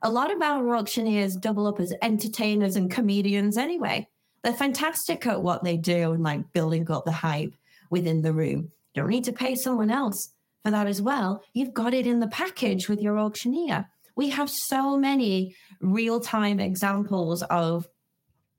A 0.00 0.08
lot 0.08 0.32
of 0.32 0.40
our 0.40 0.76
auctioneers 0.76 1.34
double 1.34 1.66
up 1.66 1.80
as 1.80 1.92
entertainers 2.00 2.76
and 2.76 2.92
comedians 2.92 3.58
anyway. 3.58 4.06
They're 4.44 4.52
fantastic 4.52 5.26
at 5.26 5.42
what 5.42 5.64
they 5.64 5.76
do 5.76 6.12
and 6.12 6.22
like 6.22 6.52
building 6.52 6.88
up 6.88 7.04
the 7.04 7.10
hype 7.10 7.54
within 7.90 8.22
the 8.22 8.32
room 8.32 8.70
You 8.94 9.02
don't 9.02 9.10
need 9.10 9.24
to 9.24 9.32
pay 9.32 9.56
someone 9.56 9.90
else 9.90 10.32
for 10.64 10.70
that 10.70 10.86
as 10.86 11.02
well. 11.02 11.42
You've 11.54 11.74
got 11.74 11.92
it 11.92 12.06
in 12.06 12.20
the 12.20 12.28
package 12.28 12.88
with 12.88 13.00
your 13.00 13.18
auctioneer. 13.18 13.88
We 14.14 14.30
have 14.30 14.48
so 14.48 14.96
many 14.96 15.56
real 15.80 16.20
time 16.20 16.60
examples 16.60 17.42
of 17.44 17.88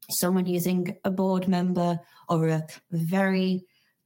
someone 0.10 0.45
using 0.45 0.95
a 1.04 1.12
board 1.12 1.47
member 1.47 1.99
or 2.30 2.47
a 2.47 2.66
very 2.91 3.66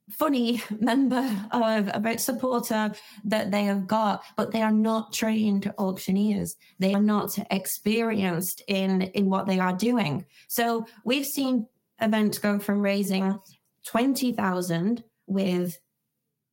funny 0.09 0.61
member 0.79 1.29
of 1.51 1.87
a 1.87 2.17
supporter 2.17 2.91
that 3.25 3.51
they 3.51 3.63
have 3.63 3.87
got, 3.87 4.23
but 4.35 4.51
they 4.51 4.61
are 4.61 4.71
not 4.71 5.13
trained 5.13 5.71
auctioneers. 5.77 6.55
They 6.79 6.93
are 6.93 7.01
not 7.01 7.37
experienced 7.51 8.61
in, 8.67 9.01
in 9.01 9.29
what 9.29 9.47
they 9.47 9.59
are 9.59 9.73
doing. 9.73 10.25
So 10.47 10.85
we've 11.03 11.25
seen 11.25 11.67
events 11.99 12.37
go 12.37 12.59
from 12.59 12.81
raising 12.81 13.39
20,000 13.87 15.03
with 15.27 15.77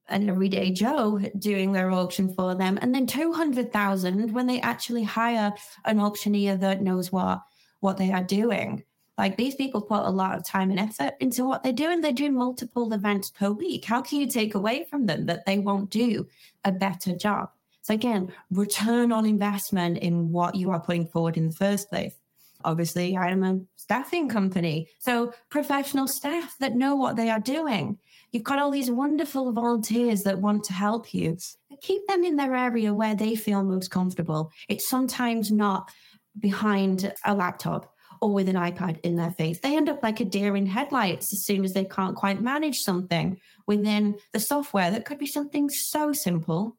an 0.08 0.28
everyday 0.28 0.70
Joe 0.70 1.18
doing 1.38 1.72
their 1.72 1.90
auction 1.90 2.34
for 2.34 2.54
them, 2.54 2.78
and 2.82 2.94
then 2.94 3.06
200,000 3.06 4.32
when 4.32 4.46
they 4.46 4.60
actually 4.60 5.02
hire 5.02 5.52
an 5.84 5.98
auctioneer 5.98 6.56
that 6.56 6.82
knows 6.82 7.10
what 7.10 7.40
what 7.80 7.98
they 7.98 8.10
are 8.10 8.22
doing. 8.22 8.82
Like 9.16 9.36
these 9.36 9.54
people 9.54 9.80
put 9.80 10.04
a 10.04 10.10
lot 10.10 10.36
of 10.36 10.44
time 10.44 10.70
and 10.70 10.80
effort 10.80 11.14
into 11.20 11.44
what 11.44 11.62
they're 11.62 11.72
doing. 11.72 12.00
They 12.00 12.12
do 12.12 12.30
multiple 12.30 12.92
events 12.92 13.30
per 13.30 13.50
week. 13.50 13.84
How 13.84 14.02
can 14.02 14.20
you 14.20 14.26
take 14.26 14.54
away 14.54 14.86
from 14.90 15.06
them 15.06 15.26
that 15.26 15.46
they 15.46 15.58
won't 15.58 15.90
do 15.90 16.26
a 16.64 16.72
better 16.72 17.14
job? 17.14 17.50
So 17.82 17.94
again, 17.94 18.32
return 18.50 19.12
on 19.12 19.26
investment 19.26 19.98
in 19.98 20.32
what 20.32 20.54
you 20.54 20.70
are 20.70 20.80
putting 20.80 21.06
forward 21.06 21.36
in 21.36 21.48
the 21.48 21.54
first 21.54 21.88
place. 21.90 22.14
Obviously, 22.64 23.16
I 23.16 23.28
am 23.28 23.44
a 23.44 23.60
staffing 23.76 24.28
company. 24.28 24.88
So 24.98 25.34
professional 25.50 26.08
staff 26.08 26.56
that 26.60 26.74
know 26.74 26.96
what 26.96 27.16
they 27.16 27.28
are 27.28 27.40
doing. 27.40 27.98
You've 28.32 28.42
got 28.42 28.58
all 28.58 28.70
these 28.70 28.90
wonderful 28.90 29.52
volunteers 29.52 30.22
that 30.22 30.40
want 30.40 30.64
to 30.64 30.72
help 30.72 31.12
you. 31.12 31.36
Keep 31.82 32.06
them 32.08 32.24
in 32.24 32.36
their 32.36 32.54
area 32.56 32.92
where 32.94 33.14
they 33.14 33.36
feel 33.36 33.62
most 33.62 33.90
comfortable. 33.90 34.50
It's 34.68 34.88
sometimes 34.88 35.52
not 35.52 35.92
behind 36.40 37.12
a 37.24 37.34
laptop 37.34 37.93
or 38.24 38.32
with 38.32 38.48
an 38.48 38.56
iPad 38.56 38.98
in 39.00 39.16
their 39.16 39.32
face. 39.32 39.60
They 39.60 39.76
end 39.76 39.90
up 39.90 40.02
like 40.02 40.18
a 40.18 40.24
deer 40.24 40.56
in 40.56 40.64
headlights 40.64 41.30
as 41.34 41.44
soon 41.44 41.62
as 41.62 41.74
they 41.74 41.84
can't 41.84 42.16
quite 42.16 42.40
manage 42.40 42.78
something 42.78 43.38
within 43.66 44.16
the 44.32 44.40
software 44.40 44.90
that 44.90 45.04
could 45.04 45.18
be 45.18 45.26
something 45.26 45.68
so 45.68 46.14
simple. 46.14 46.74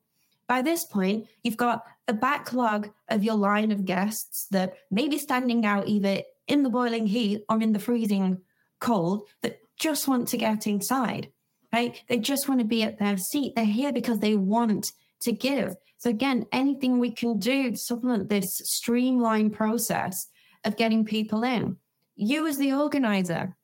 By 0.48 0.64
this 0.64 0.86
point, 0.86 1.28
you've 1.44 1.56
got 1.56 1.84
a 2.08 2.14
backlog 2.14 2.90
of 3.10 3.24
your 3.24 3.36
line 3.36 3.72
of 3.72 3.86
guests 3.86 4.48
that 4.50 4.74
may 4.90 5.08
be 5.08 5.20
standing 5.20 5.68
out 5.68 5.88
either 5.88 6.24
in 6.48 6.64
the 6.64 6.72
boiling 6.72 7.06
heat 7.06 7.46
or 7.48 7.62
in 7.62 7.74
the 7.74 7.80
freezing 7.80 8.42
cold 8.80 9.28
that 9.44 9.60
just 9.78 10.08
want 10.08 10.28
to 10.30 10.38
get 10.38 10.66
inside 10.66 11.30
right? 11.74 12.02
They 12.08 12.20
just 12.20 12.48
want 12.48 12.62
to 12.62 12.66
be 12.66 12.84
at 12.84 13.00
their 13.00 13.18
seat. 13.18 13.54
They're 13.54 13.66
here 13.66 13.92
because 13.92 14.20
they 14.20 14.36
want 14.36 14.94
to 15.24 15.34
give. 15.34 15.76
So 15.98 16.10
again, 16.10 16.46
anything 16.54 17.00
we 17.00 17.12
can 17.12 17.38
do 17.38 17.72
to 17.72 17.78
supplement 17.78 18.30
this 18.30 18.62
streamlined 18.64 19.52
process 19.52 20.28
of 20.66 20.78
getting 20.78 21.06
people 21.06 21.44
in. 21.44 21.78
You 22.16 22.48
as 22.48 22.58
the 22.58 22.74
organizer, 22.74 23.56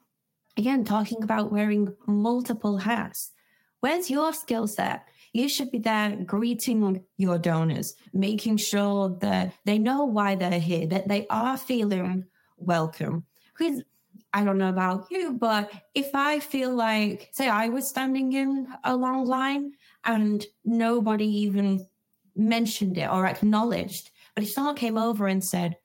again, 0.57 0.83
talking 0.83 1.23
about 1.23 1.51
wearing 1.51 1.93
multiple 2.07 2.77
hats. 2.77 3.31
Where's 3.79 4.09
your 4.09 4.33
skill 4.33 4.67
set? 4.67 5.07
You 5.33 5.47
should 5.49 5.71
be 5.71 5.79
there 5.79 6.17
greeting 6.25 7.03
your 7.17 7.37
donors, 7.37 7.95
making 8.13 8.57
sure 8.57 9.17
that 9.21 9.53
they 9.65 9.79
know 9.79 10.05
why 10.05 10.35
they're 10.35 10.59
here, 10.59 10.85
that 10.87 11.07
they 11.07 11.25
are 11.29 11.57
feeling 11.57 12.25
welcome. 12.57 13.25
Because 13.57 13.81
I 14.33 14.43
don't 14.43 14.57
know 14.57 14.69
about 14.69 15.07
you, 15.09 15.33
but 15.33 15.71
if 15.95 16.09
I 16.13 16.39
feel 16.39 16.75
like, 16.75 17.29
say, 17.31 17.47
I 17.49 17.69
was 17.69 17.87
standing 17.87 18.33
in 18.33 18.67
a 18.83 18.95
long 18.95 19.25
line 19.25 19.71
and 20.03 20.45
nobody 20.63 21.25
even 21.25 21.85
mentioned 22.35 22.97
it 22.97 23.09
or 23.09 23.25
acknowledged, 23.25 24.11
but 24.35 24.43
if 24.43 24.51
someone 24.51 24.75
came 24.75 24.97
over 24.97 25.27
and 25.27 25.43
said, 25.43 25.77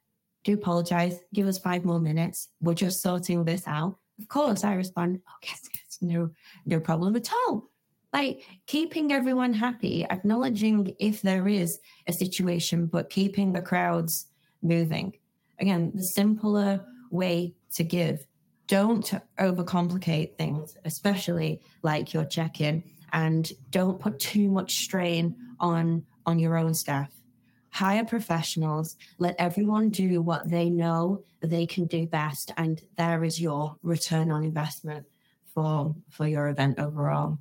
do 0.47 0.55
apologize, 0.55 1.19
give 1.35 1.47
us 1.49 1.59
five 1.59 1.85
more 1.85 1.99
minutes, 2.01 2.49
we're 2.61 2.75
just 2.75 3.03
sorting 3.03 3.45
this 3.45 3.67
out. 3.67 3.97
Of 4.21 4.29
course, 4.29 4.65
I 4.65 4.75
respond, 4.75 5.21
oh, 5.29 5.33
yes, 5.43 5.61
yes, 5.75 5.99
no, 6.01 6.31
no 6.65 6.81
problem 6.81 7.17
at 7.17 7.31
all. 7.33 7.69
Like 8.13 8.43
keeping 8.67 9.13
everyone 9.13 9.53
happy, 9.53 10.05
acknowledging 10.09 10.95
if 11.01 11.21
there 11.21 11.49
is 11.49 11.81
a 12.07 12.13
situation, 12.13 12.87
but 12.87 13.11
keeping 13.11 13.53
the 13.53 13.61
crowds 13.61 14.27
moving. 14.63 15.15
Again, 15.59 15.91
the 15.95 16.05
simpler 16.05 16.85
way 17.11 17.55
to 17.75 17.83
give 17.83 18.25
don't 18.69 19.13
overcomplicate 19.39 20.37
things, 20.39 20.77
especially 20.85 21.61
like 21.83 22.15
your 22.15 22.25
check-in, 22.25 22.85
and 23.13 23.51
don't 23.71 24.01
put 24.01 24.19
too 24.19 24.49
much 24.49 24.73
strain 24.73 25.37
on 25.61 26.05
on 26.25 26.39
your 26.39 26.57
own 26.57 26.75
staff. 26.75 27.16
Hire 27.77 28.07
professionals, 28.07 28.97
let 29.19 29.37
everyone 29.39 29.91
do 29.91 30.23
what 30.23 30.49
they 30.49 30.71
know 30.71 31.23
they 31.43 31.67
can 31.67 31.85
do 31.85 32.07
best, 32.07 32.51
and 32.57 32.81
there 32.97 33.23
is 33.23 33.39
your 33.39 33.77
return 33.83 34.31
on 34.31 34.45
investment 34.45 35.05
for 35.53 35.95
for 36.09 36.27
your 36.27 36.49
event 36.49 36.79
overall. 36.79 37.39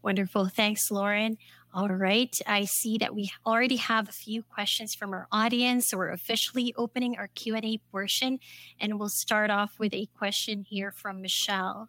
Wonderful. 0.00 0.46
Thanks, 0.46 0.92
Lauren. 0.92 1.38
All 1.74 1.88
right. 1.88 2.32
I 2.46 2.66
see 2.66 2.98
that 2.98 3.16
we 3.16 3.32
already 3.44 3.76
have 3.76 4.08
a 4.08 4.12
few 4.12 4.44
questions 4.44 4.94
from 4.94 5.12
our 5.12 5.26
audience. 5.32 5.88
So 5.88 5.98
we're 5.98 6.12
officially 6.12 6.72
opening 6.78 7.18
our 7.18 7.28
Q&A 7.28 7.78
portion 7.90 8.38
and 8.80 8.98
we'll 8.98 9.10
start 9.10 9.50
off 9.50 9.72
with 9.78 9.92
a 9.92 10.06
question 10.16 10.64
here 10.66 10.92
from 10.92 11.20
Michelle. 11.20 11.88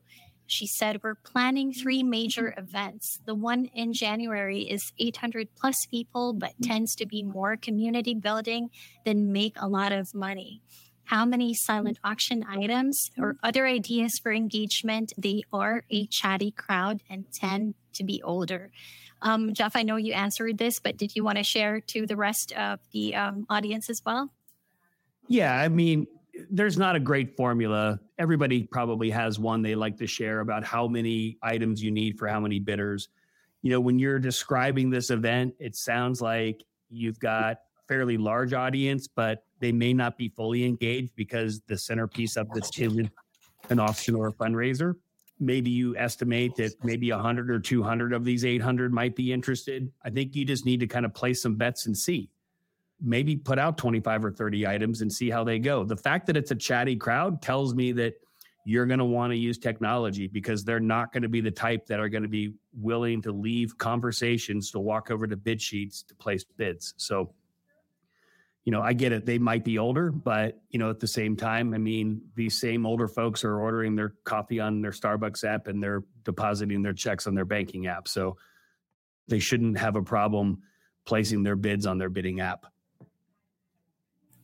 She 0.52 0.68
said, 0.68 1.02
We're 1.04 1.16
planning 1.16 1.72
three 1.72 2.04
major 2.04 2.54
events. 2.58 3.20
The 3.26 3.36
one 3.36 3.66
in 3.74 3.94
January 3.94 4.62
is 4.62 4.94
800 4.98 5.50
plus 5.56 5.86
people, 5.86 6.34
but 6.34 6.54
tends 6.62 6.96
to 6.96 7.06
be 7.06 7.24
more 7.24 7.56
community 7.56 8.16
building 8.16 8.70
than 9.06 9.32
make 9.32 9.56
a 9.58 9.68
lot 9.68 9.92
of 9.92 10.14
money. 10.14 10.62
How 11.04 11.26
many 11.26 11.54
silent 11.54 12.00
auction 12.04 12.46
items 12.48 13.12
or 13.18 13.38
other 13.42 13.66
ideas 13.66 14.20
for 14.22 14.32
engagement? 14.32 15.14
They 15.18 15.44
are 15.52 15.84
a 15.90 16.06
chatty 16.08 16.52
crowd 16.52 17.02
and 17.10 17.26
tend 17.32 17.76
to 17.94 18.04
be 18.04 18.22
older. 18.24 18.72
Um, 19.22 19.54
Jeff, 19.54 19.76
I 19.76 19.84
know 19.84 19.98
you 19.98 20.14
answered 20.14 20.58
this, 20.58 20.80
but 20.80 20.98
did 20.98 21.16
you 21.16 21.24
want 21.24 21.38
to 21.38 21.44
share 21.44 21.80
to 21.82 22.06
the 22.06 22.16
rest 22.16 22.52
of 22.54 22.80
the 22.92 23.16
um, 23.16 23.46
audience 23.50 23.90
as 23.90 24.02
well? 24.06 24.32
Yeah, 25.28 25.54
I 25.54 25.68
mean, 25.68 26.08
there's 26.50 26.78
not 26.78 26.96
a 26.96 27.00
great 27.00 27.36
formula. 27.36 28.00
Everybody 28.20 28.64
probably 28.64 29.10
has 29.10 29.40
one 29.40 29.62
they 29.62 29.74
like 29.74 29.98
to 29.98 30.06
share 30.06 30.42
about 30.42 30.64
how 30.64 30.88
many 30.88 31.38
items 31.42 31.82
you 31.82 31.90
need 31.90 32.20
for 32.20 32.28
how 32.28 32.40
many 32.40 32.60
bidders. 32.60 33.08
You 33.62 33.72
know, 33.72 33.80
when 33.80 33.98
you're 33.98 34.20
describing 34.20 34.90
this 34.90 35.10
event, 35.10 35.56
it 35.58 35.76
sounds 35.76 36.22
like 36.22 36.64
you've 36.90 37.20
got 37.20 37.54
a 37.54 37.58
fairly 37.88 38.18
large 38.18 38.54
audience, 38.54 39.08
but 39.08 39.44
they 39.60 39.72
may 39.72 39.94
not 39.94 40.18
be 40.18 40.28
fully 40.30 40.66
engaged 40.66 41.16
because 41.16 41.62
the 41.62 41.78
centerpiece 41.78 42.36
of 42.36 42.50
this 42.52 42.70
isn't 42.78 43.10
an 43.70 43.80
auction 43.80 44.16
or 44.16 44.28
a 44.28 44.34
fundraiser. 44.34 44.96
Maybe 45.40 45.70
you 45.70 45.96
estimate 45.96 46.58
that 46.58 46.74
maybe 46.84 47.12
100 47.12 47.50
or 47.50 47.60
200 47.60 48.12
of 48.12 48.26
these 48.26 48.44
800 48.44 48.94
might 48.94 49.16
be 49.16 49.32
interested. 49.32 49.90
I 50.04 50.10
think 50.10 50.36
you 50.36 50.44
just 50.44 50.66
need 50.66 50.82
to 50.82 50.88
kind 50.88 51.06
of 51.06 51.14
place 51.14 51.42
some 51.42 51.56
bets 51.56 51.86
and 51.86 51.98
see 51.98 52.30
maybe 53.02 53.36
put 53.36 53.60
out 53.60 53.78
25 53.78 54.26
or 54.26 54.32
30 54.32 54.68
items 54.68 55.02
and 55.02 55.12
see 55.12 55.30
how 55.30 55.44
they 55.44 55.60
go. 55.60 55.84
The 55.84 55.96
fact 55.96 56.28
that 56.28 56.38
it's 56.38 56.52
a 56.52 56.56
chatty 56.56 56.96
crowd 56.96 57.42
tells 57.42 57.74
me 57.74 57.92
that 57.94 58.16
you're 58.66 58.86
going 58.86 59.00
to 59.00 59.06
want 59.06 59.32
to 59.32 59.38
use 59.38 59.58
technology 59.58 60.28
because 60.28 60.64
they're 60.64 60.80
not 60.80 61.12
going 61.12 61.24
to 61.24 61.30
be 61.30 61.42
the 61.42 61.52
type 61.52 61.88
that 61.88 62.00
are 62.00 62.10
going 62.10 62.24
to 62.24 62.30
be 62.30 62.54
willing 62.74 63.22
to 63.22 63.32
leave 63.32 63.78
conversations 63.78 64.72
to 64.72 64.80
walk 64.80 65.12
over 65.12 65.26
to 65.26 65.38
bid 65.38 65.62
sheets 65.62 66.04
to 66.04 66.14
place 66.16 66.44
bids. 66.44 66.94
So, 66.98 67.34
you 68.66 68.72
know, 68.72 68.82
I 68.82 68.94
get 68.94 69.12
it. 69.12 69.26
They 69.26 69.40
might 69.40 69.64
be 69.64 69.80
older, 69.80 70.12
but, 70.12 70.62
you 70.70 70.78
know, 70.78 70.90
at 70.90 71.00
the 71.00 71.08
same 71.08 71.36
time, 71.36 71.74
I 71.74 71.78
mean, 71.78 72.22
these 72.36 72.60
same 72.60 72.86
older 72.86 73.08
folks 73.08 73.44
are 73.44 73.60
ordering 73.60 73.96
their 73.96 74.14
coffee 74.26 74.60
on 74.60 74.82
their 74.82 74.92
Starbucks 74.92 75.44
app 75.46 75.68
and 75.68 75.82
they're 75.82 76.04
depositing 76.24 76.84
their 76.84 76.94
checks 76.94 77.26
on 77.26 77.34
their 77.34 77.46
banking 77.46 77.88
app. 77.88 78.08
So 78.08 78.38
they 79.28 79.40
shouldn't 79.40 79.78
have 79.80 79.96
a 79.96 80.04
problem 80.04 80.62
placing 81.06 81.44
their 81.44 81.56
bids 81.56 81.86
on 81.86 81.98
their 81.98 82.10
bidding 82.10 82.42
app. 82.42 82.66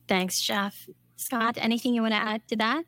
Thanks, 0.08 0.40
Jeff. 0.40 0.88
Scott, 1.16 1.56
anything 1.60 1.94
you 1.94 2.02
want 2.02 2.12
to 2.12 2.18
add 2.18 2.46
to 2.48 2.56
that? 2.56 2.84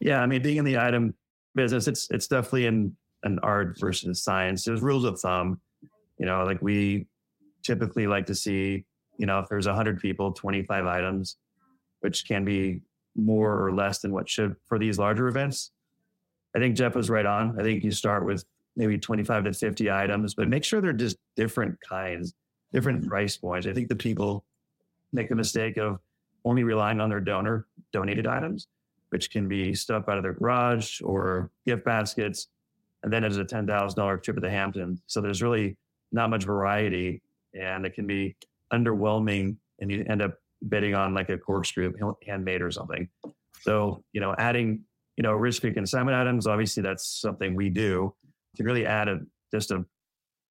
Yeah, 0.00 0.20
I 0.20 0.26
mean, 0.26 0.42
being 0.42 0.56
in 0.56 0.64
the 0.64 0.78
item 0.78 1.14
business, 1.54 1.86
it's 1.86 2.08
it's 2.10 2.26
definitely 2.26 2.66
an 2.66 2.96
an 3.22 3.38
art 3.42 3.78
versus 3.78 4.22
science. 4.22 4.64
There's 4.64 4.82
rules 4.82 5.04
of 5.04 5.20
thumb. 5.20 5.60
You 6.18 6.26
know, 6.26 6.44
like 6.44 6.60
we 6.60 7.06
typically 7.62 8.06
like 8.06 8.26
to 8.26 8.34
see, 8.34 8.84
you 9.18 9.26
know, 9.26 9.38
if 9.38 9.48
there's 9.48 9.66
100 9.66 10.00
people, 10.00 10.32
25 10.32 10.86
items, 10.86 11.36
which 12.00 12.26
can 12.26 12.44
be 12.44 12.82
more 13.14 13.64
or 13.64 13.72
less 13.72 14.00
than 14.00 14.12
what 14.12 14.28
should 14.28 14.56
for 14.66 14.78
these 14.78 14.98
larger 14.98 15.28
events. 15.28 15.70
I 16.54 16.58
think 16.58 16.76
Jeff 16.76 16.94
was 16.94 17.08
right 17.08 17.26
on. 17.26 17.58
I 17.58 17.62
think 17.62 17.84
you 17.84 17.92
start 17.92 18.26
with 18.26 18.44
maybe 18.76 18.98
25 18.98 19.44
to 19.44 19.52
50 19.52 19.90
items, 19.90 20.34
but 20.34 20.48
make 20.48 20.64
sure 20.64 20.80
they're 20.80 20.92
just 20.92 21.16
different 21.36 21.78
kinds, 21.86 22.34
different 22.72 23.06
price 23.06 23.36
points. 23.36 23.66
I 23.66 23.72
think 23.72 23.88
the 23.88 23.96
people 23.96 24.44
make 25.12 25.28
the 25.28 25.34
mistake 25.34 25.76
of 25.76 25.98
only 26.44 26.64
relying 26.64 27.00
on 27.00 27.08
their 27.08 27.20
donor 27.20 27.66
donated 27.92 28.26
items, 28.26 28.68
which 29.10 29.30
can 29.30 29.48
be 29.48 29.74
stuff 29.74 30.08
out 30.08 30.16
of 30.16 30.22
their 30.22 30.32
garage 30.32 31.00
or 31.02 31.50
gift 31.66 31.84
baskets. 31.84 32.48
And 33.02 33.12
then 33.12 33.24
it's 33.24 33.36
a 33.36 33.44
$10,000 33.44 34.22
trip 34.22 34.36
to 34.36 34.40
the 34.40 34.50
Hamptons. 34.50 35.02
So 35.06 35.20
there's 35.20 35.42
really 35.42 35.76
not 36.12 36.30
much 36.30 36.44
variety 36.44 37.22
and 37.54 37.84
it 37.84 37.94
can 37.94 38.06
be 38.06 38.36
underwhelming 38.72 39.56
and 39.80 39.90
you 39.90 40.04
end 40.08 40.22
up 40.22 40.34
bidding 40.68 40.94
on 40.94 41.14
like 41.14 41.28
a 41.28 41.38
corkscrew 41.38 41.92
handmade 42.24 42.62
or 42.62 42.70
something. 42.70 43.08
So, 43.62 44.04
you 44.12 44.20
know, 44.20 44.34
adding, 44.38 44.84
you 45.16 45.22
know, 45.22 45.32
risk 45.32 45.62
free 45.62 45.72
consignment 45.72 46.16
items, 46.16 46.46
obviously 46.46 46.82
that's 46.82 47.06
something 47.20 47.54
we 47.54 47.68
do 47.68 48.14
to 48.56 48.64
really 48.64 48.86
add 48.86 49.08
a, 49.08 49.20
just 49.52 49.70
a 49.70 49.84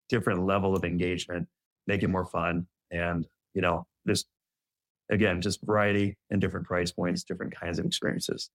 different 0.09 0.45
level 0.45 0.75
of 0.75 0.83
engagement, 0.83 1.47
make 1.87 2.03
it 2.03 2.09
more 2.09 2.25
fun 2.25 2.67
and, 2.91 3.27
you 3.53 3.61
know, 3.61 3.85
just 4.07 4.27
again, 5.11 5.41
just 5.41 5.59
variety 5.63 6.17
and 6.29 6.41
different 6.41 6.65
price 6.65 6.91
points, 6.91 7.23
different 7.23 7.53
kinds 7.55 7.77
of 7.77 7.85
experiences, 7.85 8.49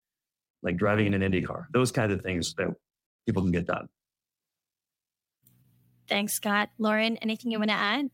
like 0.62 0.76
driving 0.76 1.06
in 1.06 1.14
an 1.14 1.22
Indy 1.22 1.42
car, 1.42 1.68
those 1.72 1.92
kinds 1.92 2.12
of 2.12 2.22
things 2.22 2.54
that 2.54 2.68
people 3.26 3.42
can 3.42 3.52
get 3.52 3.66
done. 3.66 3.86
Thanks, 6.08 6.34
Scott. 6.34 6.70
Lauren, 6.78 7.16
anything 7.18 7.52
you 7.52 7.58
want 7.58 7.70
to 7.70 7.76
add? 7.76 8.10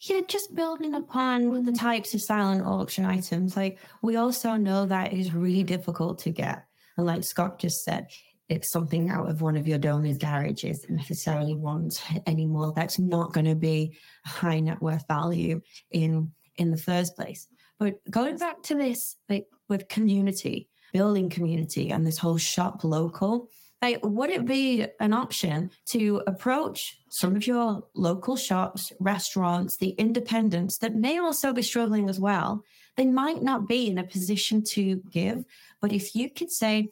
Yeah, 0.00 0.20
just 0.26 0.54
building 0.54 0.94
upon 0.94 1.64
the 1.64 1.72
types 1.72 2.14
of 2.14 2.22
silent 2.22 2.64
auction 2.64 3.04
items. 3.04 3.56
Like 3.56 3.78
we 4.02 4.16
also 4.16 4.54
know 4.54 4.86
that 4.86 5.12
is 5.12 5.34
really 5.34 5.64
difficult 5.64 6.20
to 6.20 6.30
get. 6.30 6.64
And 6.96 7.06
like 7.06 7.24
Scott 7.24 7.58
just 7.58 7.82
said, 7.84 8.06
it's 8.48 8.70
something 8.70 9.10
out 9.10 9.28
of 9.28 9.42
one 9.42 9.56
of 9.56 9.68
your 9.68 9.78
donors' 9.78 10.16
garages 10.16 10.86
necessarily 10.88 11.54
want 11.54 12.02
anymore. 12.26 12.72
That's 12.74 12.98
not 12.98 13.32
going 13.32 13.46
to 13.46 13.54
be 13.54 13.96
a 14.24 14.28
high 14.28 14.60
net 14.60 14.80
worth 14.80 15.06
value 15.06 15.60
in 15.90 16.32
in 16.58 16.70
the 16.70 16.76
first 16.76 17.16
place. 17.16 17.48
But 17.78 17.98
going 18.10 18.36
back 18.36 18.62
to 18.64 18.74
this, 18.74 19.16
like 19.28 19.46
with 19.68 19.88
community, 19.88 20.68
building 20.92 21.30
community 21.30 21.90
and 21.90 22.06
this 22.06 22.18
whole 22.18 22.38
shop 22.38 22.84
local, 22.84 23.48
like 23.80 24.00
would 24.02 24.30
it 24.30 24.44
be 24.44 24.86
an 24.98 25.12
option 25.12 25.70
to 25.90 26.22
approach 26.26 26.98
some 27.10 27.36
of 27.36 27.46
your 27.46 27.84
local 27.94 28.36
shops, 28.36 28.92
restaurants, 28.98 29.76
the 29.76 29.90
independents 29.90 30.78
that 30.78 30.96
may 30.96 31.18
also 31.18 31.52
be 31.52 31.62
struggling 31.62 32.08
as 32.08 32.18
well? 32.18 32.64
They 32.96 33.06
might 33.06 33.42
not 33.42 33.68
be 33.68 33.88
in 33.88 33.98
a 33.98 34.04
position 34.04 34.64
to 34.70 34.96
give, 35.10 35.44
but 35.80 35.92
if 35.92 36.16
you 36.16 36.28
could 36.28 36.50
say, 36.50 36.88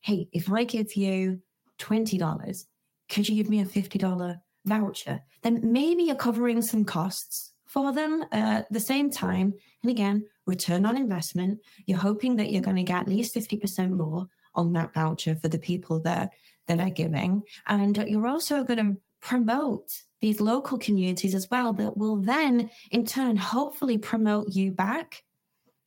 hey, 0.00 0.28
if 0.32 0.52
I 0.52 0.62
give 0.62 0.94
you 0.94 1.40
$20, 1.80 2.66
could 3.08 3.28
you 3.28 3.34
give 3.34 3.50
me 3.50 3.60
a 3.60 3.64
$50 3.64 4.40
voucher? 4.64 5.20
Then 5.42 5.60
maybe 5.72 6.04
you're 6.04 6.14
covering 6.14 6.62
some 6.62 6.84
costs 6.84 7.52
for 7.68 7.92
them 7.92 8.24
at 8.32 8.70
the 8.72 8.80
same 8.80 9.10
time. 9.10 9.54
And 9.82 9.90
again, 9.90 10.26
return 10.46 10.84
on 10.84 10.96
investment. 10.96 11.60
You're 11.86 11.98
hoping 11.98 12.36
that 12.36 12.50
you're 12.50 12.62
going 12.62 12.76
to 12.76 12.82
get 12.82 13.02
at 13.02 13.08
least 13.08 13.34
50% 13.34 13.90
more 13.90 14.26
on 14.54 14.72
that 14.72 14.94
voucher 14.94 15.36
for 15.36 15.48
the 15.48 15.58
people 15.58 16.00
that, 16.00 16.32
that 16.66 16.80
are 16.80 16.90
giving. 16.90 17.42
And 17.66 17.96
you're 17.96 18.26
also 18.26 18.64
going 18.64 18.78
to 18.78 19.00
promote 19.20 20.02
these 20.20 20.40
local 20.40 20.78
communities 20.78 21.34
as 21.34 21.48
well 21.50 21.72
that 21.74 21.96
will 21.96 22.16
then 22.16 22.70
in 22.90 23.04
turn 23.04 23.36
hopefully 23.36 23.98
promote 23.98 24.48
you 24.48 24.72
back. 24.72 25.22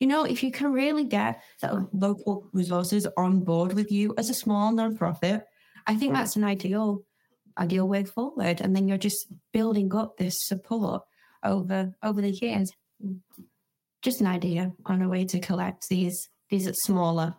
You 0.00 0.06
know, 0.06 0.24
if 0.24 0.42
you 0.42 0.50
can 0.50 0.72
really 0.72 1.04
get 1.04 1.42
the 1.60 1.88
local 1.92 2.48
resources 2.52 3.06
on 3.16 3.40
board 3.40 3.74
with 3.74 3.92
you 3.92 4.14
as 4.16 4.30
a 4.30 4.34
small 4.34 4.72
nonprofit, 4.72 5.42
I 5.86 5.96
think 5.96 6.12
mm. 6.12 6.16
that's 6.16 6.36
an 6.36 6.44
ideal 6.44 7.04
ideal 7.58 7.86
way 7.86 8.04
forward. 8.04 8.60
And 8.60 8.74
then 8.74 8.88
you're 8.88 8.96
just 8.96 9.26
building 9.52 9.94
up 9.94 10.16
this 10.16 10.42
support 10.42 11.02
over 11.44 11.94
over 12.02 12.20
the 12.20 12.30
years. 12.30 12.72
Just 14.02 14.20
an 14.20 14.26
idea 14.26 14.72
on 14.86 15.02
a 15.02 15.08
way 15.08 15.24
to 15.26 15.40
collect 15.40 15.88
these 15.88 16.28
these 16.50 16.70
smaller 16.84 17.34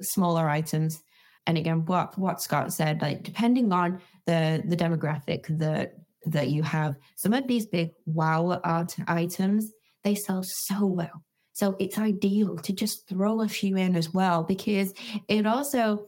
smaller 0.00 0.48
items. 0.48 1.02
And 1.46 1.56
again, 1.56 1.84
what 1.86 2.18
what 2.18 2.40
Scott 2.40 2.72
said, 2.72 3.02
like 3.02 3.22
depending 3.22 3.72
on 3.72 4.00
the 4.26 4.62
the 4.64 4.76
demographic 4.76 5.46
that 5.58 5.94
that 6.26 6.48
you 6.48 6.62
have, 6.62 6.96
some 7.16 7.32
of 7.32 7.46
these 7.46 7.66
big 7.66 7.90
wow 8.06 8.60
art 8.64 8.96
items 9.06 9.72
they 10.04 10.14
sell 10.14 10.42
so 10.44 10.86
well. 10.86 11.24
So 11.52 11.74
it's 11.80 11.98
ideal 11.98 12.56
to 12.58 12.72
just 12.72 13.08
throw 13.08 13.40
a 13.40 13.48
few 13.48 13.76
in 13.76 13.96
as 13.96 14.14
well 14.14 14.44
because 14.44 14.94
it 15.26 15.44
also 15.44 16.06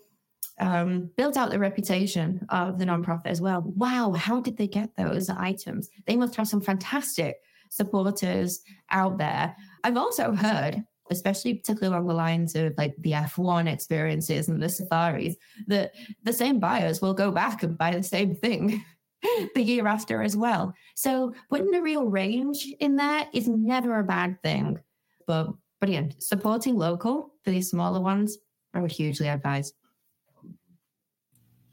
um, 0.61 1.11
built 1.17 1.37
out 1.37 1.51
the 1.51 1.59
reputation 1.59 2.47
of 2.51 2.79
the 2.79 2.85
nonprofit 2.85 3.27
as 3.27 3.41
well. 3.41 3.63
Wow, 3.63 4.13
how 4.13 4.41
did 4.41 4.57
they 4.57 4.69
get 4.69 4.95
those 4.97 5.31
items? 5.31 5.89
They 6.07 6.17
must 6.17 6.37
have 6.37 6.47
some 6.47 6.61
fantastic 6.61 7.37
supporters 7.71 8.61
out 8.91 9.19
there. 9.19 9.57
I've 9.85 9.97
also 9.97 10.33
heard, 10.33 10.85
especially 11.11 11.55
particularly 11.55 11.95
along 11.95 12.09
the 12.09 12.15
lines 12.15 12.55
of 12.55 12.75
like 12.77 12.95
the 12.99 13.13
F1 13.13 13.73
experiences 13.73 14.49
and 14.49 14.63
the 14.63 14.69
safaris, 14.69 15.37
that 15.67 15.93
the 16.23 16.33
same 16.33 16.61
buyers 16.61 17.01
will 17.01 17.15
go 17.15 17.31
back 17.31 17.63
and 17.63 17.79
buy 17.79 17.93
the 17.93 18.03
same 18.03 18.35
thing. 18.35 18.85
the 19.55 19.63
year 19.63 19.87
after 19.87 20.23
as 20.23 20.35
well. 20.35 20.73
So 20.95 21.35
putting 21.51 21.75
a 21.75 21.83
real 21.83 22.07
range 22.07 22.67
in 22.81 22.97
there 22.97 23.27
is 23.35 23.49
never 23.49 23.99
a 23.99 24.05
bad 24.05 24.43
thing. 24.43 24.79
But 25.27 25.49
but 25.79 25.89
again, 25.89 26.15
supporting 26.19 26.77
local 26.77 27.35
for 27.43 27.51
these 27.51 27.71
smaller 27.71 28.01
ones, 28.01 28.39
I 28.75 28.81
would 28.81 28.93
hugely 28.93 29.29
advise. 29.29 29.73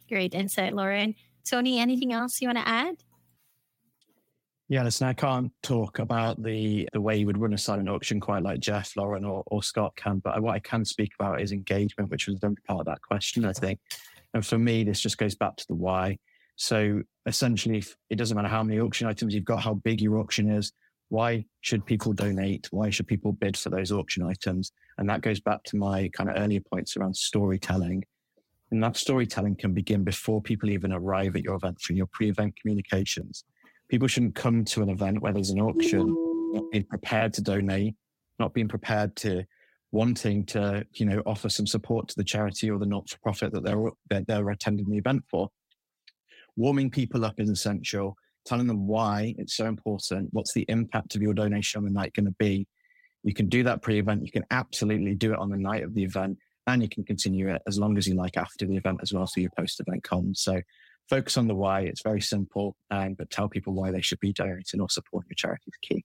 Great 0.08 0.34
insight, 0.34 0.74
Lauren. 0.74 1.16
Tony, 1.50 1.80
anything 1.80 2.14
else 2.14 2.42
you 2.42 2.48
want 2.48 2.58
to 2.58 2.68
add? 2.68 2.96
Yeah, 4.70 4.84
listen, 4.84 5.08
I 5.08 5.14
can't 5.14 5.52
talk 5.64 6.00
about 6.00 6.44
the 6.44 6.90
the 6.92 7.00
way 7.00 7.16
you 7.18 7.26
would 7.26 7.38
run 7.38 7.54
a 7.54 7.58
silent 7.58 7.88
auction 7.88 8.20
quite 8.20 8.44
like 8.44 8.60
Jeff, 8.60 8.98
Lauren, 8.98 9.24
or, 9.24 9.44
or 9.48 9.64
Scott 9.64 9.96
can, 9.96 10.20
but 10.20 10.42
what 10.42 10.56
I 10.56 10.60
can 10.60 10.84
speak 10.84 11.14
about 11.18 11.42
is 11.42 11.54
engagement, 11.54 12.10
which 12.10 12.28
was 12.28 12.40
part 12.40 12.82
of 12.82 12.86
that 12.86 13.02
question, 13.02 13.46
I 13.46 13.54
think. 13.54 13.80
And 14.34 14.46
for 14.46 14.58
me, 14.58 14.84
this 14.84 15.00
just 15.00 15.18
goes 15.18 15.36
back 15.36 15.56
to 15.56 15.68
the 15.68 15.76
why. 15.76 16.18
So 16.58 17.02
essentially, 17.26 17.84
it 18.10 18.18
doesn't 18.18 18.36
matter 18.36 18.50
how 18.50 18.64
many 18.64 18.80
auction 18.80 19.08
items 19.08 19.34
you've 19.34 19.46
got, 19.46 19.64
how 19.64 19.76
big 19.76 20.02
your 20.02 20.20
auction 20.20 20.50
is, 20.50 20.74
why 21.10 21.46
should 21.62 21.86
people 21.86 22.14
donate? 22.14 22.68
Why 22.72 22.90
should 22.90 23.08
people 23.08 23.32
bid 23.32 23.56
for 23.56 23.70
those 23.70 23.92
auction 23.92 24.24
items? 24.24 24.72
And 24.98 25.10
that 25.10 25.22
goes 25.22 25.40
back 25.40 25.64
to 25.66 25.78
my 25.78 26.10
kind 26.10 26.30
of 26.30 26.36
earlier 26.38 26.60
points 26.60 26.98
around 26.98 27.16
storytelling 27.16 28.04
and 28.72 28.84
that 28.84 28.98
storytelling 28.98 29.56
can 29.56 29.74
begin 29.74 30.04
before 30.04 30.42
people 30.42 30.70
even 30.70 30.92
arrive 30.92 31.36
at 31.36 31.44
your 31.44 31.56
event 31.56 31.80
through 31.80 31.96
your 31.96 32.08
pre 32.08 32.30
event 32.30 32.56
communications. 32.60 33.44
People 33.90 34.08
shouldn't 34.08 34.36
come 34.36 34.66
to 34.66 34.82
an 34.82 34.90
event 34.90 35.22
where 35.22 35.32
there's 35.32 35.52
an 35.52 35.62
auction 35.62 36.14
not 36.54 36.66
being 36.72 36.84
prepared 36.84 37.34
to 37.34 37.42
donate, 37.42 37.96
not 38.40 38.54
being 38.54 38.68
prepared 38.68 39.16
to 39.18 39.46
wanting 39.92 40.46
to, 40.46 40.86
you 40.94 41.06
know, 41.06 41.22
offer 41.26 41.48
some 41.48 41.66
support 41.66 42.10
to 42.10 42.16
the 42.18 42.24
charity 42.24 42.70
or 42.70 42.78
the 42.78 42.86
not-for-profit 42.86 43.54
that 43.54 43.64
they're 43.64 43.90
that 44.10 44.28
they're 44.28 44.50
attending 44.50 44.90
the 44.90 44.98
event 44.98 45.24
for. 45.30 45.50
Warming 46.58 46.90
people 46.90 47.24
up 47.24 47.40
is 47.40 47.50
essential. 47.50 48.16
Telling 48.46 48.68
them 48.68 48.88
why 48.88 49.36
it's 49.38 49.56
so 49.56 49.66
important. 49.66 50.30
What's 50.32 50.54
the 50.54 50.66
impact 50.70 51.16
of 51.16 51.22
your 51.22 51.34
donation 51.34 51.80
on 51.80 51.86
the 51.86 51.92
night 51.92 52.14
going 52.14 52.26
to 52.26 52.36
be? 52.40 52.68
You 53.24 53.34
can 53.34 53.50
do 53.50 53.64
that 53.64 53.82
pre-event. 53.82 54.26
You 54.26 54.32
can 54.32 54.46
absolutely 54.52 55.16
do 55.16 55.34
it 55.34 55.40
on 55.40 55.50
the 55.50 55.58
night 55.58 55.84
of 55.84 55.94
the 55.94 56.04
event, 56.04 56.38
and 56.68 56.82
you 56.82 56.90
can 56.90 57.04
continue 57.04 57.50
it 57.50 57.62
as 57.66 57.80
long 57.80 57.98
as 57.98 58.08
you 58.08 58.14
like 58.14 58.38
after 58.38 58.68
the 58.68 58.76
event 58.76 59.00
as 59.02 59.14
well. 59.14 59.26
So 59.26 59.42
your 59.42 59.52
post-event 59.58 60.04
comms. 60.04 60.38
So 60.38 60.62
focus 61.10 61.38
on 61.38 61.48
the 61.48 61.56
why. 61.56 61.82
It's 61.82 62.04
very 62.04 62.22
simple, 62.22 62.76
and 62.92 63.18
but 63.18 63.30
tell 63.30 63.50
people 63.50 63.74
why 63.74 63.92
they 63.92 64.02
should 64.02 64.20
be 64.20 64.34
donating 64.34 64.82
or 64.82 64.90
supporting 64.90 65.30
your 65.30 65.36
charity 65.36 65.64
is 65.68 65.78
key. 65.82 66.04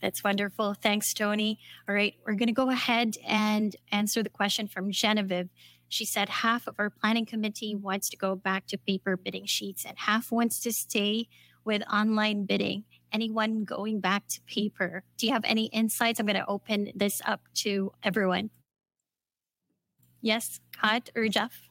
That's 0.00 0.24
wonderful. 0.24 0.74
Thanks, 0.74 1.12
Tony. 1.12 1.58
All 1.88 1.94
right, 1.94 2.14
we're 2.24 2.34
going 2.34 2.46
to 2.46 2.52
go 2.52 2.70
ahead 2.70 3.16
and 3.26 3.74
answer 3.92 4.22
the 4.22 4.30
question 4.30 4.66
from 4.66 4.92
Genevieve. 4.92 5.50
She 5.88 6.04
said 6.04 6.28
half 6.28 6.66
of 6.66 6.76
our 6.78 6.88
planning 6.88 7.26
committee 7.26 7.74
wants 7.74 8.08
to 8.10 8.16
go 8.16 8.34
back 8.36 8.66
to 8.68 8.78
paper 8.78 9.16
bidding 9.16 9.44
sheets 9.44 9.84
and 9.84 9.98
half 9.98 10.30
wants 10.30 10.60
to 10.60 10.72
stay 10.72 11.28
with 11.64 11.82
online 11.92 12.46
bidding. 12.46 12.84
Anyone 13.12 13.64
going 13.64 14.00
back 14.00 14.26
to 14.28 14.40
paper? 14.42 15.02
Do 15.16 15.26
you 15.26 15.32
have 15.32 15.44
any 15.44 15.66
insights? 15.66 16.20
I'm 16.20 16.26
going 16.26 16.38
to 16.38 16.46
open 16.46 16.92
this 16.94 17.20
up 17.24 17.40
to 17.54 17.92
everyone. 18.02 18.50
Yes, 20.22 20.60
Scott 20.72 21.10
or 21.16 21.28
Jeff? 21.28 21.68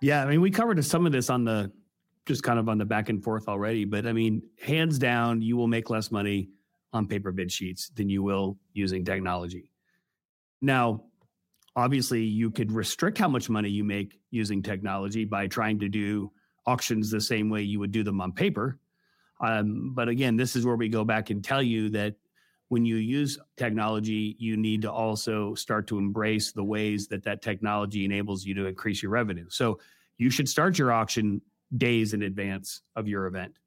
Yeah, 0.00 0.22
I 0.22 0.26
mean, 0.26 0.40
we 0.40 0.50
covered 0.50 0.84
some 0.84 1.06
of 1.06 1.12
this 1.12 1.30
on 1.30 1.44
the 1.44 1.72
just 2.26 2.42
kind 2.42 2.58
of 2.58 2.68
on 2.68 2.78
the 2.78 2.84
back 2.84 3.08
and 3.08 3.22
forth 3.22 3.48
already, 3.48 3.84
but 3.84 4.06
I 4.06 4.12
mean, 4.12 4.42
hands 4.60 4.98
down, 4.98 5.42
you 5.42 5.56
will 5.56 5.66
make 5.66 5.90
less 5.90 6.10
money 6.10 6.48
on 6.92 7.06
paper 7.06 7.32
bid 7.32 7.52
sheets 7.52 7.90
than 7.90 8.08
you 8.08 8.22
will 8.22 8.56
using 8.72 9.04
technology. 9.04 9.70
Now, 10.62 11.04
obviously, 11.76 12.22
you 12.22 12.50
could 12.50 12.72
restrict 12.72 13.18
how 13.18 13.28
much 13.28 13.50
money 13.50 13.68
you 13.68 13.84
make 13.84 14.18
using 14.30 14.62
technology 14.62 15.24
by 15.24 15.46
trying 15.46 15.78
to 15.80 15.88
do 15.88 16.30
auctions 16.66 17.10
the 17.10 17.20
same 17.20 17.50
way 17.50 17.62
you 17.62 17.78
would 17.78 17.92
do 17.92 18.02
them 18.02 18.20
on 18.20 18.32
paper. 18.32 18.78
Um, 19.40 19.92
but 19.94 20.08
again, 20.08 20.36
this 20.36 20.56
is 20.56 20.64
where 20.64 20.76
we 20.76 20.88
go 20.88 21.04
back 21.04 21.30
and 21.30 21.42
tell 21.42 21.62
you 21.62 21.90
that 21.90 22.14
when 22.68 22.84
you 22.84 22.96
use 22.96 23.38
technology, 23.56 24.36
you 24.38 24.56
need 24.56 24.82
to 24.82 24.90
also 24.90 25.54
start 25.54 25.86
to 25.88 25.98
embrace 25.98 26.52
the 26.52 26.64
ways 26.64 27.08
that 27.08 27.24
that 27.24 27.42
technology 27.42 28.04
enables 28.04 28.44
you 28.44 28.54
to 28.54 28.66
increase 28.66 29.02
your 29.02 29.12
revenue. 29.12 29.46
So 29.48 29.80
you 30.18 30.30
should 30.30 30.48
start 30.48 30.78
your 30.78 30.92
auction 30.92 31.42
days 31.76 32.14
in 32.14 32.22
advance 32.22 32.82
of 32.96 33.06
your 33.08 33.26
event. 33.26 33.58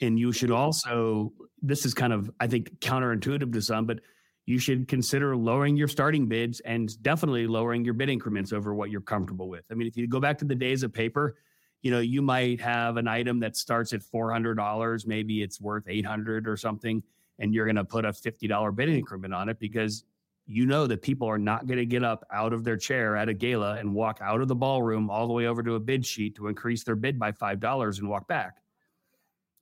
And 0.00 0.18
you 0.18 0.30
should 0.32 0.50
also, 0.50 1.32
this 1.62 1.86
is 1.86 1.94
kind 1.94 2.12
of, 2.12 2.30
I 2.38 2.46
think, 2.46 2.80
counterintuitive 2.80 3.52
to 3.52 3.62
some, 3.62 3.86
but 3.86 4.00
you 4.44 4.58
should 4.58 4.86
consider 4.86 5.36
lowering 5.36 5.76
your 5.76 5.88
starting 5.88 6.26
bids 6.26 6.60
and 6.60 6.90
definitely 7.02 7.46
lowering 7.46 7.84
your 7.84 7.94
bid 7.94 8.08
increments 8.08 8.52
over 8.52 8.74
what 8.74 8.90
you're 8.90 9.00
comfortable 9.00 9.48
with. 9.48 9.64
I 9.70 9.74
mean, 9.74 9.88
if 9.88 9.96
you 9.96 10.06
go 10.06 10.20
back 10.20 10.38
to 10.38 10.44
the 10.44 10.54
days 10.54 10.82
of 10.82 10.92
paper, 10.92 11.36
you 11.82 11.90
know, 11.90 12.00
you 12.00 12.22
might 12.22 12.60
have 12.60 12.96
an 12.96 13.06
item 13.06 13.40
that 13.40 13.56
starts 13.56 13.92
at 13.92 14.00
$400, 14.00 15.06
maybe 15.06 15.42
it's 15.42 15.60
worth 15.60 15.84
800 15.86 16.48
or 16.48 16.56
something, 16.56 17.02
and 17.38 17.54
you're 17.54 17.66
going 17.66 17.76
to 17.76 17.84
put 17.84 18.04
a 18.04 18.10
$50 18.10 18.74
bid 18.74 18.88
increment 18.88 19.34
on 19.34 19.48
it 19.48 19.58
because 19.58 20.04
you 20.46 20.64
know 20.64 20.86
that 20.86 21.02
people 21.02 21.28
are 21.28 21.38
not 21.38 21.66
going 21.66 21.78
to 21.78 21.86
get 21.86 22.04
up 22.04 22.24
out 22.32 22.52
of 22.52 22.62
their 22.64 22.76
chair 22.76 23.16
at 23.16 23.28
a 23.28 23.34
gala 23.34 23.76
and 23.76 23.92
walk 23.92 24.20
out 24.22 24.40
of 24.40 24.48
the 24.48 24.54
ballroom 24.54 25.10
all 25.10 25.26
the 25.26 25.32
way 25.32 25.46
over 25.46 25.62
to 25.62 25.74
a 25.74 25.80
bid 25.80 26.06
sheet 26.06 26.36
to 26.36 26.46
increase 26.46 26.84
their 26.84 26.94
bid 26.94 27.18
by 27.18 27.32
$5 27.32 27.98
and 27.98 28.08
walk 28.08 28.28
back. 28.28 28.58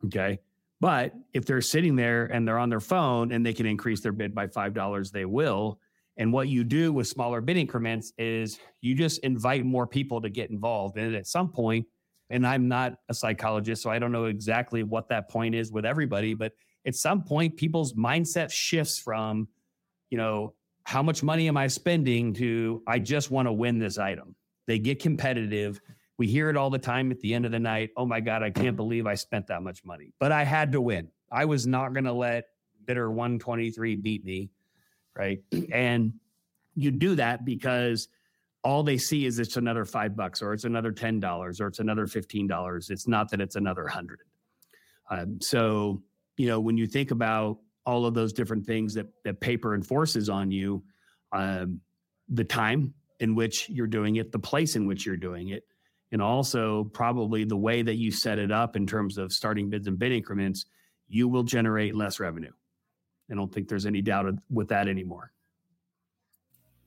Okay. 0.04 0.38
But 0.80 1.14
if 1.32 1.46
they're 1.46 1.62
sitting 1.62 1.96
there 1.96 2.26
and 2.26 2.46
they're 2.46 2.58
on 2.58 2.68
their 2.68 2.80
phone 2.80 3.32
and 3.32 3.44
they 3.44 3.54
can 3.54 3.64
increase 3.64 4.00
their 4.00 4.12
bid 4.12 4.34
by 4.34 4.46
$5, 4.46 5.10
they 5.10 5.24
will. 5.24 5.78
And 6.18 6.32
what 6.32 6.48
you 6.48 6.62
do 6.62 6.92
with 6.92 7.08
smaller 7.08 7.40
bid 7.40 7.56
increments 7.56 8.12
is 8.18 8.58
you 8.82 8.94
just 8.94 9.20
invite 9.20 9.64
more 9.64 9.86
people 9.86 10.20
to 10.20 10.28
get 10.28 10.50
involved. 10.50 10.98
And 10.98 11.14
at 11.14 11.26
some 11.26 11.48
point, 11.48 11.86
and 12.30 12.46
I'm 12.46 12.68
not 12.68 12.98
a 13.08 13.14
psychologist, 13.14 13.82
so 13.82 13.90
I 13.90 13.98
don't 13.98 14.12
know 14.12 14.26
exactly 14.26 14.82
what 14.82 15.08
that 15.08 15.28
point 15.28 15.54
is 15.54 15.70
with 15.70 15.84
everybody, 15.84 16.34
but 16.34 16.52
at 16.86 16.94
some 16.94 17.22
point, 17.22 17.56
people's 17.56 17.94
mindset 17.94 18.50
shifts 18.50 18.98
from, 18.98 19.48
you 20.10 20.18
know, 20.18 20.54
how 20.84 21.02
much 21.02 21.22
money 21.22 21.48
am 21.48 21.56
I 21.56 21.66
spending 21.68 22.34
to 22.34 22.82
I 22.86 22.98
just 22.98 23.30
want 23.30 23.48
to 23.48 23.52
win 23.52 23.78
this 23.78 23.98
item. 23.98 24.34
They 24.66 24.78
get 24.78 25.00
competitive 25.00 25.80
we 26.18 26.26
hear 26.26 26.48
it 26.48 26.56
all 26.56 26.70
the 26.70 26.78
time 26.78 27.10
at 27.10 27.20
the 27.20 27.34
end 27.34 27.44
of 27.44 27.52
the 27.52 27.58
night. 27.58 27.90
Oh 27.96 28.06
my 28.06 28.20
God, 28.20 28.42
I 28.42 28.50
can't 28.50 28.76
believe 28.76 29.06
I 29.06 29.14
spent 29.14 29.48
that 29.48 29.62
much 29.62 29.84
money. 29.84 30.12
But 30.20 30.32
I 30.32 30.44
had 30.44 30.72
to 30.72 30.80
win. 30.80 31.08
I 31.30 31.44
was 31.44 31.66
not 31.66 31.92
going 31.92 32.04
to 32.04 32.12
let 32.12 32.46
bidder 32.84 33.10
123 33.10 33.96
beat 33.96 34.24
me. 34.24 34.50
Right. 35.16 35.40
And 35.72 36.14
you 36.74 36.90
do 36.90 37.16
that 37.16 37.44
because 37.44 38.08
all 38.64 38.82
they 38.82 38.96
see 38.96 39.26
is 39.26 39.38
it's 39.38 39.56
another 39.56 39.84
five 39.84 40.16
bucks 40.16 40.40
or 40.40 40.54
it's 40.54 40.64
another 40.64 40.90
$10 40.90 41.60
or 41.60 41.66
it's 41.66 41.78
another 41.78 42.06
$15. 42.06 42.90
It's 42.90 43.06
not 43.06 43.30
that 43.30 43.40
it's 43.40 43.56
another 43.56 43.86
hundred. 43.86 44.20
Um, 45.10 45.38
so, 45.42 46.02
you 46.38 46.48
know, 46.48 46.58
when 46.58 46.78
you 46.78 46.86
think 46.86 47.10
about 47.10 47.58
all 47.84 48.06
of 48.06 48.14
those 48.14 48.32
different 48.32 48.64
things 48.64 48.94
that, 48.94 49.06
that 49.24 49.40
paper 49.40 49.74
enforces 49.74 50.30
on 50.30 50.50
you, 50.50 50.82
um, 51.32 51.80
the 52.30 52.44
time 52.44 52.94
in 53.20 53.34
which 53.34 53.68
you're 53.68 53.86
doing 53.86 54.16
it, 54.16 54.32
the 54.32 54.38
place 54.38 54.76
in 54.76 54.86
which 54.86 55.04
you're 55.04 55.18
doing 55.18 55.50
it, 55.50 55.64
and 56.10 56.22
also 56.22 56.84
probably 56.84 57.44
the 57.44 57.56
way 57.56 57.82
that 57.82 57.96
you 57.96 58.10
set 58.10 58.38
it 58.38 58.50
up 58.50 58.76
in 58.76 58.86
terms 58.86 59.18
of 59.18 59.30
starting 59.30 59.68
bids 59.68 59.86
and 59.86 59.98
bid 59.98 60.12
increments, 60.12 60.64
you 61.06 61.28
will 61.28 61.42
generate 61.42 61.94
less 61.94 62.18
revenue. 62.18 62.52
I 63.30 63.34
don't 63.34 63.52
think 63.52 63.68
there's 63.68 63.84
any 63.84 64.00
doubt 64.00 64.26
with 64.48 64.68
that 64.68 64.88
anymore. 64.88 65.32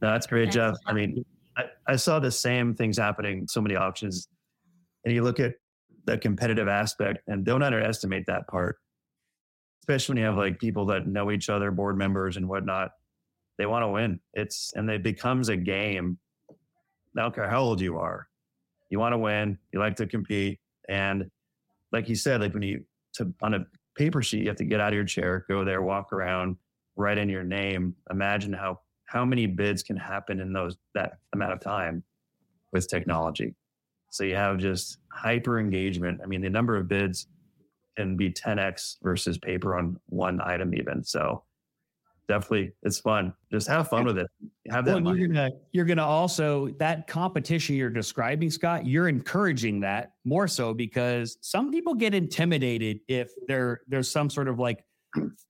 No, 0.01 0.11
that's 0.11 0.27
great, 0.27 0.51
Jeff. 0.51 0.75
I 0.85 0.93
mean, 0.93 1.25
I, 1.57 1.63
I 1.87 1.95
saw 1.95 2.19
the 2.19 2.31
same 2.31 2.75
things 2.75 2.97
happening 2.97 3.47
so 3.47 3.61
many 3.61 3.75
auctions, 3.75 4.27
and 5.03 5.13
you 5.13 5.23
look 5.23 5.39
at 5.39 5.55
the 6.05 6.17
competitive 6.17 6.67
aspect, 6.67 7.19
and 7.27 7.43
don't 7.43 7.63
underestimate 7.63 8.25
that 8.27 8.47
part. 8.47 8.77
Especially 9.81 10.13
when 10.13 10.21
you 10.21 10.25
have 10.25 10.37
like 10.37 10.59
people 10.59 10.85
that 10.87 11.07
know 11.07 11.31
each 11.31 11.49
other, 11.49 11.71
board 11.71 11.97
members 11.97 12.37
and 12.37 12.47
whatnot. 12.47 12.91
They 13.57 13.65
want 13.65 13.83
to 13.83 13.87
win. 13.87 14.19
It's 14.33 14.71
and 14.75 14.89
it 14.89 15.01
becomes 15.01 15.49
a 15.49 15.57
game. 15.57 16.19
I 16.49 17.21
don't 17.21 17.33
care 17.33 17.49
how 17.49 17.61
old 17.61 17.81
you 17.81 17.97
are 17.97 18.27
you 18.89 18.99
want 18.99 19.13
to 19.13 19.17
win, 19.17 19.57
you 19.73 19.79
like 19.79 19.95
to 19.97 20.07
compete. 20.07 20.59
And 20.89 21.29
like 21.91 22.09
you 22.09 22.15
said, 22.15 22.41
like 22.41 22.53
when 22.53 22.63
you 22.63 22.83
to 23.15 23.33
on 23.41 23.53
a 23.53 23.65
paper 23.95 24.21
sheet, 24.21 24.41
you 24.41 24.47
have 24.47 24.57
to 24.57 24.65
get 24.65 24.79
out 24.79 24.89
of 24.89 24.95
your 24.95 25.05
chair, 25.05 25.45
go 25.47 25.65
there, 25.65 25.81
walk 25.81 26.13
around, 26.13 26.57
write 26.95 27.17
in 27.17 27.29
your 27.29 27.43
name. 27.43 27.95
Imagine 28.11 28.53
how 28.53 28.79
how 29.07 29.25
many 29.25 29.47
bids 29.47 29.81
can 29.81 29.97
happen 29.97 30.39
in 30.39 30.53
those 30.53 30.77
that 30.93 31.17
amount 31.33 31.53
of 31.53 31.59
time 31.59 32.03
with 32.71 32.87
technology. 32.89 33.55
So 34.11 34.23
you 34.23 34.35
have 34.35 34.57
just 34.57 34.97
hyper 35.11 35.59
engagement. 35.59 36.21
I 36.23 36.27
mean, 36.27 36.41
the 36.41 36.49
number 36.49 36.77
of 36.77 36.87
bids 36.87 37.27
can 37.97 38.15
be 38.15 38.31
10x 38.31 38.97
versus 39.01 39.37
paper 39.37 39.77
on 39.77 39.99
one 40.07 40.39
item 40.41 40.75
even. 40.75 41.03
So 41.03 41.43
definitely 42.27 42.73
it's 42.83 42.99
fun. 42.99 43.33
Just 43.51 43.67
have 43.67 43.87
fun 43.87 44.05
with 44.05 44.17
it. 44.17 44.27
Have 44.69 44.85
that. 44.85 45.01
Well, 45.01 45.15
you're 45.15 45.27
gonna 45.27 45.51
you're 45.71 45.85
gonna 45.85 46.05
also 46.05 46.67
that 46.79 47.07
competition 47.07 47.75
you're 47.75 47.89
describing, 47.89 48.49
Scott. 48.49 48.85
You're 48.85 49.07
encouraging 49.07 49.79
that 49.81 50.11
more 50.25 50.47
so 50.47 50.73
because 50.73 51.37
some 51.41 51.71
people 51.71 51.93
get 51.93 52.13
intimidated 52.13 52.99
if 53.07 53.31
there 53.47 53.81
there's 53.87 54.11
some 54.11 54.29
sort 54.29 54.47
of 54.47 54.59
like 54.59 54.83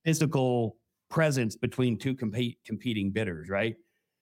physical 0.04 0.76
presence 1.10 1.56
between 1.56 1.98
two 1.98 2.14
compete, 2.14 2.58
competing 2.64 3.10
bidders, 3.10 3.48
right? 3.48 3.76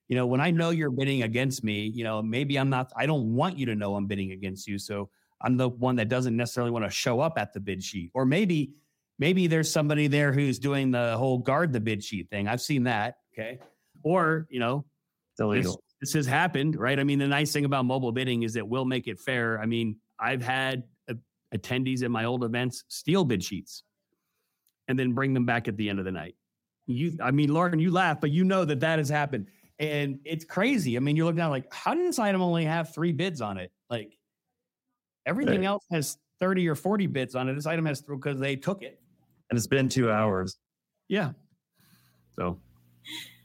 You 0.08 0.16
know, 0.16 0.26
when 0.26 0.40
I 0.40 0.50
know 0.50 0.70
you're 0.70 0.90
bidding 0.90 1.22
against 1.22 1.64
me, 1.64 1.90
you 1.94 2.04
know, 2.04 2.22
maybe 2.22 2.56
I'm 2.56 2.70
not. 2.70 2.92
I 2.96 3.06
don't 3.06 3.34
want 3.34 3.58
you 3.58 3.66
to 3.66 3.74
know 3.74 3.96
I'm 3.96 4.06
bidding 4.06 4.32
against 4.32 4.68
you, 4.68 4.78
so 4.78 5.10
I'm 5.40 5.56
the 5.56 5.68
one 5.68 5.96
that 5.96 6.08
doesn't 6.08 6.36
necessarily 6.36 6.70
want 6.70 6.84
to 6.84 6.90
show 6.90 7.20
up 7.20 7.38
at 7.38 7.52
the 7.52 7.60
bid 7.60 7.82
sheet, 7.82 8.10
or 8.14 8.24
maybe 8.24 8.72
maybe 9.18 9.46
there's 9.46 9.70
somebody 9.70 10.06
there 10.06 10.32
who's 10.32 10.58
doing 10.58 10.90
the 10.90 11.16
whole 11.16 11.38
guard 11.38 11.72
the 11.72 11.80
bid 11.80 12.02
sheet 12.02 12.30
thing. 12.30 12.48
I've 12.48 12.60
seen 12.60 12.84
that. 12.84 13.18
Okay. 13.32 13.58
Or, 14.02 14.46
you 14.50 14.60
know, 14.60 14.84
this, 15.38 15.76
this, 16.00 16.12
has 16.14 16.26
happened, 16.26 16.76
right? 16.76 16.98
I 16.98 17.04
mean, 17.04 17.18
the 17.18 17.26
nice 17.26 17.52
thing 17.52 17.64
about 17.64 17.84
mobile 17.84 18.12
bidding 18.12 18.42
is 18.42 18.56
it 18.56 18.66
will 18.66 18.84
make 18.84 19.08
it 19.08 19.18
fair. 19.18 19.58
I 19.58 19.66
mean, 19.66 19.96
I've 20.18 20.42
had 20.42 20.84
uh, 21.10 21.14
attendees 21.54 22.02
at 22.02 22.10
my 22.10 22.24
old 22.24 22.44
events 22.44 22.84
steal 22.88 23.24
bid 23.24 23.42
sheets 23.42 23.82
and 24.88 24.98
then 24.98 25.12
bring 25.12 25.34
them 25.34 25.44
back 25.44 25.68
at 25.68 25.76
the 25.76 25.88
end 25.88 25.98
of 25.98 26.04
the 26.04 26.12
night. 26.12 26.36
You, 26.86 27.16
I 27.20 27.30
mean, 27.30 27.52
Lauren, 27.52 27.78
you 27.78 27.90
laugh, 27.90 28.20
but 28.20 28.30
you 28.30 28.44
know 28.44 28.64
that 28.64 28.80
that 28.80 28.98
has 28.98 29.08
happened. 29.08 29.46
And 29.78 30.20
it's 30.24 30.44
crazy. 30.44 30.96
I 30.96 31.00
mean, 31.00 31.16
you 31.16 31.24
look 31.24 31.36
down 31.36 31.50
like, 31.50 31.72
how 31.72 31.94
did 31.94 32.06
this 32.06 32.18
item 32.18 32.40
only 32.40 32.64
have 32.64 32.94
three 32.94 33.12
bids 33.12 33.40
on 33.40 33.58
it? 33.58 33.70
Like 33.90 34.16
everything 35.26 35.60
right. 35.60 35.66
else 35.66 35.84
has 35.90 36.18
30 36.40 36.68
or 36.68 36.74
40 36.74 37.06
bids 37.08 37.34
on 37.34 37.48
it. 37.48 37.54
This 37.54 37.66
item 37.66 37.86
has 37.86 38.00
because 38.00 38.38
they 38.38 38.56
took 38.56 38.82
it 38.82 39.00
and 39.50 39.56
it's 39.56 39.66
been 39.66 39.88
two 39.88 40.10
hours. 40.10 40.58
Yeah. 41.08 41.32
So 42.36 42.58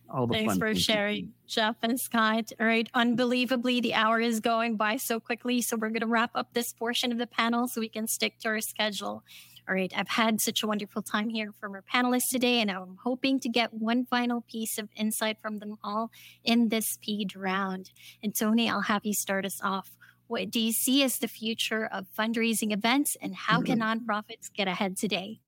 all 0.10 0.28
the 0.28 0.34
Thanks 0.34 0.58
for 0.58 0.76
sharing, 0.76 1.34
Jeff 1.48 1.78
and 1.84 2.00
Scott. 2.00 2.52
All 2.60 2.66
right. 2.66 2.89
Unbelievably, 2.94 3.82
the 3.82 3.94
hour 3.94 4.20
is 4.20 4.39
going 4.39 4.76
by 4.76 4.98
so 4.98 5.20
quickly. 5.20 5.62
So 5.62 5.78
we're 5.78 5.89
going 5.89 6.02
to 6.02 6.08
wrap 6.08 6.32
up 6.36 6.54
this 6.54 6.74
portion 6.74 7.12
of 7.12 7.18
the 7.18 7.28
panel 7.28 7.68
so 7.68 7.82
we 7.82 7.89
can 7.89 8.08
stick 8.08 8.39
to 8.39 8.50
our 8.50 8.62
schedule. 8.62 9.24
All 9.68 9.76
right, 9.76 9.93
I've 9.95 10.07
had 10.09 10.41
such 10.41 10.64
a 10.64 10.68
wonderful 10.68 11.01
time 11.01 11.30
here 11.30 11.53
from 11.59 11.74
our 11.74 11.84
panelists 11.84 12.30
today, 12.30 12.62
and 12.62 12.72
I'm 12.72 12.97
hoping 13.03 13.39
to 13.41 13.49
get 13.49 13.74
one 13.74 14.05
final 14.05 14.41
piece 14.41 14.78
of 14.78 14.89
insight 14.95 15.38
from 15.41 15.59
them 15.59 15.78
all 15.84 16.12
in 16.43 16.70
this 16.70 16.88
speed 16.88 17.36
round. 17.36 17.91
And 18.24 18.36
Tony, 18.36 18.70
I'll 18.70 18.82
have 18.82 19.05
you 19.05 19.14
start 19.14 19.45
us 19.45 19.59
off. 19.64 19.91
What 20.28 20.49
do 20.49 20.59
you 20.59 20.72
see 20.72 21.03
as 21.03 21.20
the 21.20 21.28
future 21.28 21.86
of 21.86 22.07
fundraising 22.18 22.74
events, 22.74 23.16
and 23.22 23.36
how 23.36 23.62
can 23.62 23.80
mm-hmm. 23.80 24.09
nonprofits 24.09 24.51
get 24.51 24.68
ahead 24.68 24.97
today? 24.97 25.39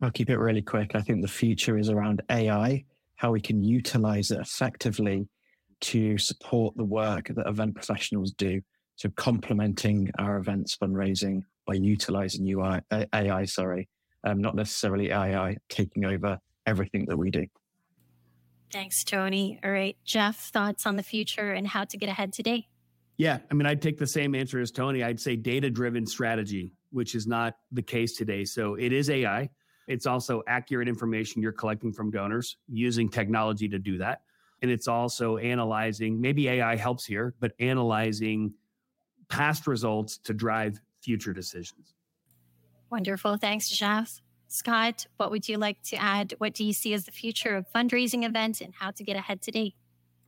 I'll 0.00 0.10
keep 0.10 0.30
it 0.30 0.38
really 0.38 0.62
quick. 0.62 0.94
I 0.94 1.00
think 1.00 1.22
the 1.22 1.28
future 1.28 1.78
is 1.78 1.88
around 1.88 2.22
AI, 2.30 2.84
how 3.16 3.32
we 3.32 3.40
can 3.40 3.62
utilize 3.62 4.30
it 4.30 4.40
effectively 4.40 5.28
to 5.82 6.16
support 6.18 6.76
the 6.76 6.84
work 6.84 7.28
that 7.28 7.46
event 7.46 7.74
professionals 7.74 8.32
do. 8.32 8.60
So 8.96 9.10
complementing 9.10 10.10
our 10.18 10.38
events 10.38 10.76
fundraising 10.76 11.42
by 11.66 11.74
utilizing 11.74 12.46
UI, 12.48 12.80
AI, 13.12 13.44
sorry, 13.44 13.88
um, 14.24 14.40
not 14.40 14.54
necessarily 14.54 15.10
AI 15.10 15.56
taking 15.68 16.04
over 16.04 16.38
everything 16.64 17.06
that 17.06 17.16
we 17.16 17.30
do. 17.30 17.46
Thanks, 18.72 19.04
Tony. 19.04 19.60
All 19.64 19.70
right, 19.70 19.96
Jeff, 20.04 20.36
thoughts 20.50 20.86
on 20.86 20.96
the 20.96 21.02
future 21.02 21.52
and 21.52 21.66
how 21.66 21.84
to 21.84 21.96
get 21.96 22.08
ahead 22.08 22.32
today? 22.32 22.68
Yeah, 23.18 23.38
I 23.50 23.54
mean, 23.54 23.66
I'd 23.66 23.80
take 23.80 23.98
the 23.98 24.06
same 24.06 24.34
answer 24.34 24.60
as 24.60 24.70
Tony. 24.70 25.02
I'd 25.02 25.20
say 25.20 25.36
data 25.36 25.70
driven 25.70 26.06
strategy, 26.06 26.72
which 26.90 27.14
is 27.14 27.26
not 27.26 27.56
the 27.72 27.82
case 27.82 28.16
today. 28.16 28.44
So 28.44 28.74
it 28.74 28.92
is 28.92 29.08
AI. 29.08 29.48
It's 29.88 30.06
also 30.06 30.42
accurate 30.46 30.88
information 30.88 31.40
you're 31.40 31.52
collecting 31.52 31.92
from 31.92 32.10
donors 32.10 32.56
using 32.68 33.08
technology 33.08 33.68
to 33.68 33.78
do 33.78 33.98
that. 33.98 34.22
And 34.60 34.70
it's 34.70 34.88
also 34.88 35.36
analyzing, 35.36 36.20
maybe 36.20 36.48
AI 36.48 36.76
helps 36.76 37.06
here, 37.06 37.34
but 37.40 37.52
analyzing 37.58 38.52
past 39.28 39.66
results 39.66 40.18
to 40.18 40.34
drive 40.34 40.80
future 41.06 41.32
decisions. 41.32 41.94
Wonderful. 42.90 43.36
Thanks, 43.36 43.68
Jeff. 43.68 44.20
Scott, 44.48 45.06
what 45.18 45.30
would 45.30 45.48
you 45.48 45.56
like 45.56 45.80
to 45.84 45.96
add? 45.96 46.34
What 46.38 46.52
do 46.52 46.64
you 46.64 46.72
see 46.72 46.92
as 46.94 47.04
the 47.04 47.12
future 47.12 47.56
of 47.56 47.66
fundraising 47.72 48.24
events 48.24 48.60
and 48.60 48.74
how 48.74 48.90
to 48.90 49.04
get 49.04 49.16
ahead 49.16 49.40
today? 49.40 49.74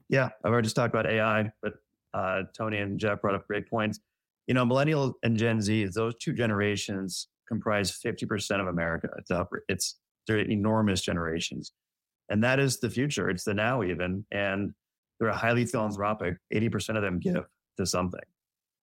Yeah, 0.09 0.29
I've 0.45 0.53
already 0.53 0.67
just 0.67 0.77
talked 0.77 0.95
about 0.95 1.07
AI, 1.07 1.51
but 1.63 1.75
uh, 2.15 2.43
Tony 2.57 2.79
and 2.79 2.99
Jeff 2.99 3.21
brought 3.21 3.35
up 3.35 3.47
great 3.49 3.69
points. 3.69 3.99
You 4.47 4.55
know, 4.55 4.65
millennial 4.65 5.15
and 5.25 5.37
Gen 5.37 5.61
Z, 5.61 5.87
those 5.95 6.15
two 6.21 6.33
generations 6.33 7.29
comprise 7.49 7.91
50% 7.91 8.61
of 8.61 8.69
America. 8.69 9.09
It's 9.19 9.31
up, 9.33 9.51
it's 9.69 9.99
they're 10.27 10.39
enormous 10.39 11.01
generations. 11.03 11.73
And 12.29 12.45
that 12.45 12.61
is 12.61 12.79
the 12.79 12.91
future. 12.91 13.31
It's 13.31 13.45
the 13.45 13.55
now 13.55 13.83
even. 13.83 14.25
And 14.31 14.73
they're 15.19 15.33
highly 15.33 15.67
philanthropic. 15.67 16.37
80% 16.55 16.97
of 16.97 17.03
them 17.03 17.19
give 17.19 17.45
to 17.79 17.87
something, 17.87 18.21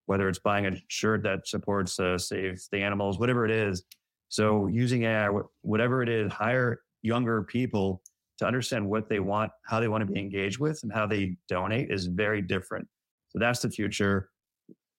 whether 0.06 0.28
it's 0.28 0.38
buying 0.38 0.66
a 0.66 0.72
shirt 0.88 1.22
that 1.22 1.46
supports 1.46 1.98
uh, 1.98 2.18
Save 2.18 2.60
the 2.70 2.78
Animals, 2.82 3.18
whatever 3.18 3.44
it 3.44 3.50
is. 3.50 3.84
So 4.28 4.66
using 4.66 5.04
AI, 5.04 5.28
whatever 5.62 6.02
it 6.02 6.08
is, 6.08 6.32
hire 6.32 6.80
younger 7.02 7.42
people 7.42 8.02
to 8.38 8.46
understand 8.46 8.88
what 8.88 9.08
they 9.08 9.20
want, 9.20 9.52
how 9.64 9.80
they 9.80 9.88
want 9.88 10.06
to 10.06 10.12
be 10.12 10.18
engaged 10.18 10.58
with, 10.58 10.80
and 10.82 10.92
how 10.92 11.06
they 11.06 11.36
donate 11.48 11.90
is 11.90 12.06
very 12.06 12.42
different. 12.42 12.86
So 13.28 13.38
that's 13.38 13.60
the 13.60 13.70
future. 13.70 14.30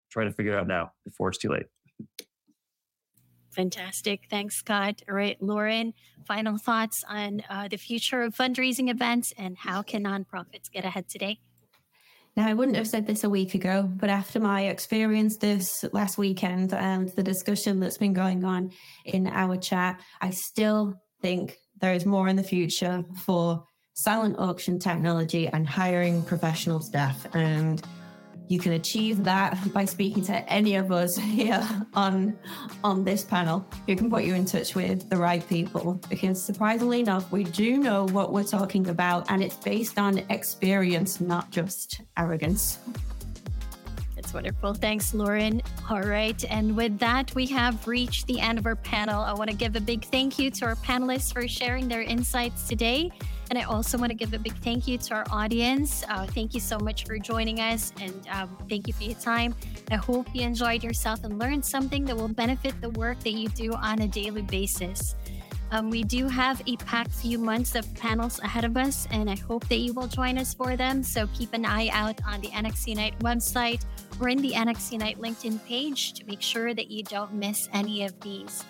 Try 0.10 0.24
to 0.24 0.32
figure 0.32 0.54
it 0.54 0.60
out 0.60 0.68
now 0.68 0.92
before 1.04 1.30
it's 1.30 1.38
too 1.38 1.50
late. 1.50 1.66
Fantastic. 3.52 4.24
Thanks, 4.30 4.58
Scott. 4.58 5.02
All 5.08 5.16
right, 5.16 5.42
Lauren, 5.42 5.94
final 6.28 6.58
thoughts 6.58 7.04
on 7.08 7.42
uh, 7.50 7.70
the 7.70 7.78
future 7.78 8.22
of 8.24 8.36
fundraising 8.36 8.90
events 8.90 9.34
and 9.38 9.58
how 9.58 9.82
can 9.82 10.04
nonprofits 10.04 10.70
get 10.72 10.84
ahead 10.84 11.08
today? 11.08 11.40
Now, 12.36 12.48
I 12.48 12.54
wouldn't 12.54 12.76
have 12.76 12.88
said 12.88 13.08
this 13.08 13.24
a 13.24 13.30
week 13.30 13.56
ago, 13.56 13.90
but 13.96 14.10
after 14.10 14.42
my 14.42 14.64
experience 14.64 15.38
this 15.38 15.86
last 15.94 16.18
weekend 16.18 16.74
and 16.74 17.08
the 17.10 17.24
discussion 17.24 17.80
that's 17.80 17.98
been 17.98 18.12
going 18.12 18.44
on 18.44 18.72
in 19.06 19.28
our 19.28 19.56
chat, 19.56 20.02
I 20.20 20.32
still 20.32 20.96
think 21.22 21.58
there 21.80 21.94
is 21.94 22.06
more 22.06 22.28
in 22.28 22.36
the 22.36 22.44
future 22.44 23.06
for 23.24 23.64
silent 23.94 24.38
auction 24.38 24.80
technology 24.80 25.48
and 25.48 25.66
hiring 25.66 26.24
professional 26.24 26.82
staff. 26.82 27.26
And 27.34 27.82
you 28.48 28.60
can 28.60 28.74
achieve 28.74 29.24
that 29.24 29.58
by 29.74 29.86
speaking 29.86 30.24
to 30.24 30.38
any 30.52 30.76
of 30.76 30.92
us 30.92 31.18
here 31.40 31.68
on 31.94 32.38
on 32.84 33.04
this 33.04 33.24
panel. 33.24 33.66
Who 33.88 33.96
can 33.96 34.10
put 34.10 34.24
you 34.24 34.36
in 34.36 34.46
touch 34.46 34.76
with 34.76 35.10
the 35.10 35.18
right 35.18 35.48
people? 35.48 36.00
Because 36.10 36.42
surprisingly 36.42 37.00
enough 37.00 37.32
we 37.32 37.44
do 37.44 37.78
know 37.78 38.06
what 38.08 38.32
we're 38.32 38.44
talking 38.44 38.88
about 38.90 39.30
and 39.30 39.44
it's 39.44 39.56
based 39.56 39.98
on 39.98 40.20
experience 40.30 41.22
not 41.22 41.52
just 41.52 42.02
arrogance. 42.18 42.80
That's 44.16 44.34
wonderful. 44.34 44.74
Thanks 44.74 45.14
lauren. 45.14 45.62
All 45.90 46.02
right 46.02 46.44
and 46.50 46.76
with 46.76 47.00
that 47.00 47.34
we 47.36 47.46
have 47.48 47.88
reached 47.88 48.28
the 48.28 48.40
end 48.40 48.58
of 48.58 48.66
our 48.66 48.76
panel. 48.76 49.22
I 49.22 49.34
want 49.34 49.50
to 49.50 49.56
give 49.56 49.76
a 49.76 49.82
big 49.82 50.06
thank 50.06 50.40
you 50.40 50.52
to 50.52 50.66
our 50.66 50.76
panelists 50.76 51.34
for 51.34 51.48
sharing 51.48 51.88
their 51.88 52.02
insights 52.02 52.68
today 52.68 53.12
and 53.50 53.60
I 53.60 53.64
also 53.64 53.98
want 53.98 54.10
to 54.10 54.16
give 54.16 54.34
a 54.34 54.40
big 54.40 54.56
thank 54.58 54.88
you 54.88 54.98
to 54.98 55.14
our 55.14 55.26
audience. 55.32 56.04
Uh, 56.10 56.26
thank 56.26 56.54
you 56.54 56.60
so 56.60 56.80
much 56.80 57.06
for 57.06 57.18
joining 57.18 57.60
us 57.60 57.94
and 58.00 58.28
um, 58.32 58.58
thank 58.70 58.88
you 58.88 58.94
for 58.94 59.04
your 59.04 59.20
time. 59.20 59.56
I 59.92 59.96
hope 59.96 60.28
you 60.34 60.42
enjoyed 60.42 60.84
yourself 60.84 61.24
and 61.24 61.40
learned 61.40 61.66
something 61.66 62.06
that 62.06 62.16
will 62.16 62.28
benefit 62.28 62.80
the 62.82 62.90
work 62.92 63.20
that 63.22 63.34
you 63.34 63.50
do 63.50 63.74
on 63.74 64.02
a 64.02 64.08
daily 64.08 64.42
basis. 64.42 65.16
Um, 65.72 65.90
we 65.90 66.04
do 66.04 66.28
have 66.28 66.62
a 66.68 66.78
packed 66.78 67.12
few 67.12 67.40
months 67.40 67.76
of 67.76 67.92
panels 67.96 68.40
ahead 68.40 68.66
of 68.66 68.78
us, 68.78 69.08
and 69.12 69.30
I 69.30 69.36
hope 69.36 69.68
that 69.68 69.80
you 69.80 69.94
will 69.94 70.08
join 70.08 70.38
us 70.38 70.54
for 70.54 70.76
them. 70.76 71.02
So 71.02 71.28
keep 71.34 71.54
an 71.54 71.66
eye 71.66 71.90
out 71.90 72.20
on 72.26 72.40
the 72.42 72.50
NXUnite 72.50 73.20
website 73.20 73.84
or 74.22 74.30
in 74.30 74.38
the 74.38 74.52
NXUnite 74.52 75.18
LinkedIn 75.18 75.66
page 75.66 76.14
to 76.14 76.26
make 76.26 76.42
sure 76.42 76.74
that 76.74 76.92
you 76.92 77.04
don't 77.04 77.34
miss 77.34 77.68
any 77.74 78.06
of 78.06 78.20
these. 78.22 78.64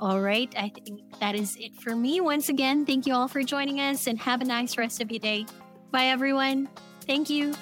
All 0.00 0.20
right. 0.20 0.52
I 0.56 0.68
think 0.68 1.00
that 1.20 1.34
is 1.34 1.56
it 1.56 1.74
for 1.80 1.96
me. 1.96 2.20
Once 2.20 2.48
again, 2.48 2.86
thank 2.86 3.06
you 3.06 3.14
all 3.14 3.28
for 3.28 3.42
joining 3.42 3.80
us 3.80 4.06
and 4.06 4.18
have 4.20 4.40
a 4.40 4.44
nice 4.44 4.78
rest 4.78 5.00
of 5.00 5.10
your 5.10 5.18
day. 5.18 5.46
Bye, 5.90 6.06
everyone. 6.06 6.68
Thank 7.06 7.30
you. 7.30 7.54